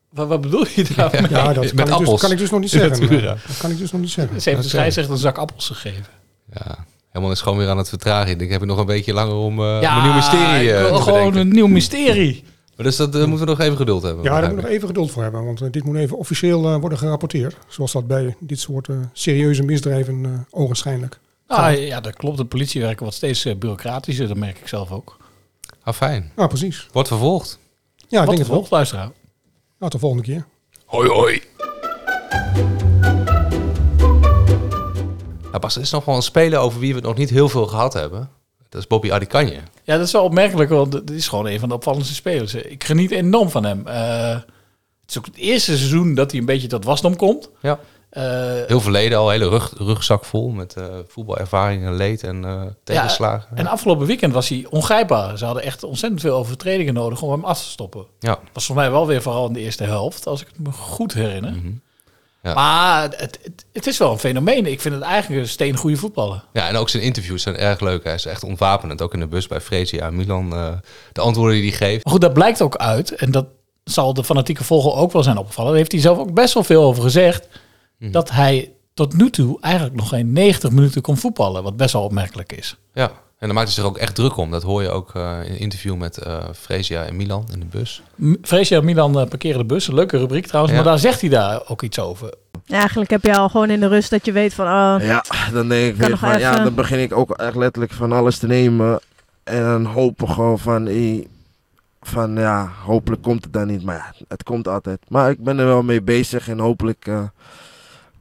Wat, 0.09 0.27
wat 0.27 0.41
bedoel 0.41 0.65
je 0.75 0.85
daarmee? 0.95 1.29
Ja, 1.29 1.53
dat 1.53 1.73
kan 1.73 2.01
ik, 2.01 2.05
dus, 2.05 2.19
kan 2.19 2.31
ik 2.31 2.37
dus 2.37 2.49
nog 2.49 2.59
niet 2.59 2.69
zeggen. 2.69 3.01
Natura. 3.01 3.37
Dat 3.47 3.57
kan 3.57 3.71
ik 3.71 3.77
dus 3.77 3.91
nog 3.91 4.01
niet 4.01 4.09
zeggen. 4.11 4.41
Ze 4.41 4.49
heeft 4.49 4.61
de 4.61 4.67
Dat, 4.67 4.73
eh, 4.73 4.77
scheidsrechter 4.79 5.13
een 5.13 5.19
zak 5.19 5.37
appels 5.37 5.67
gegeven. 5.67 6.05
Ja, 6.53 6.85
helemaal 7.09 7.31
is 7.33 7.41
gewoon 7.41 7.57
weer 7.57 7.69
aan 7.69 7.77
het 7.77 7.89
vertragen. 7.89 8.31
Ik 8.31 8.39
denk, 8.39 8.51
heb 8.51 8.61
ik 8.61 8.67
nog 8.67 8.77
een 8.77 8.85
beetje 8.85 9.13
langer 9.13 9.35
om, 9.35 9.59
eh, 9.59 9.65
om 9.65 9.97
een 9.97 10.03
nieuw 10.03 10.13
mysterie 10.13 10.73
eh, 10.73 10.81
wil 10.81 10.95
te 10.95 11.01
gewoon 11.01 11.17
bedenken. 11.17 11.41
een 11.41 11.49
nieuw 11.53 11.67
mysterie. 11.67 12.43
Maar 12.75 12.85
dus 12.85 12.95
dat 12.95 13.15
eh, 13.15 13.25
moeten 13.25 13.45
we 13.45 13.51
nog 13.51 13.59
even 13.61 13.77
geduld 13.77 14.03
hebben. 14.03 14.23
Ja, 14.23 14.29
daar 14.29 14.39
begrijp 14.39 14.53
moet 14.55 14.63
ik 14.63 14.69
nog 14.69 14.75
even 14.77 14.87
geduld 14.87 15.11
voor 15.11 15.23
hebben. 15.23 15.45
Want 15.45 15.61
eh, 15.61 15.67
dit 15.71 15.83
moet 15.83 15.95
even 15.95 16.17
officieel 16.17 16.65
eh, 16.73 16.79
worden 16.79 16.97
gerapporteerd. 16.97 17.57
Zoals 17.67 17.91
dat 17.91 18.07
bij 18.07 18.35
dit 18.39 18.59
soort 18.59 18.87
eh, 18.89 18.95
serieuze 19.13 19.63
misdrijven 19.63 20.23
uh, 20.23 20.29
ogenschijnlijk. 20.49 21.19
Ah, 21.47 21.87
ja, 21.87 21.99
dat 22.01 22.13
klopt. 22.15 22.37
De 22.37 22.45
politiewerken 22.45 22.99
wordt 23.01 23.15
steeds 23.15 23.45
eh, 23.45 23.55
bureaucratischer. 23.55 24.27
Dat 24.27 24.37
merk 24.37 24.57
ik 24.59 24.67
zelf 24.67 24.91
ook. 24.91 25.17
Ah, 25.83 25.93
fijn. 25.93 26.31
Ah, 26.35 26.47
precies. 26.47 26.87
Wordt 26.91 27.07
vervolgd. 27.07 27.59
Ja, 27.97 28.19
ik 28.19 28.25
Wat 28.27 28.35
denk 28.35 28.37
het 28.37 28.47
wel. 28.47 28.67
luisteraar? 28.69 29.05
Nou, 29.05 29.13
tot 29.77 29.91
de 29.91 29.99
volgende 29.99 30.23
keer. 30.23 30.45
Hoi, 30.85 31.09
hoi. 31.09 31.41
Nou, 35.41 35.59
Bas, 35.59 35.75
er 35.75 35.81
is 35.81 35.91
nog 35.91 36.05
wel 36.05 36.15
een 36.15 36.21
speler 36.21 36.59
over 36.59 36.79
wie 36.79 36.89
we 36.89 36.95
het 36.95 37.05
nog 37.07 37.17
niet 37.17 37.29
heel 37.29 37.49
veel 37.49 37.65
gehad 37.67 37.93
hebben. 37.93 38.29
Dat 38.73 38.81
is 38.81 38.87
Bobby 38.87 39.11
Adikanje. 39.11 39.59
Ja, 39.83 39.97
dat 39.97 40.05
is 40.05 40.11
wel 40.11 40.23
opmerkelijk, 40.23 40.69
want 40.69 40.93
het 40.93 41.11
is 41.11 41.27
gewoon 41.27 41.47
een 41.47 41.59
van 41.59 41.69
de 41.69 41.75
opvallendste 41.75 42.13
spelers. 42.13 42.53
Ik 42.53 42.83
geniet 42.83 43.11
enorm 43.11 43.49
van 43.49 43.63
hem. 43.63 43.87
Eh, 43.87 44.29
het 45.01 45.09
is 45.09 45.17
ook 45.17 45.25
het 45.25 45.35
eerste 45.35 45.77
seizoen 45.77 46.15
dat 46.15 46.31
hij 46.31 46.39
een 46.39 46.45
beetje 46.45 46.67
tot 46.67 46.85
wasdom 46.85 47.15
komt. 47.15 47.49
Ja. 47.61 47.79
Eh, 48.09 48.23
Heel 48.67 48.81
verleden 48.81 49.17
al, 49.17 49.29
hele 49.29 49.49
rug, 49.49 49.73
rugzak 49.77 50.25
vol 50.25 50.49
met 50.49 50.73
eh, 50.73 50.85
voetbalervaringen, 51.07 51.95
leed 51.95 52.23
en 52.23 52.75
tegenslagen. 52.83 53.57
En 53.57 53.67
afgelopen 53.67 54.07
weekend 54.07 54.33
was 54.33 54.49
hij 54.49 54.65
ongrijpbaar. 54.69 55.37
Ze 55.37 55.45
hadden 55.45 55.63
echt 55.63 55.83
ontzettend 55.83 56.21
veel 56.21 56.35
overtredingen 56.35 56.93
nodig 56.93 57.21
om 57.21 57.31
hem 57.31 57.45
af 57.45 57.63
te 57.63 57.69
stoppen. 57.69 58.05
Ja. 58.19 58.39
Was 58.53 58.65
voor 58.65 58.75
mij 58.75 58.91
wel 58.91 59.07
weer 59.07 59.21
vooral 59.21 59.47
in 59.47 59.53
de 59.53 59.59
eerste 59.59 59.83
helft, 59.83 60.27
als 60.27 60.41
ik 60.41 60.47
het 60.47 60.59
me 60.59 60.71
goed 60.71 61.13
herinner. 61.13 61.51
Mhm. 61.51 61.71
Ja. 62.43 62.53
Maar 62.53 63.01
het, 63.01 63.39
het, 63.43 63.65
het 63.73 63.87
is 63.87 63.97
wel 63.97 64.11
een 64.11 64.19
fenomeen. 64.19 64.65
Ik 64.65 64.81
vind 64.81 64.93
het 64.93 65.03
eigenlijk 65.03 65.41
een 65.41 65.47
steengoede 65.47 65.97
voetballer. 65.97 66.43
Ja, 66.53 66.67
en 66.67 66.75
ook 66.75 66.89
zijn 66.89 67.03
interviews 67.03 67.41
zijn 67.43 67.57
erg 67.57 67.79
leuk. 67.79 68.03
Hij 68.03 68.13
is 68.13 68.25
echt 68.25 68.43
ontwapenend. 68.43 69.01
Ook 69.01 69.13
in 69.13 69.19
de 69.19 69.27
bus 69.27 69.47
bij 69.47 69.61
Fresia 69.61 70.05
en 70.05 70.15
Milan. 70.15 70.53
eh, 70.53 70.71
de 71.11 71.21
antwoorden 71.21 71.55
die 71.55 71.69
hij 71.69 71.77
geeft. 71.77 72.03
Maar 72.03 72.13
goed, 72.13 72.21
dat 72.21 72.33
blijkt 72.33 72.61
ook 72.61 72.75
uit. 72.75 73.11
En 73.11 73.31
dat 73.31 73.45
zal 73.83 74.13
de 74.13 74.23
fanatieke 74.23 74.63
volger 74.63 74.93
ook 74.93 75.11
wel 75.11 75.23
zijn 75.23 75.37
opgevallen. 75.37 75.69
Daar 75.69 75.79
heeft 75.79 75.91
hij 75.91 76.01
zelf 76.01 76.17
ook 76.17 76.33
best 76.33 76.53
wel 76.53 76.63
veel 76.63 76.83
over 76.83 77.03
gezegd. 77.03 77.47
Mhm. 77.99 78.11
Dat 78.11 78.29
hij 78.31 78.71
tot 78.93 79.13
nu 79.17 79.29
toe 79.29 79.57
eigenlijk 79.61 79.95
nog 79.95 80.09
geen 80.09 80.31
90 80.33 80.71
minuten 80.71 81.01
kon 81.01 81.17
voetballen. 81.17 81.63
Wat 81.63 81.77
best 81.77 81.93
wel 81.93 82.03
opmerkelijk 82.03 82.51
is. 82.53 82.77
Ja, 82.93 83.11
en 83.43 83.49
daar 83.49 83.57
maakt 83.57 83.73
hij 83.73 83.83
zich 83.83 83.91
ook 83.91 83.97
echt 83.97 84.15
druk 84.15 84.37
om. 84.37 84.51
Dat 84.51 84.63
hoor 84.63 84.81
je 84.81 84.89
ook 84.89 85.15
eh, 85.15 85.39
in 85.43 85.51
een 85.51 85.59
interview 85.59 85.95
met 85.95 86.17
eh 86.17 86.43
Fresia 86.55 87.03
en 87.03 87.15
Milan 87.15 87.47
in 87.53 87.59
de 87.59 87.65
bus. 87.65 88.01
Freesia 88.41 88.77
en 88.77 88.85
Milan 88.85 89.19
eh, 89.19 89.27
parkeren 89.27 89.57
de 89.57 89.65
bus. 89.65 89.87
Een 89.87 89.93
leuke 89.93 90.17
rubriek 90.17 90.45
trouwens. 90.45 90.75
Ja. 90.75 90.81
Maar 90.81 90.91
daar 90.91 90.99
zegt 90.99 91.21
hij 91.21 91.29
daar 91.29 91.61
ook 91.67 91.81
iets 91.81 91.99
over. 91.99 92.33
Ja, 92.65 92.77
eigenlijk 92.77 93.09
heb 93.09 93.23
je 93.23 93.37
al 93.37 93.49
gewoon 93.49 93.69
in 93.69 93.79
de 93.79 93.87
rust 93.87 94.09
dat 94.09 94.25
je 94.25 94.31
weet 94.31 94.53
van... 94.53 94.65
Oh, 94.65 94.95
Ja, 94.99 95.23
dan 95.53 95.69
denk 95.69 95.93
ik 95.93 95.95
weer 95.95 96.09
nog 96.09 96.19
van, 96.19 96.39
ja, 96.39 96.63
dan 96.63 96.73
begin 96.73 96.99
ik 96.99 97.17
ook 97.17 97.31
echt 97.31 97.55
letterlijk 97.55 97.93
van 97.93 98.11
alles 98.11 98.37
te 98.37 98.47
nemen. 98.47 98.99
En 99.43 99.63
dan 99.63 99.85
hopen 99.85 100.29
gewoon 100.29 100.59
van, 100.59 100.87
eh, 100.87 101.25
van 102.01 102.35
ja, 102.35 102.71
hopelijk 102.83 103.21
komt 103.21 103.43
het 103.43 103.53
dan 103.53 103.67
niet. 103.67 103.83
Maar 103.83 103.95
ja, 103.95 104.25
het 104.27 104.43
komt 104.43 104.67
altijd. 104.67 104.99
Maar 105.07 105.29
ik 105.29 105.43
ben 105.43 105.59
er 105.59 105.65
wel 105.65 105.83
mee 105.83 106.01
bezig 106.01 106.47
en 106.47 106.59
hopelijk, 106.59 107.07
eh, 107.07 107.23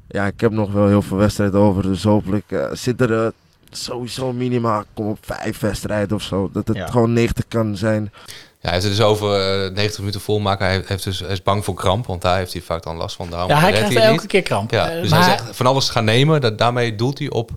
ja, 0.09 0.27
ik 0.27 0.41
heb 0.41 0.53
nog 0.53 0.73
wel 0.73 0.87
heel 0.87 1.03
veel 1.03 1.17
wedstrijden 1.17 1.61
over. 1.61 1.83
Dus 1.83 2.03
hopelijk 2.03 2.69
zit 2.73 3.01
er 3.01 3.33
sowieso 3.77 4.33
minimaal, 4.33 4.83
kom 4.95 5.09
op 5.09 5.19
vijf 5.21 5.59
wedstrijden 5.61 6.17
of 6.17 6.23
zo. 6.23 6.51
Dat 6.53 6.69
het 6.69 6.77
Ja. 6.77 6.87
gewoon 6.87 7.13
90 7.13 7.45
kan 7.49 7.77
zijn. 7.77 8.11
Ja, 8.13 8.69
hij 8.69 8.73
heeft 8.73 8.85
het 8.85 8.97
dus 8.97 9.05
over 9.05 9.41
eh, 9.65 9.71
90 9.73 9.99
minuten 9.99 10.21
volmaken. 10.21 10.67
Hij, 10.67 10.83
heeft 10.87 11.05
dus, 11.05 11.21
hij 11.21 11.29
is 11.31 11.43
bang 11.43 11.65
voor 11.65 11.75
kramp, 11.75 12.07
want 12.07 12.23
daar 12.23 12.37
heeft 12.37 12.53
hij 12.53 12.63
vaak 12.63 12.83
dan 12.83 12.97
last 12.97 13.17
van. 13.17 13.31
Daarom 13.31 13.49
Ja, 13.51 13.59
hij 13.59 13.73
krijgt 13.73 13.95
elke 13.97 14.11
niet. 14.11 14.27
keer 14.27 14.43
kramp. 14.43 14.71
Ja, 14.71 14.91
Eh, 14.91 15.01
dus 15.01 15.11
maar 15.11 15.25
hij 15.27 15.29
zegt 15.39 15.57
van 15.57 15.67
alles 15.67 15.89
gaan 15.91 16.05
nemen. 16.05 16.41
Dat, 16.41 16.59
daarmee 16.59 16.95
doelt 16.95 17.19
hij 17.19 17.31
op... 17.31 17.51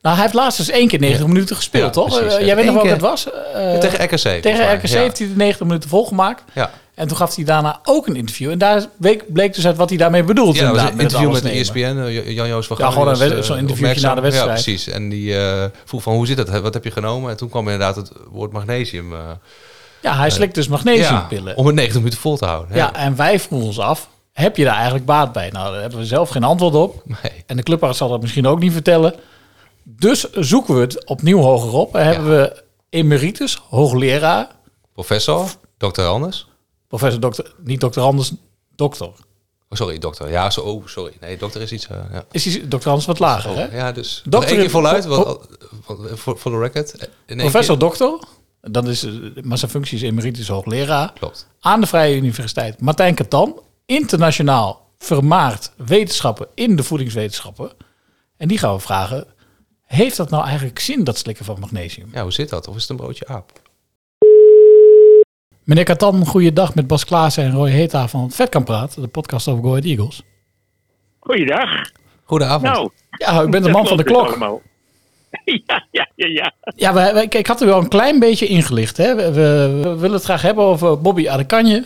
Nou, 0.00 0.14
hij 0.18 0.24
heeft 0.26 0.36
laatst 0.36 0.58
dus 0.58 0.68
één 0.70 0.88
keer 0.88 0.98
90 1.00 1.26
minuten 1.26 1.56
gespeeld, 1.56 1.84
Ja, 1.84 1.90
toch? 1.90 2.18
precies. 2.18 2.38
Eh, 2.38 2.46
jij 2.46 2.56
weet 2.56 2.64
nog 2.72 2.82
keer. 2.82 2.90
het 2.90 3.00
was? 3.00 3.30
Eh, 3.54 3.78
tegen 3.78 4.04
RKC, 4.04 4.42
Tegen 4.42 4.74
RKC 4.74 4.86
ja. 4.86 4.98
heeft 5.00 5.18
hij 5.18 5.28
de 5.28 5.36
90 5.36 5.66
minuten 5.66 5.88
volgemaakt. 5.88 6.42
Ja. 6.52 6.70
En 6.96 7.08
toen 7.08 7.16
gaf 7.16 7.34
hij 7.34 7.44
daarna 7.44 7.80
ook 7.84 8.06
een 8.06 8.16
interview. 8.16 8.50
En 8.50 8.58
daar 8.58 8.86
bleek, 8.96 9.54
dus 9.54 9.66
uit 9.66 9.76
wat 9.76 9.88
hij 9.88 9.98
daarmee 9.98 10.24
bedoelt. 10.24 10.56
Ja, 10.56 10.72
dat 10.72 10.92
een 10.92 11.00
interview 11.00 11.28
alles 11.28 11.42
met 11.42 11.52
de. 11.52 11.58
ESPN, 11.58 11.78
eh, 11.98 12.30
Jan-Joos 12.34 12.66
van 12.66 12.76
Ja, 12.80 12.90
gewoon 12.90 13.08
een 13.08 13.18
was, 13.36 13.46
zo'n 13.46 13.56
eh, 13.56 13.62
interviewtje 13.62 14.00
na 14.00 14.14
de 14.14 14.20
wedstrijd. 14.20 14.58
Ja, 14.58 14.62
precies. 14.62 14.88
En 14.88 15.08
die 15.08 15.38
eh, 15.38 15.64
vroeg 15.84 16.02
van, 16.02 16.14
hoe 16.14 16.26
zit 16.26 16.38
het? 16.38 16.60
Wat 16.60 16.74
heb 16.74 16.84
je 16.84 16.90
genomen? 16.90 17.30
En 17.30 17.36
toen 17.36 17.48
kwam 17.48 17.64
inderdaad 17.64 17.96
het 17.96 18.12
woord 18.30 18.52
magnesium. 18.52 19.12
eh, 19.12 19.18
Ja, 20.02 20.16
hij 20.16 20.26
eh, 20.26 20.32
slikt 20.34 20.54
dus 20.54 20.68
magnesiumpillen. 20.68 21.48
ja, 21.48 21.54
om 21.54 21.66
het 21.66 21.74
90 21.74 21.98
minuten 22.00 22.20
vol 22.20 22.36
te 22.36 22.44
houden. 22.44 22.76
Ja, 22.76 22.94
en 22.94 23.16
wij 23.16 23.40
vroegen 23.40 23.68
ons 23.68 23.78
af, 23.78 24.08
heb 24.32 24.56
je 24.56 24.64
daar 24.64 24.74
eigenlijk 24.74 25.04
baat 25.04 25.32
bij? 25.32 25.50
Nou, 25.50 25.72
daar 25.72 25.80
hebben 25.80 25.98
we 25.98 26.06
zelf 26.06 26.28
geen 26.28 26.44
antwoord 26.44 26.74
op. 26.74 27.02
En 27.46 27.56
de 27.56 27.62
clubarts 27.62 27.98
zal 27.98 28.08
dat 28.08 28.20
misschien 28.20 28.46
ook 28.46 28.58
niet 28.58 28.72
vertellen. 28.72 29.14
Dus 29.82 30.30
zoeken 30.32 30.74
we 30.74 30.80
het 30.80 31.06
opnieuw 31.06 31.40
hoger 31.40 31.72
op. 31.72 31.94
En 31.96 32.04
hebben 32.06 32.28
we 32.30 32.62
emeritus, 32.90 33.60
hoogleraar, 33.68 34.46
Professor, 34.92 35.48
dokter 35.78 36.06
Anders. 36.06 36.46
Professor 36.96 37.20
dokter, 37.20 37.54
niet 37.62 37.80
dokter 37.80 38.02
Anders, 38.02 38.32
dokter. 38.76 39.06
Oh, 39.68 39.78
sorry, 39.78 39.98
dokter. 39.98 40.30
Ja, 40.30 40.50
zo, 40.50 40.60
oh, 40.60 40.86
sorry. 40.86 41.12
Nee, 41.20 41.36
dokter 41.36 41.60
is 41.62 41.72
iets... 41.72 41.86
eh, 41.86 41.96
ja. 42.12 42.24
Is 42.30 42.60
dokter 42.68 42.88
Anders 42.88 43.06
wat 43.06 43.18
lager, 43.18 43.50
Oh, 43.50 43.56
hè? 43.56 43.76
Ja, 43.76 43.92
dus 43.92 44.22
Dokter 44.24 44.50
één 44.50 44.60
keer 44.60 44.70
voluit, 44.70 45.04
voor, 45.06 46.50
de 46.50 46.58
record. 46.58 47.08
Één 47.26 47.38
Professor 47.38 47.76
keer. 47.76 47.88
dokter, 47.88 48.18
dat 48.60 48.86
is, 48.88 49.02
eh, 49.04 49.12
maar 49.42 49.58
zijn 49.58 49.70
functie 49.70 49.96
is 49.96 50.02
emeritus 50.02 50.48
hoogleraar. 50.48 51.12
Klopt. 51.12 51.46
Aan 51.60 51.80
de 51.80 51.86
Vrije 51.86 52.16
Universiteit 52.16 52.80
Martijn 52.80 53.14
Katan, 53.14 53.60
internationaal 53.86 54.90
vermaard 54.98 55.72
wetenschappen 55.76 56.46
in 56.54 56.76
de 56.76 56.82
voedingswetenschappen. 56.82 57.70
En 58.36 58.48
die 58.48 58.58
gaan 58.58 58.74
we 58.74 58.80
vragen, 58.80 59.26
heeft 59.84 60.16
dat 60.16 60.30
nou 60.30 60.44
eigenlijk 60.44 60.78
zin, 60.78 61.04
dat 61.04 61.18
slikken 61.18 61.44
van 61.44 61.60
magnesium? 61.60 62.08
Ja, 62.12 62.22
hoe 62.22 62.32
zit 62.32 62.48
dat? 62.48 62.68
Of 62.68 62.74
is 62.74 62.80
het 62.80 62.90
een 62.90 62.96
broodje 62.96 63.26
aap? 63.26 63.52
Meneer 65.66 65.84
Katan, 65.84 66.26
goeiedag 66.26 66.74
met 66.74 66.86
Bas 66.86 67.04
Klaassen 67.04 67.44
en 67.44 67.52
Roy 67.52 67.70
Heta 67.70 68.08
van 68.08 68.30
Vetkamp 68.30 68.64
Praat, 68.66 68.94
de 69.00 69.06
podcast 69.06 69.48
over 69.48 69.62
Go 69.62 69.68
Ahead 69.70 69.84
Eagles. 69.84 70.22
Goeiedag. 71.18 71.90
Goedenavond. 72.24 72.62
Nou, 72.74 72.90
Ja, 73.18 73.42
u 73.42 73.48
bent 73.48 73.64
de 73.64 73.70
man 73.70 73.86
van 73.86 73.96
de 73.96 74.02
klok. 74.04 74.22
dus 74.22 74.30
allemaal. 74.30 74.60
ja, 75.66 75.86
ja, 75.90 76.08
ja, 76.14 76.26
ja. 76.28 76.52
Ja, 76.76 76.94
we, 77.14 77.26
ik 77.30 77.46
had 77.46 77.62
u 77.62 77.66
wel 77.66 77.78
een 77.78 77.88
klein 77.88 78.18
beetje 78.18 78.46
ingelicht. 78.46 78.96
Hè? 78.96 79.14
We, 79.14 79.32
we- 79.32 79.80
we 79.82 79.94
willen 79.96 80.16
het 80.16 80.24
graag 80.24 80.42
hebben 80.42 80.64
over 80.64 81.00
Bobby 81.00 81.28
Adekanje. 81.28 81.84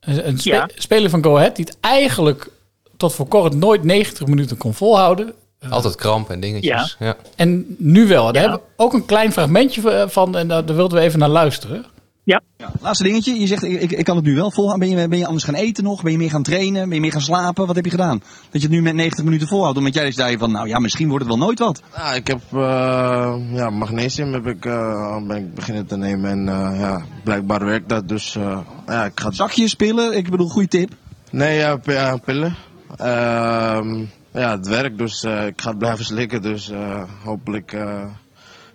Een, 0.00 0.28
een 0.28 0.38
spe- 0.38 0.50
Ja. 0.50 0.68
speler 0.74 1.10
van 1.10 1.24
Go 1.24 1.36
Ahead 1.36 1.56
die 1.56 1.64
het 1.64 1.76
eigenlijk 1.80 2.48
tot 2.96 3.14
voor 3.14 3.26
kort 3.26 3.54
nooit 3.54 3.84
90 3.84 4.26
minuten 4.26 4.56
kon 4.56 4.74
volhouden. 4.74 5.32
Altijd 5.70 5.94
kramp 5.94 6.30
en 6.30 6.40
dingetjes. 6.40 6.96
Ja. 6.98 7.16
En 7.36 7.76
nu 7.78 8.06
wel. 8.06 8.32
Daar 8.32 8.42
hebben 8.42 8.60
we 8.60 8.82
ook 8.82 8.92
een 8.92 9.04
klein 9.06 9.32
fragmentje 9.32 10.04
van 10.08 10.36
en 10.36 10.48
daar, 10.48 10.64
daar 10.66 10.76
wilden 10.76 10.98
we 10.98 11.04
even 11.04 11.18
naar 11.18 11.28
luisteren. 11.28 11.84
Ja. 12.26 12.42
Laatste 12.80 13.04
dingetje. 13.04 13.40
Je 13.40 13.46
zegt, 13.46 13.62
ik, 13.62 13.92
ik, 13.92 14.04
kan 14.04 14.16
het 14.16 14.24
nu 14.24 14.34
wel 14.34 14.50
volhouden. 14.50 14.88
Ben 14.88 14.98
je, 14.98 15.08
ben 15.08 15.18
je 15.18 15.26
anders 15.26 15.44
gaan 15.44 15.54
eten 15.54 15.84
nog? 15.84 16.02
Ben 16.02 16.12
je 16.12 16.18
meer 16.18 16.30
gaan 16.30 16.42
trainen? 16.42 16.84
Ben 16.84 16.94
je 16.94 17.00
meer 17.00 17.12
gaan 17.12 17.20
slapen? 17.20 17.66
Wat 17.66 17.76
heb 17.76 17.84
je 17.84 17.90
gedaan? 17.90 18.18
Dat 18.50 18.62
je 18.62 18.68
het 18.68 18.70
nu 18.70 18.82
met 18.82 18.94
90 18.94 19.24
minuten 19.24 19.48
volhoudt. 19.48 19.78
Omdat 19.78 19.94
jij 19.94 20.12
zei 20.12 20.38
van, 20.38 20.52
nou 20.52 20.68
ja, 20.68 20.78
misschien 20.78 21.08
wordt 21.08 21.24
het 21.24 21.34
wel 21.34 21.44
nooit 21.44 21.58
wat. 21.58 21.82
Ja, 21.94 22.12
ik 22.12 22.26
heb 22.26 22.40
eh, 22.52 23.34
ja, 23.52 23.70
magnesium 23.70 24.32
heb 24.32 24.46
ik, 24.46 24.64
eh, 24.64 25.26
ben 25.26 25.36
ik 25.36 25.54
beginnen 25.54 25.86
te 25.86 25.96
nemen 25.96 26.30
en 26.30 26.48
eh, 26.48 26.80
ja, 26.80 27.04
blijkbaar 27.24 27.64
werkt 27.64 27.88
dat. 27.88 28.08
Dus 28.08 28.36
eh, 28.36 28.58
ja, 28.86 29.04
ik 29.04 29.20
ga... 29.20 29.30
Zakjes, 29.30 29.74
pillen? 29.74 30.16
Ik 30.16 30.30
bedoel, 30.30 30.48
goede 30.48 30.68
tip. 30.68 30.90
Nee, 31.30 31.56
ja, 31.56 31.78
ja, 31.84 32.16
pillen. 32.16 32.56
Ehm, 32.96 34.04
ja, 34.32 34.50
het 34.50 34.66
werkt, 34.66 34.98
dus 34.98 35.22
eh, 35.22 35.46
ik 35.46 35.60
ga 35.60 35.68
het 35.68 35.78
blijven 35.78 36.04
slikken. 36.04 36.42
Dus 36.42 36.70
eh, 36.70 37.02
hopelijk 37.24 37.72
eh, 37.72 38.04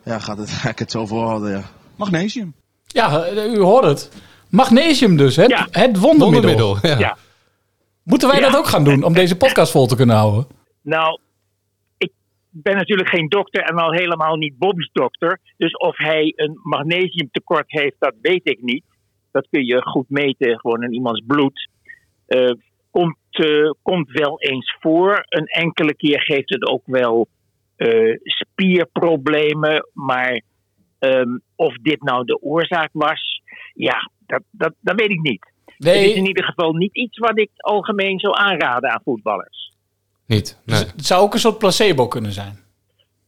ja, 0.03 0.19
gaat 0.19 0.37
het, 0.37 0.49
ga 0.61 0.69
ik 0.69 0.79
het 0.79 0.91
zo 0.91 1.05
volhouden, 1.05 1.51
ja. 1.51 1.63
Magnesium. 1.95 2.53
Ja, 2.91 3.29
u 3.31 3.59
hoort 3.59 3.83
het. 3.85 4.11
Magnesium 4.49 5.17
dus, 5.17 5.35
het, 5.35 5.67
het 5.71 5.97
wondermiddel. 5.97 6.55
Wondermiddel, 6.55 6.77
ja. 6.81 6.99
Ja. 6.99 7.17
Moeten 8.03 8.27
wij 8.29 8.39
Ja. 8.39 8.49
dat 8.49 8.57
ook 8.57 8.67
gaan 8.67 8.83
doen 8.83 9.03
om 9.03 9.13
deze 9.13 9.37
podcast 9.37 9.71
vol 9.71 9.87
te 9.87 9.95
kunnen 9.95 10.15
houden? 10.15 10.47
Nou, 10.81 11.19
ik 11.97 12.11
ben 12.49 12.75
natuurlijk 12.75 13.09
geen 13.09 13.29
dokter 13.29 13.63
en 13.63 13.75
al 13.75 13.91
helemaal 13.91 14.35
niet 14.35 14.57
Bobby's 14.57 14.89
dokter. 14.93 15.39
Dus 15.57 15.73
of 15.77 15.97
hij 15.97 16.33
een 16.35 16.59
magnesiumtekort 16.63 17.71
heeft, 17.71 17.95
dat 17.99 18.13
weet 18.21 18.41
ik 18.49 18.61
niet. 18.61 18.83
Dat 19.31 19.47
kun 19.49 19.65
je 19.65 19.81
goed 19.81 20.09
meten 20.09 20.59
gewoon 20.59 20.83
in 20.83 20.93
iemands 20.93 21.21
bloed. 21.27 21.69
Eh, 22.27 22.51
komt, 22.91 23.17
eh, 23.29 23.71
komt 23.81 24.11
wel 24.11 24.41
eens 24.41 24.75
voor. 24.79 25.25
Een 25.27 25.45
enkele 25.45 25.95
keer 25.95 26.21
geeft 26.21 26.49
het 26.49 26.67
ook 26.67 26.83
wel 26.85 27.27
eh, 27.75 28.17
spierproblemen. 28.23 29.89
Maar 29.93 30.41
ehm, 31.01 31.37
of 31.55 31.75
dit 31.75 32.01
nou 32.03 32.25
de 32.25 32.41
oorzaak 32.41 32.89
was, 32.93 33.41
ja, 33.73 34.09
dat, 34.25 34.41
dat, 34.51 34.73
dat 34.79 34.95
weet 34.95 35.11
ik 35.11 35.21
niet. 35.21 35.51
Nee. 35.77 35.97
Het 35.97 36.09
is 36.09 36.15
in 36.15 36.25
ieder 36.25 36.43
geval 36.43 36.73
niet 36.73 36.95
iets 36.95 37.17
wat 37.17 37.39
ik 37.39 37.49
algemeen 37.55 38.19
zou 38.19 38.35
aanraden 38.37 38.89
aan 38.89 39.01
voetballers. 39.03 39.71
Niet. 40.25 40.61
Dus 40.65 40.79
het 40.79 41.05
zou 41.05 41.21
ook 41.21 41.33
een 41.33 41.39
soort 41.39 41.57
placebo 41.57 42.07
kunnen 42.07 42.31
zijn. 42.31 42.59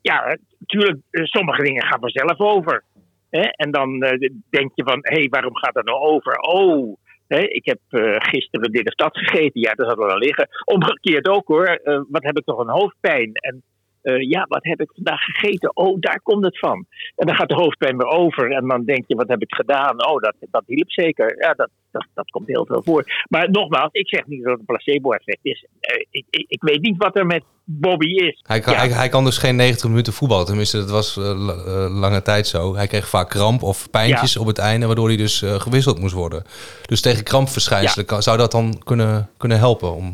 Ja, 0.02 0.38
natuurlijk, 0.58 1.00
eh, 1.10 1.24
sommige 1.24 1.64
dingen 1.64 1.84
gaan 1.84 2.00
vanzelf 2.00 2.40
over. 2.40 2.84
Hè? 3.30 3.42
En 3.42 3.72
dan 3.72 4.02
eh, 4.02 4.30
denk 4.50 4.72
je 4.76 4.84
van, 4.84 5.00
hé, 5.02 5.20
hey, 5.20 5.28
waarom 5.30 5.56
gaat 5.56 5.74
dat 5.74 5.86
nou 5.86 6.00
over? 6.00 6.38
Oh, 6.38 6.98
hè, 7.28 7.40
ik 7.40 7.66
heb 7.66 7.80
eh, 7.90 8.16
gisteren 8.18 8.72
dit 8.72 8.88
of 8.88 8.94
dat 8.94 9.18
gegeten. 9.18 9.62
Ja, 9.62 9.74
dat 9.74 9.88
zal 9.88 10.06
wel 10.06 10.18
liggen. 10.18 10.48
Omgekeerd 10.66 11.28
ook 11.28 11.48
hoor. 11.48 11.82
Wat 12.10 12.24
heb 12.24 12.38
ik 12.38 12.46
toch 12.46 12.60
een 12.60 12.70
hoofdpijn? 12.80 13.34
En 13.34 13.64
eh, 14.04 14.30
ja, 14.30 14.46
wat 14.48 14.63
heb 14.63 14.82
ik 14.82 14.92
vandaag 14.94 15.20
gegeten? 15.22 15.76
Oh, 15.76 16.00
daar 16.00 16.20
komt 16.24 16.44
het 16.44 16.60
van. 16.60 16.86
En 17.16 17.28
dan 17.28 17.36
gaat 17.36 17.50
de 17.50 17.56
hoofdpijn 17.56 17.98
weer 17.98 18.08
over. 18.08 18.52
En 18.52 18.68
dan 18.68 18.84
denk 18.86 19.04
je, 19.08 19.16
wat 19.16 19.28
heb 19.28 19.42
ik 19.42 19.54
gedaan? 19.56 20.06
Oh, 20.08 20.22
dat, 20.22 20.36
dat 20.52 20.63
hielp 20.66 20.92
zeker. 20.92 21.36
Ja, 21.39 21.54
dat, 21.54 21.70
dat, 21.92 22.06
dat 22.13 22.30
komt 22.30 22.48
heel 22.48 22.66
veel 22.66 22.82
voor. 22.84 23.04
Maar 23.30 23.52
nogmaals, 23.52 23.89
ik 23.92 24.08
zeg 24.08 24.26
niet 24.28 24.42
dat 24.44 24.52
het 24.52 24.60
een 24.60 24.66
placebo-effect 24.66 25.39
is. 25.42 25.66
Eh, 25.80 26.06
ik, 26.10 26.26
ik, 26.30 26.46
ik 26.48 26.62
weet 26.63 26.82
niet 26.82 26.98
wat 26.98 27.16
er 27.18 27.26
met 27.26 27.44
Bobby 27.66 28.06
is. 28.08 28.39
Hij 28.48 28.60
kan, 28.60 28.74
hij, 28.76 28.88
hij 28.89 29.10
kan 29.10 29.24
dus 29.24 29.38
geen 29.38 29.56
90 29.56 29.89
minuten 29.89 30.13
voetballen. 30.13 30.46
Tenminste, 30.46 30.78
dat 30.78 30.89
was 30.89 31.18
eh, 31.18 31.24
la- 31.24 31.89
lange 31.89 32.22
tijd 32.22 32.48
zo. 32.48 32.76
Hij 32.76 32.88
kreeg 32.88 33.08
vaak 33.10 33.30
kramp 33.30 33.62
of 33.63 33.89
pijntjes 33.89 34.34
Ja. 34.34 34.42
op 34.42 34.48
het 34.48 34.58
einde, 34.58 34.86
waardoor 34.86 35.08
hij 35.08 35.18
dus 35.18 35.42
gewisseld 35.46 36.00
moest 36.00 36.13
worden. 36.13 36.44
Dus 36.86 37.02
tegen 37.02 37.24
krampverschijnselen 37.24 38.06
kan- 38.06 38.22
zou 38.24 38.38
dat 38.38 38.52
dan 38.52 38.82
kunnen, 38.84 39.30
kunnen 39.38 39.58
helpen 39.58 39.94
om 39.96 40.08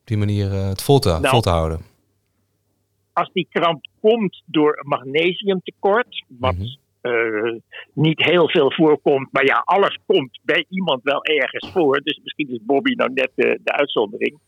op 0.00 0.06
die 0.16 0.16
manier 0.18 0.50
het 0.50 0.82
vol 0.82 0.98
te, 0.98 1.08
Nou, 1.08 1.28
vol 1.28 1.40
te 1.40 1.50
houden. 1.50 1.80
Als 3.20 3.30
die 3.32 3.46
kramp 3.50 3.84
komt 4.00 4.42
door 4.46 4.80
magnesiumtekort, 4.86 6.24
wat 6.28 6.78
eh, 7.00 7.54
niet 7.92 8.24
heel 8.24 8.48
veel 8.48 8.72
voorkomt, 8.72 9.28
maar 9.32 9.44
ja, 9.44 9.62
alles 9.64 9.98
komt 10.06 10.38
bij 10.42 10.64
iemand 10.68 11.02
wel 11.02 11.24
ergens 11.24 11.72
voor. 11.72 12.00
Dus 12.02 12.20
misschien 12.22 12.48
is 12.50 12.58
Bobby 12.62 12.92
nou 12.92 13.12
net 13.12 13.30
de 13.34 13.72
uitzondering. 13.72 14.38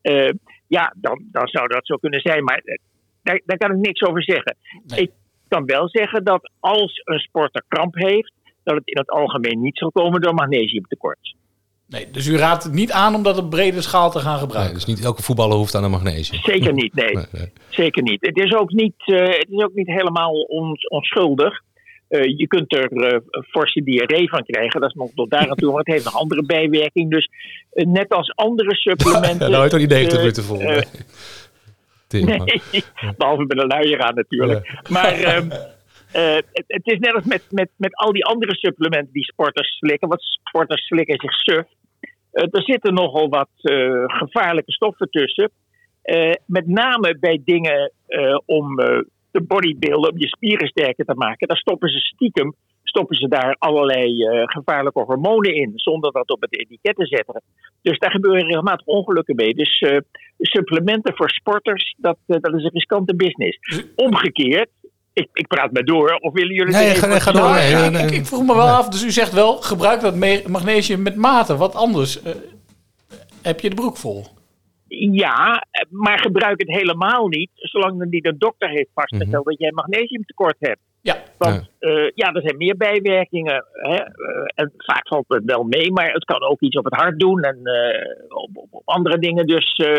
Eh, 0.00 0.30
ja, 0.66 0.94
dan, 0.96 1.24
dan 1.32 1.48
zou 1.48 1.68
dat 1.68 1.86
zo 1.86 1.96
kunnen 1.96 2.20
zijn, 2.20 2.44
maar 2.44 2.58
eh, 2.64 2.78
daar, 3.22 3.40
daar 3.44 3.56
kan 3.56 3.70
ik 3.70 3.86
niks 3.86 4.02
over 4.02 4.22
zeggen. 4.22 4.56
Ik 4.94 5.10
kan 5.48 5.64
wel 5.64 5.88
zeggen 5.88 6.24
dat 6.24 6.50
als 6.60 7.00
een 7.04 7.18
sporter 7.18 7.64
kramp 7.68 7.94
heeft, 7.94 8.32
dat 8.62 8.74
het 8.74 8.86
in 8.86 8.98
het 8.98 9.10
algemeen 9.10 9.60
niet 9.60 9.78
zal 9.78 9.92
komen 9.92 10.20
door 10.20 10.34
magnesiumtekort. 10.34 11.34
Nee, 11.88 12.10
dus 12.10 12.26
u 12.26 12.36
raadt 12.36 12.62
het 12.64 12.72
niet 12.72 12.92
aan 12.92 13.14
om 13.14 13.22
dat 13.22 13.38
op 13.38 13.50
brede 13.50 13.82
schaal 13.82 14.10
te 14.10 14.18
gaan 14.18 14.38
gebruiken. 14.38 14.74
dus 14.74 14.84
niet 14.84 15.04
elke 15.04 15.22
voetballer 15.22 15.56
hoeft 15.56 15.74
aan 15.74 15.84
een 15.84 15.90
magnesium. 15.90 16.40
Zeker 16.42 16.72
niet, 16.72 16.94
nee. 16.94 17.18
Zeker 17.68 18.02
niet. 18.02 18.20
Het 18.20 18.36
is 18.36 18.54
ook 18.54 18.72
niet, 18.72 18.94
eh, 18.98 19.20
het 19.20 19.46
is 19.50 19.62
ook 19.62 19.74
niet 19.74 19.86
helemaal 19.86 20.32
on- 20.32 20.76
onschuldig. 20.88 21.62
Eh, 22.08 22.22
je 22.36 22.46
kunt 22.46 22.74
er 22.74 22.92
eh, 22.92 23.18
een 23.30 23.44
forse 23.50 23.82
diarree 23.82 24.28
van 24.28 24.44
krijgen. 24.44 24.80
Dat 24.80 24.90
is 24.90 24.94
nog 24.96 25.10
tot 25.14 25.30
daar 25.30 25.50
aan 25.50 25.56
toe, 25.56 25.68
maar 25.70 25.78
het 25.78 25.86
heeft 25.92 26.04
nog 26.04 26.16
andere 26.16 26.42
bijwerking. 26.46 27.10
Dus 27.10 27.28
net 27.72 28.08
als 28.08 28.32
andere 28.34 28.74
supplementen. 28.74 29.38
Ja, 29.40 29.48
nou 29.52 29.58
heeft 29.58 29.70
toch 29.70 29.80
niet 29.80 29.90
90 29.90 30.12
eh, 30.12 30.18
minuten 30.20 30.44
vol. 30.44 30.58
nee. 30.58 30.82
Nee, 32.08 32.62
behalve 33.18 33.44
met 33.44 33.58
een 33.58 33.66
luier 33.66 34.00
aan 34.00 34.14
natuurlijk. 34.14 34.80
Maar 34.88 35.14
eh, 36.12 36.34
het, 36.34 36.64
het 36.66 36.86
is 36.86 36.98
net 36.98 37.14
als 37.14 37.24
met, 37.24 37.44
met, 37.50 37.70
met 37.76 37.94
al 37.96 38.12
die 38.12 38.24
andere 38.24 38.54
supplementen 38.54 39.12
die 39.12 39.24
sporters 39.24 39.76
slikken. 39.76 40.08
Want 40.08 40.22
sporters 40.22 40.86
slikken 40.86 41.20
zich 41.20 41.32
suf. 41.32 41.66
Eh, 42.32 42.44
er 42.50 42.62
zitten 42.62 42.94
nogal 42.94 43.28
wat 43.28 43.48
eh, 43.56 44.04
gevaarlijke 44.06 44.72
stoffen 44.72 45.10
tussen. 45.10 45.50
Met 46.46 46.66
name 46.66 47.16
bij 47.20 47.40
dingen 47.44 47.92
om 48.44 48.76
de 49.30 49.42
bodybuilden, 49.42 50.12
om 50.12 50.18
je 50.18 50.28
spieren 50.28 50.68
sterker 50.68 51.04
te 51.04 51.14
maken. 51.14 51.48
Daar 51.48 51.56
stoppen 51.56 51.88
ze 51.88 51.98
stiekem 51.98 52.54
stoppen 52.82 53.16
ze 53.16 53.28
daar 53.28 53.56
allerlei 53.58 54.24
gevaarlijke 54.44 55.00
hormonen 55.00 55.54
in, 55.54 55.72
zonder 55.74 56.12
dat 56.12 56.30
op 56.30 56.40
het 56.40 56.58
etiket 56.58 56.96
te 56.96 57.06
zetten. 57.06 57.42
Dus 57.82 57.98
daar 57.98 58.10
gebeuren 58.10 58.46
regelmatig 58.46 58.86
ongelukken 58.86 59.34
mee. 59.36 59.54
Dus 59.54 59.84
supplementen 60.38 61.16
voor 61.16 61.30
sporters, 61.30 61.94
dat, 61.98 62.16
dat 62.26 62.54
is 62.54 62.64
een 62.64 62.70
riskante 62.70 63.16
business. 63.16 63.58
Omgekeerd, 63.96 64.70
ik, 65.18 65.28
ik 65.32 65.46
praat 65.46 65.72
maar 65.72 65.84
door, 65.84 66.10
of 66.20 66.32
willen 66.32 66.54
jullie... 66.54 66.72
Nee, 66.72 66.94
ga- 66.94 67.06
nee, 67.06 67.42
door. 67.42 67.90
Nee, 67.90 68.02
Ik, 68.02 68.10
ik 68.10 68.26
vroeg 68.26 68.46
me 68.46 68.54
wel 68.54 68.68
af, 68.68 68.88
dus 68.88 69.04
u 69.04 69.10
zegt 69.10 69.32
wel, 69.32 69.56
gebruik 69.56 70.00
dat 70.00 70.14
magnesium 70.46 71.02
met 71.02 71.16
mate. 71.16 71.56
Wat 71.56 71.74
anders? 71.74 72.22
Eh, 72.22 72.32
heb 73.42 73.60
je 73.60 73.68
de 73.68 73.74
broek 73.74 73.96
vol? 73.96 74.24
Ja, 75.12 75.66
maar 75.88 76.18
gebruik 76.18 76.60
het 76.60 76.76
helemaal 76.76 77.28
niet, 77.28 77.50
zolang 77.54 78.00
er 78.00 78.06
niet 78.08 78.26
een 78.26 78.38
dokter 78.38 78.68
heeft 78.68 78.90
vastgesteld 78.94 79.44
dat 79.44 79.58
jij 79.58 79.72
magnesiumtekort 79.72 80.56
hebt. 80.58 80.80
Ja. 81.00 81.16
Want 81.38 81.70
eh, 81.78 82.10
ja, 82.14 82.32
er 82.32 82.42
zijn 82.42 82.56
meer 82.56 82.76
bijwerkingen. 82.76 83.64
Hè? 83.72 83.94
eh, 83.94 84.04
en 84.54 84.72
vaak 84.76 85.08
valt 85.08 85.24
het 85.28 85.44
wel 85.44 85.62
mee, 85.62 85.92
maar 85.92 86.12
het 86.12 86.24
kan 86.24 86.42
ook 86.42 86.60
iets 86.60 86.76
op 86.76 86.84
het 86.84 86.94
hart 86.94 87.18
doen 87.18 87.42
en 87.42 87.60
eh, 87.64 88.36
op, 88.36 88.50
op, 88.54 88.68
op 88.70 88.82
andere 88.84 89.18
dingen. 89.18 89.46
Dus 89.46 89.74
eh, 89.76 89.98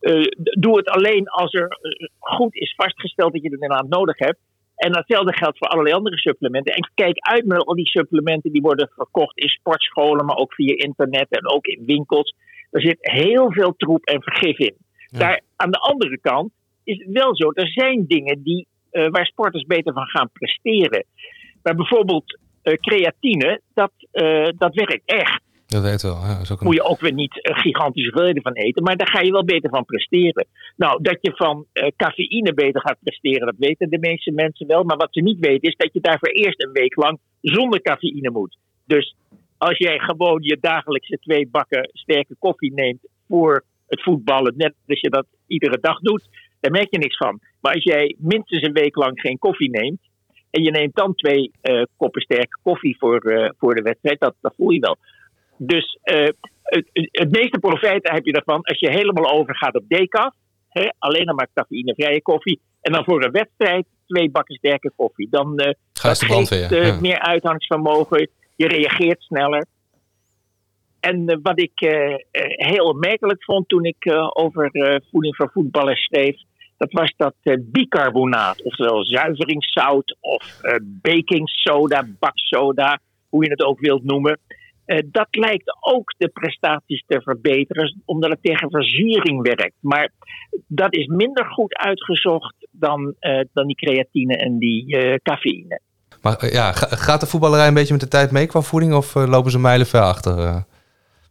eh, 0.00 0.26
doe 0.58 0.76
het 0.76 0.88
alleen 0.88 1.28
als 1.28 1.54
er 1.54 1.78
goed 2.18 2.54
is 2.54 2.74
vastgesteld 2.76 3.32
dat 3.32 3.42
je 3.42 3.50
het 3.50 3.60
inderdaad 3.60 3.88
nodig 3.88 4.18
hebt. 4.18 4.38
En 4.80 4.92
datzelfde 4.92 5.36
geldt 5.36 5.58
voor 5.58 5.68
allerlei 5.68 5.94
andere 5.94 6.18
supplementen. 6.18 6.74
En 6.74 6.90
kijk 6.94 7.18
uit 7.18 7.44
met 7.44 7.64
al 7.64 7.74
die 7.74 7.86
supplementen 7.86 8.52
die 8.52 8.62
worden 8.62 8.90
verkocht 8.96 9.38
in 9.38 9.48
sportscholen, 9.48 10.24
maar 10.24 10.36
ook 10.36 10.54
via 10.54 10.74
internet 10.76 11.26
en 11.30 11.50
ook 11.50 11.66
in 11.66 11.84
winkels. 11.86 12.34
Er 12.70 12.80
zit 12.80 12.96
heel 13.00 13.52
veel 13.52 13.74
troep 13.76 14.04
en 14.04 14.22
vergif 14.22 14.58
in. 14.58 14.74
Daar, 15.10 15.40
aan 15.56 15.70
de 15.70 15.78
andere 15.78 16.18
kant 16.20 16.52
is 16.84 16.98
het 16.98 17.12
wel 17.12 17.36
zo, 17.36 17.50
er 17.50 17.68
zijn 17.68 18.06
dingen 18.06 18.42
die, 18.42 18.66
eh, 18.90 19.08
waar 19.08 19.26
sporters 19.26 19.64
beter 19.64 19.92
van 19.92 20.06
gaan 20.06 20.30
presteren. 20.32 21.04
Maar 21.62 21.74
bijvoorbeeld 21.74 22.38
eh, 22.62 22.74
creatine, 22.74 23.60
dat, 23.74 23.92
eh, 24.10 24.48
dat 24.58 24.74
werkt 24.74 25.02
echt. 25.04 25.42
Dat 25.70 25.82
weet 25.82 26.02
wel. 26.02 26.16
Ja, 26.16 26.56
Moet 26.60 26.74
je 26.74 26.82
ook 26.82 27.00
weer 27.00 27.12
niet 27.12 27.40
gigantische 27.42 28.10
hoeveelheden 28.10 28.42
van 28.42 28.52
eten, 28.52 28.82
maar 28.82 28.96
daar 28.96 29.10
ga 29.10 29.20
je 29.20 29.32
wel 29.32 29.44
beter 29.44 29.70
van 29.70 29.84
presteren. 29.84 30.46
Nou, 30.76 31.02
dat 31.02 31.18
je 31.20 31.32
van 31.34 31.66
eh, 31.72 31.88
cafeïne 31.96 32.54
beter 32.54 32.80
gaat 32.80 32.98
presteren, 33.02 33.46
dat 33.46 33.54
weten 33.58 33.90
de 33.90 33.98
meeste 33.98 34.30
mensen 34.30 34.66
wel. 34.66 34.84
Maar 34.84 34.96
wat 34.96 35.12
ze 35.12 35.20
niet 35.20 35.38
weten 35.38 35.68
is 35.68 35.76
dat 35.76 35.92
je 35.92 36.00
daarvoor 36.00 36.28
eerst 36.28 36.62
een 36.62 36.72
week 36.72 36.96
lang 36.96 37.18
zonder 37.40 37.80
cafeïne 37.80 38.30
moet. 38.30 38.56
Dus 38.86 39.14
als 39.58 39.78
jij 39.78 39.98
gewoon 39.98 40.42
je 40.42 40.58
dagelijkse 40.60 41.18
twee 41.20 41.48
bakken 41.48 41.90
sterke 41.92 42.34
koffie 42.38 42.72
neemt 42.74 43.08
voor 43.28 43.64
het 43.86 44.02
voetballen, 44.02 44.54
net 44.56 44.74
als 44.88 45.00
je 45.00 45.10
dat 45.10 45.26
iedere 45.46 45.78
dag 45.80 45.98
doet, 45.98 46.28
daar 46.60 46.70
merk 46.70 46.90
je 46.90 46.98
niks 46.98 47.16
van. 47.16 47.40
Maar 47.60 47.74
als 47.74 47.84
jij 47.84 48.16
minstens 48.18 48.62
een 48.62 48.72
week 48.72 48.96
lang 48.96 49.20
geen 49.20 49.38
koffie 49.38 49.70
neemt, 49.70 50.00
en 50.50 50.62
je 50.62 50.70
neemt 50.70 50.94
dan 50.94 51.14
twee 51.14 51.50
eh, 51.60 51.82
koppen 51.96 52.22
sterke 52.22 52.58
koffie 52.62 52.96
voor, 52.98 53.20
eh, 53.20 53.50
voor 53.58 53.74
de 53.74 53.82
wedstrijd, 53.82 54.20
dat, 54.20 54.34
dat 54.40 54.54
voel 54.56 54.70
je 54.70 54.80
wel. 54.80 54.96
Dus 55.62 55.98
eh, 56.02 56.28
het, 56.62 56.88
het 57.10 57.30
meeste 57.30 57.58
profijt 57.58 58.10
heb 58.10 58.24
je 58.24 58.32
ervan 58.32 58.62
als 58.62 58.78
je 58.78 58.90
helemaal 58.90 59.30
overgaat 59.32 59.74
op 59.74 59.84
decaf. 59.88 60.34
Hè, 60.68 60.88
alleen 60.98 61.26
nog 61.26 61.36
maar 61.36 61.48
cafeïnevrije 61.54 62.22
koffie. 62.22 62.60
En 62.80 62.92
dan 62.92 63.04
voor 63.04 63.24
een 63.24 63.30
wedstrijd 63.30 63.86
twee 64.06 64.30
bakken 64.30 64.54
sterke 64.54 64.92
koffie. 64.96 65.28
Dan 65.30 65.76
Ga 65.92 66.12
de 66.12 66.26
brandweer, 66.26 66.68
geeft, 66.68 66.82
eh, 66.82 66.86
ja. 66.86 67.00
meer 67.00 67.18
uithoudingsvermogen. 67.18 68.28
Je 68.56 68.68
reageert 68.68 69.22
sneller. 69.22 69.66
En 71.00 71.40
wat 71.42 71.60
ik 71.60 71.72
heel 72.56 72.84
opmerkelijk 72.84 73.44
vond 73.44 73.68
toen 73.68 73.84
ik 73.84 74.12
over 74.32 74.70
voeding 75.10 75.36
voor 75.36 75.50
voetballers 75.52 76.04
schreef, 76.04 76.36
dat 76.76 76.92
was 76.92 77.14
dat 77.16 77.34
bicarbonaat, 77.58 78.62
oftewel 78.62 79.04
zuiveringszout 79.04 80.16
of 80.20 80.60
baking 80.82 81.48
soda, 81.48 82.06
baksoda, 82.18 83.00
hoe 83.28 83.44
je 83.44 83.50
het 83.50 83.62
ook 83.62 83.80
wilt 83.80 84.04
noemen. 84.04 84.38
Eh, 84.90 84.98
dat 85.06 85.26
lijkt 85.30 85.76
ook 85.80 86.14
de 86.18 86.28
prestaties 86.28 87.04
te 87.06 87.20
verbeteren, 87.22 88.02
omdat 88.04 88.30
het 88.30 88.42
tegen 88.42 88.70
verzuring 88.70 89.42
werkt. 89.42 89.74
Maar 89.80 90.12
dat 90.66 90.94
is 90.94 91.06
minder 91.06 91.44
goed 91.46 91.74
uitgezocht 91.76 92.54
dan, 92.70 93.14
eh, 93.18 93.40
dan 93.52 93.66
die 93.66 93.76
creatine 93.76 94.36
en 94.36 94.58
die 94.58 94.96
eh, 94.96 95.14
cafeïne. 95.22 95.80
Maar 96.22 96.52
ja, 96.52 96.72
ga- 96.72 96.96
gaat 96.96 97.20
de 97.20 97.26
voetballerij 97.26 97.68
een 97.68 97.74
beetje 97.74 97.92
met 97.92 98.02
de 98.02 98.08
tijd 98.08 98.30
mee 98.30 98.46
qua 98.46 98.60
voeding? 98.60 98.94
Of 98.94 99.14
lopen 99.14 99.50
ze 99.50 99.58
mijlen 99.58 99.86
ver 99.86 100.00
achter 100.00 100.34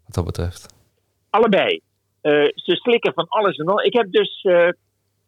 wat 0.05 0.13
dat 0.15 0.25
betreft? 0.25 0.73
Allebei. 1.29 1.81
Ze 2.55 2.75
slikken 2.75 3.13
van 3.13 3.27
alles 3.27 3.57
en 3.57 3.65
nog. 3.65 3.83
Ik 3.83 3.93
heb 3.93 4.11
dus 4.11 4.41
eh, 4.41 4.53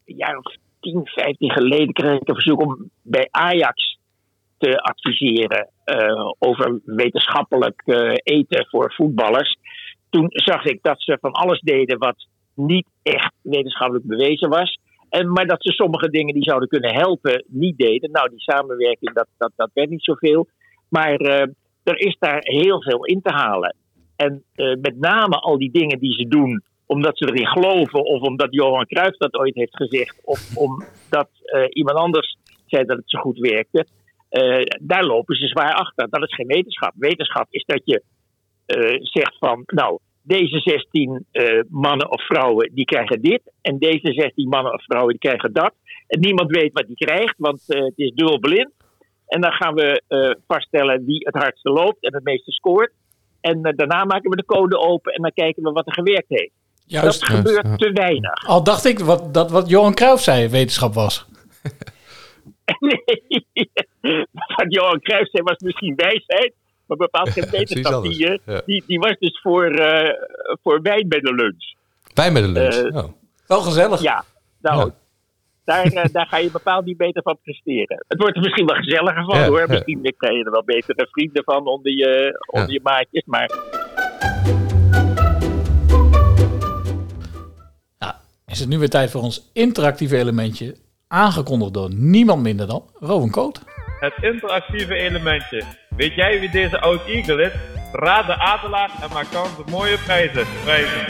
een 0.05 0.15
jaar 0.15 0.37
of 0.37 0.53
10, 0.79 1.01
15 1.03 1.51
geleden 1.51 1.93
kreeg 1.93 2.19
ik 2.21 2.27
een 2.27 2.33
verzoek 2.35 2.61
om 2.61 2.89
bij 3.01 3.27
Ajax 3.31 3.99
te 4.61 4.81
adviseren 4.81 5.69
eh, 5.83 6.31
over 6.39 6.79
wetenschappelijk 6.85 7.81
eh, 7.85 8.13
eten 8.23 8.67
voor 8.69 8.93
voetballers. 8.93 9.57
Toen 10.09 10.25
zag 10.29 10.65
ik 10.65 10.79
dat 10.81 11.01
ze 11.01 11.17
van 11.21 11.31
alles 11.31 11.59
deden 11.59 11.97
wat 11.97 12.27
niet 12.55 12.87
echt 13.03 13.33
wetenschappelijk 13.41 14.05
bewezen 14.05 14.49
was. 14.49 14.79
En, 15.09 15.31
maar 15.31 15.47
dat 15.47 15.63
ze 15.63 15.71
sommige 15.71 16.09
dingen 16.09 16.33
die 16.33 16.43
zouden 16.43 16.69
kunnen 16.69 16.93
helpen 16.93 17.45
niet 17.47 17.77
deden. 17.77 18.11
Nou, 18.11 18.29
die 18.29 18.39
samenwerking, 18.39 19.13
dat, 19.13 19.27
dat, 19.37 19.51
dat 19.55 19.69
werd 19.73 19.89
niet 19.89 20.03
zoveel. 20.03 20.47
Maar 20.89 21.15
eh, 21.15 21.47
er 21.83 21.99
is 21.99 22.15
daar 22.19 22.39
heel 22.41 22.81
veel 22.81 23.05
in 23.05 23.21
te 23.21 23.33
halen. 23.33 23.75
En 24.15 24.43
met 24.81 24.99
name 24.99 25.35
al 25.35 25.57
die 25.57 25.71
dingen 25.71 25.99
die 25.99 26.13
ze 26.13 26.27
doen 26.27 26.63
omdat 26.91 27.17
ze 27.17 27.25
erin 27.25 27.47
geloven, 27.47 28.05
of 28.05 28.21
omdat 28.21 28.53
Johan 28.53 28.85
Cruijff 28.85 29.17
dat 29.17 29.33
ooit 29.33 29.55
heeft 29.55 29.75
gezegd, 29.75 30.21
of 30.23 30.57
omdat 30.57 31.29
eh, 31.41 31.63
iemand 31.69 31.97
anders 31.97 32.37
zei 32.65 32.85
dat 32.85 32.97
het 32.97 33.09
zo 33.09 33.19
goed 33.19 33.37
werkte, 33.37 33.85
eh, 34.31 34.61
daar 34.79 35.05
lopen 35.05 35.35
ze 35.35 35.47
zwaar 35.47 35.73
achter. 35.73 36.09
Dat 36.09 36.23
is 36.23 36.35
geen 36.35 36.47
wetenschap. 36.47 36.93
Wetenschap 36.95 37.47
is 37.49 37.63
dat 37.65 37.81
je 37.83 38.03
eh, 38.65 38.97
zegt 38.99 39.37
van, 39.39 39.63
nou, 39.65 39.99
deze 40.21 40.59
16 40.59 41.25
eh, 41.31 41.59
mannen 41.69 42.11
of 42.11 42.25
vrouwen 42.25 42.71
die 42.73 42.85
krijgen 42.85 43.21
dit. 43.21 43.41
En 43.61 43.77
deze 43.77 44.13
16 44.13 44.49
mannen 44.49 44.73
of 44.73 44.83
vrouwen 44.83 45.11
die 45.11 45.29
krijgen 45.29 45.53
dat. 45.53 45.73
En 46.07 46.19
niemand 46.19 46.51
weet 46.51 46.73
wat 46.73 46.87
die 46.87 46.95
krijgt, 46.95 47.35
want 47.37 47.63
het 47.67 47.93
is 47.95 48.11
dubbelblind. 48.15 48.71
En 49.27 49.41
dan 49.41 49.51
gaan 49.51 49.73
we 49.73 50.03
vaststellen 50.47 51.05
wie 51.05 51.25
het 51.25 51.35
hardste 51.35 51.69
loopt 51.69 52.03
en 52.03 52.13
het 52.13 52.23
meeste 52.23 52.51
scoort. 52.51 52.91
En 53.41 53.61
daarna 53.61 54.05
maken 54.05 54.29
we 54.29 54.35
de 54.35 54.45
code 54.45 54.77
open 54.77 55.13
en 55.13 55.21
dan 55.21 55.31
kijken 55.33 55.63
we 55.63 55.71
wat 55.71 55.87
er 55.87 55.93
gewerkt 55.93 56.29
heeft. 56.29 56.51
Juist. 56.85 57.19
dat 57.19 57.29
gebeurt 57.29 57.79
te 57.79 57.91
weinig. 57.93 58.47
Al 58.47 58.63
dacht 58.63 58.85
ik 58.85 58.99
wat, 58.99 59.33
dat 59.33 59.51
wat 59.51 59.69
Johan 59.69 59.93
Cruijff 59.93 60.23
zei 60.23 60.47
wetenschap 60.47 60.93
was. 60.93 61.25
Nee, 64.01 64.29
wat 64.55 64.65
Johan 64.67 65.01
Cruijff 65.01 65.29
zei 65.29 65.43
was 65.43 65.57
misschien 65.57 65.95
wijsheid, 65.95 66.53
maar 66.85 66.97
bepaald 66.97 67.29
geen 67.29 67.49
wetenschap. 67.59 67.93
anders, 67.93 68.17
Die, 68.17 68.27
eh, 68.27 68.37
ja. 68.45 68.61
die, 68.65 68.83
die 68.87 68.99
was 68.99 69.15
dus 69.19 69.39
voor, 69.41 69.65
eh, 69.65 70.13
voor 70.63 70.81
wijn 70.81 71.07
bij 71.07 71.19
de 71.19 71.33
lunch. 71.33 71.75
Wij 72.13 72.31
met 72.31 72.43
een 72.43 72.51
lunch. 72.51 72.73
Eh, 72.75 72.95
oh. 73.03 73.11
Wel 73.47 73.61
gezellig. 73.61 74.01
Ja, 74.01 74.23
nou, 74.61 74.91
Daar, 75.63 76.09
daar 76.11 76.27
ga 76.27 76.37
je 76.37 76.51
bepaald 76.51 76.85
niet 76.85 76.97
beter 76.97 77.21
van 77.21 77.37
presteren. 77.43 78.05
Het 78.07 78.19
wordt 78.21 78.35
er 78.35 78.41
misschien 78.41 78.65
wel 78.65 78.75
gezelliger 78.75 79.25
van 79.25 79.39
Ja, 79.39 79.47
hoor. 79.47 79.59
ja. 79.59 79.67
Misschien 79.67 80.13
krijg 80.17 80.37
je 80.37 80.43
er 80.43 80.51
wel 80.51 80.63
betere 80.63 81.07
vrienden 81.11 81.43
van 81.43 81.67
onder 81.67 81.91
je, 81.91 82.43
onder 82.51 82.71
je 82.71 82.79
maatjes. 82.83 83.23
Maar 83.25 83.49
Is 88.51 88.59
het 88.59 88.69
nu 88.69 88.77
weer 88.77 88.89
tijd 88.89 89.11
voor 89.11 89.21
ons 89.21 89.49
interactieve 89.53 90.17
elementje, 90.17 90.75
aangekondigd 91.11 91.73
door 91.73 91.89
niemand 91.93 92.41
minder 92.41 92.67
dan 92.67 92.89
Rowan 92.99 93.29
Coat. 93.31 93.61
Het 93.99 94.13
interactieve 94.21 94.93
elementje. 94.93 95.63
Weet 95.89 96.13
jij 96.15 96.39
wie 96.39 96.49
deze 96.49 96.79
oud 96.79 97.05
Eagle 97.05 97.43
is? 97.43 97.51
Raad 97.91 98.25
de 98.25 98.37
adelaar 98.39 98.91
en 99.01 99.09
maak 99.13 99.25
kans 99.31 99.49
op 99.59 99.69
mooie 99.69 99.97
prijzen. 99.97 100.45
prijzen. 100.63 101.05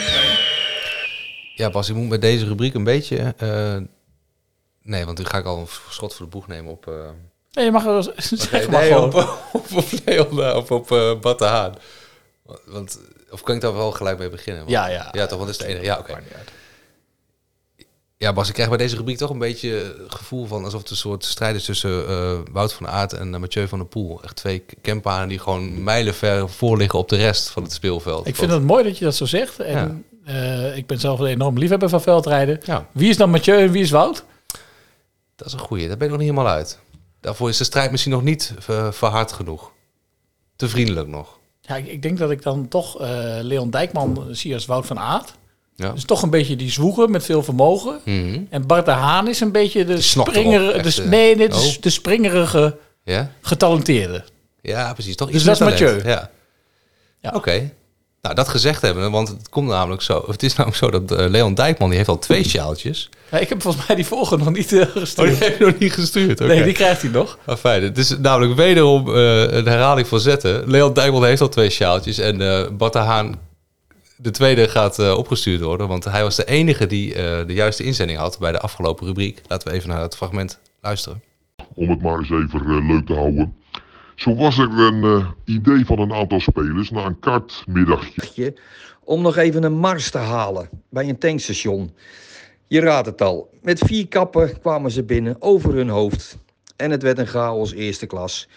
Ja, 1.56 1.70
Bas, 1.70 1.89
ik 1.89 1.95
moet 1.95 2.10
met 2.10 2.22
deze 2.22 2.45
rubriek 2.45 2.74
een 2.74 2.84
beetje... 2.84 3.34
eh, 3.38 3.78
nee, 4.82 5.06
want 5.06 5.18
nu 5.18 5.26
ga 5.26 5.38
ik 5.38 5.45
al 5.45 5.58
een 5.60 5.68
schot 5.89 6.16
voor 6.16 6.26
de 6.26 6.32
boeg 6.32 6.47
nemen 6.47 6.72
op... 6.72 6.88
eh, 6.88 6.93
Nee, 7.52 7.66
je 7.66 7.72
mag 7.72 7.86
er 7.86 8.04
zeg 8.18 8.52
nee, 8.52 8.68
maar 8.68 8.80
nee, 8.82 8.91
gewoon. 8.91 9.14
op, 9.14 9.38
op, 9.54 9.66
op 9.76 9.86
Leon, 10.06 10.43
eh, 10.43 10.56
of 10.56 10.72
op 10.72 11.39
Haan. 11.39 11.76
Want, 12.66 12.99
of 13.30 13.41
kan 13.41 13.56
ik 13.56 13.62
daar 13.62 13.74
wel 13.74 13.91
gelijk 13.91 14.18
mee 14.18 14.30
beginnen? 14.30 14.62
Want- 14.62 14.74
Ja, 14.74 14.88
ja. 14.88 15.08
Ja, 15.12 15.26
toch, 15.26 15.38
want 15.39 15.49
dat 15.49 15.49
is 15.49 15.58
de 15.58 15.66
enige. 15.66 15.84
Ja, 15.86 15.97
oké. 15.99 16.18
Ja, 18.22 18.34
Bas, 18.34 18.47
ik 18.47 18.53
krijg 18.53 18.69
bij 18.69 18.78
deze 18.78 18.95
rubriek 18.95 19.17
toch 19.17 19.30
een 19.30 19.38
beetje 19.38 19.69
het 20.03 20.15
gevoel 20.15 20.45
van 20.45 20.63
alsof 20.63 20.82
het 20.82 20.89
een 20.89 20.95
soort 20.95 21.26
strijd 21.26 21.55
is 21.55 21.65
tussen 21.65 22.07
eh, 22.07 22.39
Wout 22.51 22.74
van 22.74 22.88
Aert 22.88 23.13
en 23.13 23.34
eh, 23.34 23.39
Mathieu 23.39 23.67
van 23.67 23.80
der 23.80 23.88
Poel. 23.88 24.24
Echt 24.24 24.36
twee 24.36 24.65
campanen 24.82 25.28
die 25.28 25.39
gewoon 25.39 25.84
mijlenver 25.84 26.49
voor 26.49 26.78
liggen 26.78 26.99
op 26.99 27.09
de 27.09 27.15
rest 27.15 27.49
van 27.49 27.63
het 27.63 27.74
speelveld. 27.74 28.28
Ik 28.28 28.36
vind 28.36 28.51
het 28.51 28.63
mooi 28.63 28.84
dat 28.84 28.97
je 28.97 29.05
dat 29.05 29.15
zo 29.15 29.26
zegt. 29.26 29.59
En 29.59 30.05
eh, 30.26 30.78
ik 30.78 30.88
ben 30.88 30.99
zelf 30.99 31.19
een 31.19 31.26
enorm 31.26 31.57
liefhebber 31.57 31.89
van 31.89 32.01
veldrijden. 32.01 32.59
Ja. 32.65 32.88
Wie 32.91 33.09
is 33.09 33.17
dan 33.17 33.30
Mathieu 33.30 33.57
en 33.57 33.72
wie 33.72 33.82
is 33.82 33.89
Wout? 33.91 34.24
Dat 35.36 35.47
is 35.47 35.53
een 35.53 35.59
goeie, 35.59 35.88
daar 35.88 35.97
ben 35.97 36.05
ik 36.05 36.13
nog 36.13 36.22
niet 36.22 36.30
helemaal 36.30 36.53
uit. 36.53 36.80
Daarvoor 37.19 37.49
is 37.49 37.57
de 37.57 37.63
strijd 37.63 37.91
misschien 37.91 38.13
nog 38.13 38.24
niet 38.24 38.53
verhard 38.89 39.32
genoeg. 39.32 39.72
Te 40.55 40.69
vriendelijk 40.69 41.07
nog. 41.07 41.39
Ja, 41.61 41.76
ik, 41.76 41.88
ik 41.88 42.01
denk 42.01 42.17
dat 42.17 42.32
ik 42.32 42.41
dan 42.41 42.67
toch 42.67 42.99
Leon 43.41 43.69
Dijkman 43.69 44.28
zie 44.32 44.53
als 44.53 44.65
Wout 44.65 44.86
van 44.86 44.99
Aert. 44.99 45.34
Ja. 45.82 45.91
Dus 45.91 46.03
toch 46.05 46.21
een 46.21 46.29
beetje 46.29 46.55
die 46.55 46.71
zwoeger 46.71 47.09
met 47.09 47.25
veel 47.25 47.43
vermogen. 47.43 47.99
Mhm. 48.05 48.39
En 48.49 48.67
Bart 48.67 48.86
de 48.86 48.91
Haan 48.91 49.27
is 49.27 49.39
een 49.39 49.51
beetje 49.51 49.86
de, 49.86 50.01
springer, 50.01 50.84
de, 50.84 51.01
eh. 51.01 51.07
nee, 51.07 51.36
de, 51.38 51.47
Oh. 51.53 51.61
de 51.82 51.89
springerige, 51.89 52.77
Ja? 53.03 53.32
getalenteerde. 53.41 54.23
Ja, 54.61 54.93
precies. 54.93 55.15
Toch 55.15 55.32
Dus 55.32 55.43
dat 55.43 55.53
is. 55.53 55.59
Mathieu. 55.59 56.01
Ja. 56.05 56.29
Oké. 57.34 57.71
Nou, 58.21 58.36
dat 58.36 58.47
gezegd 58.47 58.82
hebben, 58.82 59.11
want 59.11 59.27
het 59.27 59.49
komt 59.49 59.67
namelijk 59.69 60.01
zo. 60.01 60.23
Het 60.27 60.43
is 60.43 60.55
namelijk 60.55 60.84
zo 60.84 60.91
dat 60.91 61.11
eh, 61.19 61.29
Leon 61.29 61.53
Dijkman 61.53 61.88
die 61.89 61.97
heeft 61.97 62.09
al 62.09 62.19
twee 62.19 62.43
sjaaltjes. 62.49 63.09
Ja, 63.32 63.38
ik 63.38 63.49
heb 63.49 63.61
volgens 63.61 63.88
mij 63.88 63.95
die 63.95 64.05
volgende 64.05 64.43
nog 64.43 64.53
niet 64.53 64.73
eh, 64.73 64.86
gestuurd. 64.95 65.32
Oh, 65.34 65.39
die 65.39 65.47
heb 65.49 65.59
nog 65.59 65.77
niet 65.79 65.93
gestuurd. 65.93 66.41
Oké. 66.41 66.53
Nee, 66.53 66.63
die 66.63 66.73
krijgt 66.73 67.01
hij 67.01 67.11
nog. 67.11 67.38
Ah, 67.45 67.57
fijn. 67.57 67.84
Het 67.84 67.97
is 67.97 68.17
namelijk 68.17 68.55
wederom 68.55 69.15
eh, 69.15 69.41
een 69.41 69.65
herhaling 69.67 70.07
van 70.07 70.19
zetten. 70.19 70.69
Leon 70.69 70.93
Dijkman 70.93 71.25
heeft 71.25 71.41
al 71.41 71.49
twee 71.49 71.69
sjaaltjes 71.69 72.17
en 72.17 72.41
eh 72.41 72.67
Bart 72.71 72.93
de 72.93 72.99
Haan, 72.99 73.39
de 74.22 74.32
tweede, 74.32 74.67
gaat 74.67 74.99
eh, 74.99 75.17
opgestuurd 75.17 75.61
worden. 75.61 75.88
Want 75.88 76.03
hij 76.03 76.24
was 76.24 76.36
de 76.36 76.45
enige 76.45 76.88
die 76.88 77.13
eh, 77.13 77.47
de 77.47 77.53
juiste 77.53 77.84
inzending 77.84 78.19
had 78.19 78.39
bij 78.39 78.51
de 78.51 78.59
afgelopen 78.59 79.05
rubriek. 79.05 79.41
Laten 79.47 79.67
we 79.67 79.74
even 79.74 79.89
naar 79.89 80.01
het 80.01 80.15
fragment 80.15 80.59
luisteren. 80.82 81.22
om 81.74 81.89
het 81.89 82.01
maar 82.01 82.17
eens 82.17 82.30
even 82.30 82.59
eh, 82.59 82.88
leuk 82.88 83.05
te 83.05 83.13
houden. 83.13 83.55
Zo 84.15 84.36
was 84.36 84.57
er 84.57 84.69
een 84.69 85.03
eh, 85.03 85.30
idee 85.45 85.86
van 85.86 85.99
een 85.99 86.13
aantal 86.13 86.39
spelers 86.39 86.89
na 86.89 87.05
een 87.05 87.19
kartmiddagje. 87.19 88.53
om 89.03 89.22
nog 89.22 89.38
even 89.38 89.63
een 89.63 89.78
mars 89.78 90.11
te 90.11 90.17
halen 90.17 90.69
bij 90.89 91.09
een 91.09 91.17
tankstation. 91.17 91.95
Je 92.67 92.80
raadt 92.80 93.05
het 93.05 93.22
al. 93.22 93.49
Met 93.61 93.80
vier 93.80 94.07
kappen 94.07 94.59
kwamen 94.59 94.91
ze 94.91 95.03
binnen 95.03 95.36
over 95.39 95.74
hun 95.74 95.89
hoofd. 95.89 96.38
En 96.76 96.91
het 96.91 97.01
werd 97.03 97.17
een 97.17 97.28
chaos 97.28 97.74
eerste 97.74 98.05
klas. 98.05 98.47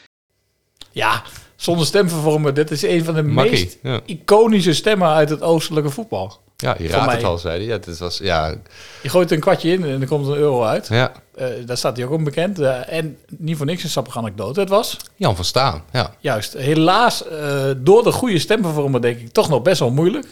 Ja, 0.90 1.22
zonder 1.56 1.86
stemvervormen. 1.86 2.54
Dit 2.54 2.70
is 2.70 2.82
een 2.82 3.04
van 3.04 3.14
de 3.14 3.22
Makkie, 3.22 3.50
meest 3.50 3.78
ja. 3.82 4.00
iconische 4.06 4.74
stemmen 4.74 5.08
uit 5.08 5.30
het 5.30 5.42
oostelijke 5.42 5.90
voetbal. 5.90 6.42
Ja, 6.56 6.76
je 6.78 6.88
raadt 6.88 7.12
het 7.12 7.24
al, 7.24 7.38
zei 7.38 7.56
hij. 7.56 7.66
Ja, 7.66 7.78
dit 7.78 7.98
was, 7.98 8.18
ja, 8.18 8.54
Je 9.02 9.08
gooit 9.08 9.30
een 9.30 9.40
kwartje 9.40 9.72
in 9.72 9.84
en 9.84 10.00
er 10.00 10.06
komt 10.06 10.26
een 10.26 10.36
euro 10.36 10.62
uit. 10.62 10.88
Ja. 10.88 11.12
Eh, 11.34 11.46
daar 11.66 11.76
staat 11.76 11.96
hij 11.96 12.06
ook 12.06 12.12
onbekend. 12.12 12.58
Eh 12.58 12.92
en 12.92 13.18
niet 13.26 13.56
voor 13.56 13.66
niks 13.66 13.82
een 13.82 13.88
sappige 13.88 14.18
anekdote. 14.18 14.60
Het 14.60 14.68
was 14.68 14.96
Jan 15.16 15.36
van 15.36 15.44
Staan. 15.44 15.82
Ja. 15.92 16.14
juist 16.18 16.52
helaas 16.52 17.28
eh, 17.28 17.70
door 17.76 18.02
de 18.02 18.12
goede 18.12 18.38
stemvervormer 18.38 19.02
denk 19.02 19.18
ik 19.18 19.32
toch 19.32 19.48
nog 19.48 19.62
best 19.62 19.78
wel 19.78 19.90
moeilijk. 19.90 20.26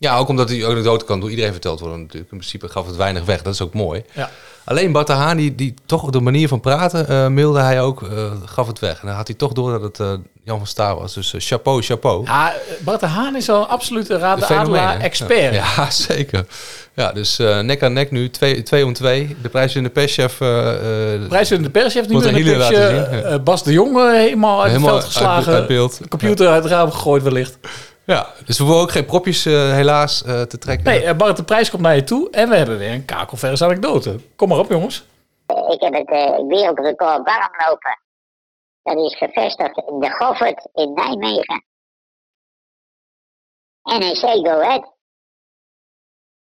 Ja, 0.00 0.16
ook 0.16 0.28
omdat 0.28 0.48
die 0.48 0.66
anekdote 0.66 1.04
kan 1.04 1.20
door 1.20 1.30
iedereen 1.30 1.52
verteld 1.52 1.80
worden 1.80 2.00
natuurlijk. 2.00 2.30
In 2.32 2.38
principe 2.38 2.68
gaf 2.68 2.86
het 2.86 2.96
weinig 2.96 3.24
weg, 3.24 3.42
dat 3.42 3.54
is 3.54 3.60
ook 3.60 3.74
mooi. 3.74 4.02
Ja. 4.12 4.30
Alleen 4.64 4.92
Bart 4.92 5.06
de 5.06 5.12
Haan, 5.12 5.36
die, 5.36 5.54
die 5.54 5.74
toch 5.86 6.02
op 6.02 6.12
de 6.12 6.20
manier 6.20 6.48
van 6.48 6.60
praten, 6.60 7.08
eh, 7.08 7.26
mailde 7.28 7.60
hij 7.60 7.80
ook, 7.80 8.02
eh, 8.02 8.08
gaf 8.44 8.66
het 8.66 8.78
weg. 8.78 9.00
En 9.00 9.06
dan 9.06 9.16
had 9.16 9.26
hij 9.26 9.36
toch 9.36 9.52
door 9.52 9.70
dat 9.70 9.82
het 9.82 10.00
eh, 10.00 10.12
Jan 10.44 10.58
van 10.58 10.66
Staar 10.66 10.94
was. 10.96 11.14
Dus 11.14 11.34
chapeau, 11.38 11.82
chapeau. 11.82 12.24
Ja, 12.24 12.52
Bart 12.84 13.00
de 13.00 13.06
Haan 13.06 13.36
is 13.36 13.48
al 13.48 13.60
een 13.62 13.68
absolute 13.68 14.18
Raad 14.18 14.38
de 14.48 14.54
Adelaar 14.54 14.98
expert. 15.00 15.54
Ja, 15.54 15.64
ja, 15.76 15.90
zeker. 15.90 16.46
Ja, 16.94 17.12
dus 17.12 17.36
nek 17.62 17.82
aan 17.82 17.92
nek 17.92 18.10
nu, 18.10 18.30
twee, 18.30 18.62
twee 18.62 18.84
om 18.84 18.92
twee. 18.92 19.36
De 19.42 19.48
prijs 19.48 19.74
in 19.76 19.82
de 19.82 19.90
perschef. 19.90 20.40
eh, 20.40 20.48
Prijs 21.28 21.50
in 21.50 21.62
de 21.62 21.70
pers 21.70 21.94
heeft 21.94 22.08
nu 22.08 22.14
een 22.16 23.24
eh, 23.24 23.38
Bas 23.44 23.62
de 23.64 23.72
Jong 23.72 24.12
helemaal 24.12 24.62
uit 24.62 24.72
Helemaal 24.72 24.94
het 24.94 25.02
veld 25.02 25.12
geslagen. 25.14 25.46
uit- 25.52 25.60
uit 25.60 25.66
beeld. 25.68 25.98
De 25.98 26.08
computer 26.08 26.48
uit 26.48 26.62
het 26.62 26.72
raam 26.72 26.90
gegooid 26.90 27.22
wellicht. 27.22 27.58
Ja, 28.10 28.26
dus 28.46 28.58
we 28.58 28.64
hoeven 28.64 28.82
ook 28.82 28.90
geen 28.90 29.04
propjes 29.04 29.46
eh, 29.46 29.52
helaas 29.52 30.24
eh, 30.24 30.42
te 30.42 30.58
trekken. 30.58 30.86
Nee, 30.86 31.04
eh, 31.04 31.16
Bart, 31.16 31.36
de 31.36 31.44
prijs 31.44 31.70
komt 31.70 31.82
naar 31.82 31.94
je 31.94 32.04
toe. 32.04 32.30
En 32.30 32.48
we 32.48 32.56
hebben 32.56 32.78
weer 32.78 32.92
een 32.92 33.04
kakelverse 33.04 33.64
anekdote. 33.64 34.20
Kom 34.36 34.48
maar 34.48 34.58
op, 34.58 34.68
jongens. 34.68 35.04
Ik 35.46 35.80
heb 35.80 35.92
het 35.92 36.08
eh, 36.08 36.46
wereldrecord 36.46 37.24
warmlopen. 37.24 38.00
Dat 38.82 38.96
is 38.96 39.16
gevestigd 39.16 39.76
in 39.76 40.00
de 40.00 40.10
Goffert 40.10 40.68
in 40.72 40.92
Nijmegen. 40.92 41.64
NEC 43.82 44.46
Go 44.46 44.60
Ahead. 44.60 44.94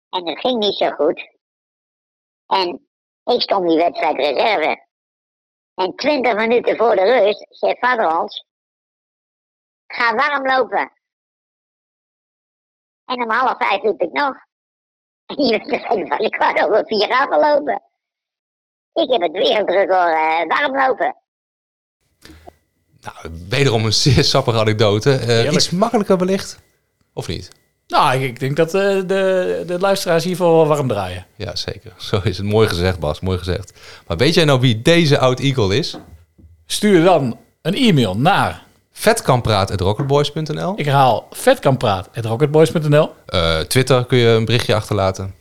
En 0.10 0.26
dat 0.26 0.39
ging 0.39 0.58
niet 0.60 0.78
zo 0.78 0.89
goed. 0.89 1.30
En 2.47 2.88
ik 3.24 3.41
stond 3.41 3.68
die 3.68 3.78
wedstrijd 3.78 4.16
reserve. 4.16 4.86
En 5.76 5.95
twintig 5.95 6.36
minuten 6.36 6.78
voor 6.78 6.95
de 6.95 7.03
rust 7.03 7.45
zegt 7.49 7.80
Vaderlands... 7.80 8.45
Ga 9.88 10.16
warm 10.16 10.45
lopen. 10.47 10.97
En 13.08 13.24
om 13.24 13.30
half 13.30 13.58
vijf 13.58 13.84
liep 13.84 14.01
ik 14.01 14.12
nog. 14.12 14.36
En 15.26 15.45
je 15.45 15.66
bent 15.68 16.08
van 16.10 16.20
ik 16.20 16.32
kwart 16.32 16.64
over 16.64 16.84
vier 16.86 17.10
afgelopen. 17.10 17.82
Ik 18.93 19.12
heb 19.12 19.22
het 19.22 19.32
wereldrecord 19.32 20.14
eh 20.14 20.58
warmlopen. 20.58 21.16
Wederom 23.49 23.86
een 23.86 23.93
zeer 23.93 24.24
sappige 24.24 24.60
anekdote. 24.60 25.12
Eh, 25.12 25.26
Heerlijk. 25.26 25.53
iets 25.53 25.70
makkelijker 25.70 26.18
wellicht. 26.18 26.60
Of 27.14 27.28
niet? 27.28 27.49
Nou, 27.88 28.16
ik, 28.16 28.22
ik 28.22 28.39
denk 28.39 28.55
dat 28.55 28.74
eh, 28.74 28.82
de, 28.82 29.64
de 29.68 29.80
luisteraars 29.80 30.24
hiervoor 30.24 30.51
wel 30.51 30.68
warm 30.68 30.88
draaien. 30.88 31.26
Ja, 31.36 31.55
zeker. 31.55 31.93
Zo 31.97 32.20
is 32.24 32.38
het. 32.38 32.45
Mooi 32.45 32.68
gezegd, 32.68 32.99
Bas. 32.99 33.20
Mooi 33.20 33.38
gezegd. 33.38 33.80
Maar 34.08 34.18
weet 34.18 34.34
jij 34.34 34.45
nou 34.45 34.60
wie 34.60 34.82
deze 34.82 35.20
oud 35.20 35.39
Eagle 35.39 35.78
is? 35.78 35.97
Stuur 36.66 37.03
dan 37.03 37.39
een 37.62 37.76
e-mail 37.76 38.18
naar... 38.18 38.66
Vetkampraat.rocketboys.nl 38.98 40.74
Ik 40.76 40.86
herhaal 40.86 41.28
vetkampraat.rocketboys.nl 41.32 43.14
Eh, 43.26 43.60
Twitter 43.60 44.06
kun 44.06 44.18
je 44.18 44.28
een 44.28 44.45
berichtje 44.45 44.76
achterlaten. 44.76 45.34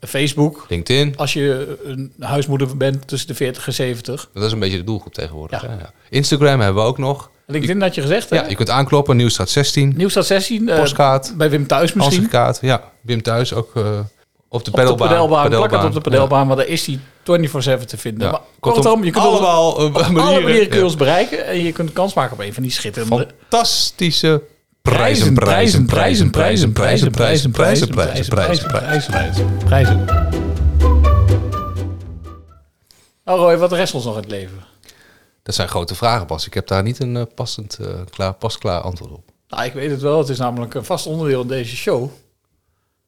Facebook. 0.00 0.66
LinkedIn. 0.68 1.16
Als 1.16 1.32
je 1.32 1.78
een 1.84 2.12
huismoeder 2.18 2.76
bent 2.76 3.08
tussen 3.08 3.28
de 3.28 3.34
40 3.34 3.66
en 3.66 3.72
70. 3.72 4.28
Dat 4.34 4.42
is 4.42 4.52
een 4.52 4.58
beetje 4.58 4.76
de 4.76 4.84
doelgroep 4.84 5.14
tegenwoordig. 5.14 5.60
hè? 5.60 5.66
Ja. 5.66 5.90
Instagram 6.10 6.60
hebben 6.60 6.82
we 6.82 6.88
ook 6.88 6.98
nog. 6.98 7.30
LinkedIn 7.46 7.80
had 7.82 7.94
je 7.94 8.00
gezegd, 8.00 8.30
hè? 8.30 8.36
Ja, 8.36 8.48
je 8.48 8.54
kunt 8.54 8.70
aankloppen. 8.70 9.16
Nieuwstraat 9.16 9.48
16. 9.50 9.92
Nieuwstad 9.96 10.26
16. 10.26 10.68
eh, 10.68 10.78
Postkaart. 10.78 11.36
bij 11.36 11.50
Wim 11.50 11.66
Thuis 11.66 11.92
misschien. 11.92 12.14
Ansichtkaart. 12.16 12.58
Ja, 12.60 12.82
Wim 13.00 13.22
thuis 13.22 13.54
ook 13.54 13.76
eh, 13.76 13.82
op 14.54 14.64
de 14.64 14.70
pedelbaan. 14.70 15.08
pedelbaan. 15.08 15.48
Plak 15.48 15.70
het 15.70 15.84
op 15.84 15.94
de 15.94 16.00
pedelbaan, 16.00 16.46
want 16.46 16.58
daar 16.58 16.68
is 16.68 16.84
die 16.84 17.00
24-7 17.22 17.84
te 17.86 17.96
vinden. 17.96 18.30
Maar 18.30 18.40
Kortom, 18.60 19.04
je 19.04 19.10
kunt 19.10 19.24
allemaal, 19.24 19.78
eh, 19.78 19.84
op 19.84 19.96
alle 19.96 20.10
manieren, 20.12 20.68
kun 20.68 20.78
je 20.78 20.84
ons 20.84 20.96
bereiken. 20.96 21.46
En 21.46 21.62
je 21.62 21.72
kunt 21.72 21.92
kans 21.92 22.14
maken 22.14 22.32
op 22.32 22.40
een 22.40 22.54
van 22.54 22.62
die 22.62 22.72
schitterende... 22.72 23.28
Fantastische 23.40 24.42
Prijzen, 24.82 25.34
prijzen, 25.34 25.86
prijzen, 25.86 26.30
prijzen, 26.30 26.72
prijzen, 26.72 27.10
prijzen, 27.10 27.50
prijzen, 27.50 27.50
prijzen, 27.50 28.28
prijzen, 28.28 28.68
prijzen, 28.68 29.10
prijzen, 29.10 29.56
prijzen. 29.64 30.06
Oh 33.24 33.36
Roy, 33.36 33.56
wat 33.56 33.72
rest 33.72 33.94
ons 33.94 34.04
nog 34.04 34.16
het 34.16 34.30
leven? 34.30 34.58
Dat 35.42 35.54
zijn 35.54 35.68
grote 35.68 35.94
vragen, 35.94 36.26
Bas. 36.26 36.46
Ik 36.46 36.54
heb 36.54 36.66
daar 36.66 36.82
niet 36.82 36.98
een 36.98 37.16
eh, 37.16 37.22
passend, 37.34 37.78
eh, 37.80 37.86
klaar, 38.10 38.34
pasklaar 38.34 38.80
antwoord 38.80 39.12
op. 39.12 39.24
Nou, 39.48 39.64
ik 39.64 39.72
weet 39.72 39.90
het 39.90 40.00
wel. 40.00 40.18
Het 40.18 40.28
is 40.28 40.38
namelijk 40.38 40.74
een 40.74 40.84
vast 40.84 41.06
onderdeel 41.06 41.40
in 41.40 41.48
deze 41.48 41.76
show. 41.76 42.10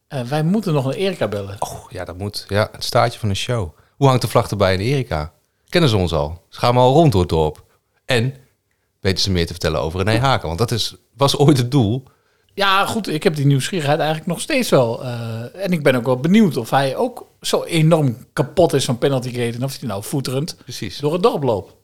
En 0.08 0.28
wij 0.28 0.42
moeten 0.42 0.72
nog 0.72 0.84
een 0.84 0.92
Erika 0.92 1.28
bellen. 1.28 1.56
Oh, 1.58 1.90
ja, 1.90 2.04
dat 2.04 2.18
moet. 2.18 2.44
Ja, 2.48 2.68
het 2.72 2.84
staartje 2.84 3.18
van 3.18 3.28
een 3.28 3.36
show. 3.36 3.76
Hoe 3.96 4.06
hangt 4.06 4.22
de 4.22 4.28
vlag 4.28 4.50
erbij 4.50 4.72
in 4.72 4.78
de 4.78 4.84
Erika? 4.84 5.32
Kennen 5.68 5.90
ze 5.90 5.96
ons 5.96 6.12
al? 6.12 6.42
Ze 6.48 6.58
gaan 6.58 6.74
we 6.74 6.80
al 6.80 6.92
rond 6.92 7.12
door 7.12 7.20
het 7.20 7.30
dorp. 7.30 7.64
En 8.04 8.34
weten 9.00 9.22
ze 9.22 9.30
meer 9.30 9.46
te 9.46 9.52
vertellen 9.52 9.80
over 9.80 10.04
René 10.04 10.18
Haken? 10.18 10.46
Want 10.46 10.58
dat 10.58 10.70
is, 10.70 10.96
was 11.16 11.38
ooit 11.38 11.58
het 11.58 11.70
doel. 11.70 12.02
Ja, 12.54 12.86
goed. 12.86 13.08
Ik 13.08 13.22
heb 13.22 13.34
die 13.34 13.46
nieuwsgierigheid 13.46 13.98
eigenlijk 13.98 14.28
nog 14.28 14.40
steeds 14.40 14.68
wel. 14.70 15.04
Eh, 15.04 15.64
en 15.64 15.72
ik 15.72 15.82
ben 15.82 15.94
ook 15.94 16.04
wel 16.04 16.20
benieuwd 16.20 16.56
of 16.56 16.70
hij 16.70 16.96
ook 16.96 17.26
zo 17.40 17.64
enorm 17.64 18.26
kapot 18.32 18.72
is 18.72 18.84
van 18.84 18.98
penalty 18.98 19.28
gate. 19.30 19.56
En 19.56 19.64
of 19.64 19.78
hij 19.78 19.88
nou 19.88 20.02
voeterend 20.02 20.56
Precies. 20.56 20.98
door 20.98 21.12
het 21.12 21.22
dorp 21.22 21.42
loopt. 21.42 21.74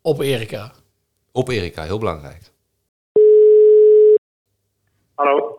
Op 0.00 0.20
Erika. 0.20 0.72
Op 1.32 1.48
Erika, 1.48 1.82
heel 1.82 1.98
belangrijk. 1.98 2.52
Hallo. 5.14 5.55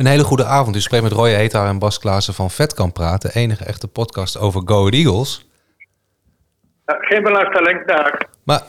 Een 0.00 0.06
hele 0.06 0.24
goede 0.24 0.44
avond. 0.44 0.76
U 0.76 0.80
spreekt 0.80 1.02
met 1.02 1.12
Roy 1.12 1.30
Heta 1.30 1.66
en 1.66 1.78
Bas 1.78 1.98
Klaassen 1.98 2.34
van 2.34 2.50
Vet 2.50 2.74
kan 2.74 2.92
praten. 2.92 3.30
Enige 3.34 3.64
echte 3.64 3.88
podcast 3.88 4.38
over 4.38 4.62
Go 4.64 4.78
Ahead 4.78 4.92
Eagles. 4.92 5.48
Ja, 6.86 6.94
geen 7.00 7.22
belangstelling, 7.22 7.86
dag. 7.86 8.10
Maar... 8.44 8.62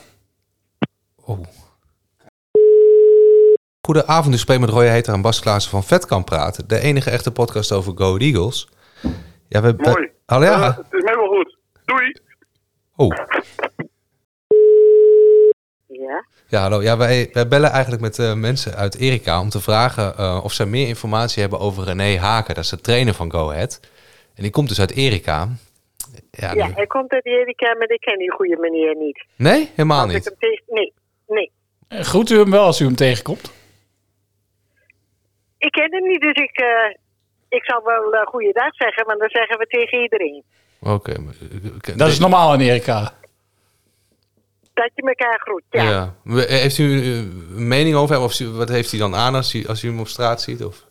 Oh. 1.26 1.40
Goedenavond, 3.82 4.36
u 4.36 4.38
spreekt 4.38 4.62
met 4.62 4.70
Roy 4.70 4.86
Heter 4.86 5.14
en 5.14 5.22
Bas 5.22 5.40
Klaassen 5.40 5.72
van 5.72 5.84
Vet 5.84 6.06
kan 6.06 6.24
praten. 6.24 6.68
De 6.68 6.80
enige 6.80 7.10
echte 7.10 7.32
podcast 7.32 7.72
over 7.72 7.94
Go 7.96 8.06
Ahead 8.06 8.22
Eagles. 8.22 8.70
Ja, 9.48 9.62
we, 9.62 9.74
Mooi. 9.78 10.10
Hallo, 10.26 10.46
ja. 10.46 10.66
Het 10.68 10.94
is 10.94 11.04
mij 11.04 11.16
wel 11.16 11.28
goed. 11.28 11.58
Doei. 11.86 12.16
Oh. 12.96 13.16
Ja? 16.12 16.26
Ja, 16.48 16.62
hallo. 16.62 16.82
Ja, 16.82 16.98
wij, 16.98 17.30
wij 17.34 17.48
bellen 17.48 17.70
eigenlijk 17.72 18.02
met 18.02 18.20
eh, 18.20 18.34
mensen 18.34 18.76
uit 18.76 18.96
Erika 18.96 19.40
om 19.40 19.50
te 19.50 19.62
vragen 19.62 20.18
eh, 20.18 20.40
of 20.44 20.54
zij 20.54 20.66
meer 20.66 20.88
informatie 20.88 21.42
hebben 21.42 21.60
over 21.60 21.84
René 21.84 22.18
Haken. 22.18 22.56
Dat 22.56 22.64
is 22.64 22.70
de 22.70 22.82
trainer 22.82 23.14
van 23.14 23.32
Go 23.32 23.50
Ahead. 23.52 23.80
En 24.36 24.44
die 24.44 24.52
komt 24.52 24.68
dus 24.68 24.80
uit 24.80 24.92
Erika. 24.96 25.48
Ja, 26.32 26.54
Ja, 26.54 26.68
nu- 26.68 26.74
hij 26.74 26.88
komt 26.88 27.12
uit 27.12 27.26
Erika, 27.26 27.76
maar 27.76 27.90
ik 27.90 28.00
ken 28.00 28.18
die 28.18 28.32
goede 28.32 28.58
meneer 28.58 28.96
niet. 28.96 29.26
Nee, 29.36 29.70
helemaal 29.76 30.02
Als 30.04 30.08
ik 30.10 30.16
niet. 30.16 30.26
hem 30.26 30.36
tegen... 30.40 30.64
Nee, 30.68 30.94
nee. 31.28 31.52
Eh, 31.88 32.00
Groet 32.00 32.30
u 32.30 32.38
hem 32.38 32.52
wel 32.52 32.66
als 32.66 32.80
u 32.82 32.86
hem 32.86 32.96
tegenkomt? 32.96 33.52
Ik 35.58 35.72
ken 35.72 35.92
hem 35.94 36.08
niet, 36.08 36.22
dus 36.22 36.34
ik, 36.44 36.52
eh, 36.60 36.96
ik 37.50 37.64
zal 37.64 37.82
wel 37.84 38.14
uh, 38.14 38.22
goeiedag 38.22 38.76
zeggen, 38.76 39.06
want 39.06 39.20
dat 39.20 39.32
zeggen 39.32 39.58
we 39.58 39.66
tegen 39.68 40.02
iedereen. 40.02 40.44
Oké. 40.80 41.20
maar, 41.20 41.34
Dat 41.96 42.08
is 42.08 42.20
normaal 42.20 42.54
in 42.54 42.60
Erika. 42.60 43.14
Dat 44.82 44.92
je 44.96 45.02
elkaar 45.02 45.40
groet, 45.40 45.64
ja. 45.70 45.84
Ja. 45.84 46.16
Heeft 46.46 46.78
u 46.78 47.02
eh, 47.02 47.18
een 47.18 47.68
mening 47.68 47.96
over 47.96 48.16
hem? 48.16 48.24
Of 48.24 48.40
wat 48.40 48.70
heeft 48.70 48.92
hij 48.92 49.00
dan 49.00 49.16
aan 49.16 49.36
als 49.36 49.54
u, 49.54 49.66
als 49.68 49.84
u 49.84 49.88
hem 49.88 50.00
op 50.00 50.08
straat 50.08 50.42
ziet? 50.42 50.64
Of? 50.64 50.86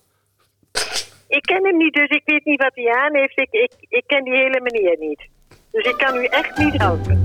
Ik 1.28 1.43
ken 1.43 1.64
hem 1.64 1.76
niet, 1.76 1.95
dus 1.95 2.09
ik 2.09 2.22
weet 2.24 2.45
niet 2.45 2.62
wat 2.62 2.74
hij 2.74 2.95
aan 2.95 3.16
heeft. 3.16 3.38
Ik, 3.38 3.49
ik, 3.51 3.72
ik 3.88 4.05
ken 4.07 4.24
die 4.24 4.32
hele 4.32 4.61
meneer 4.61 4.97
niet. 4.99 5.28
Dus 5.70 5.84
ik 5.84 5.97
kan 5.97 6.16
u 6.16 6.24
echt 6.24 6.59
niet 6.59 6.78
helpen. 6.78 7.24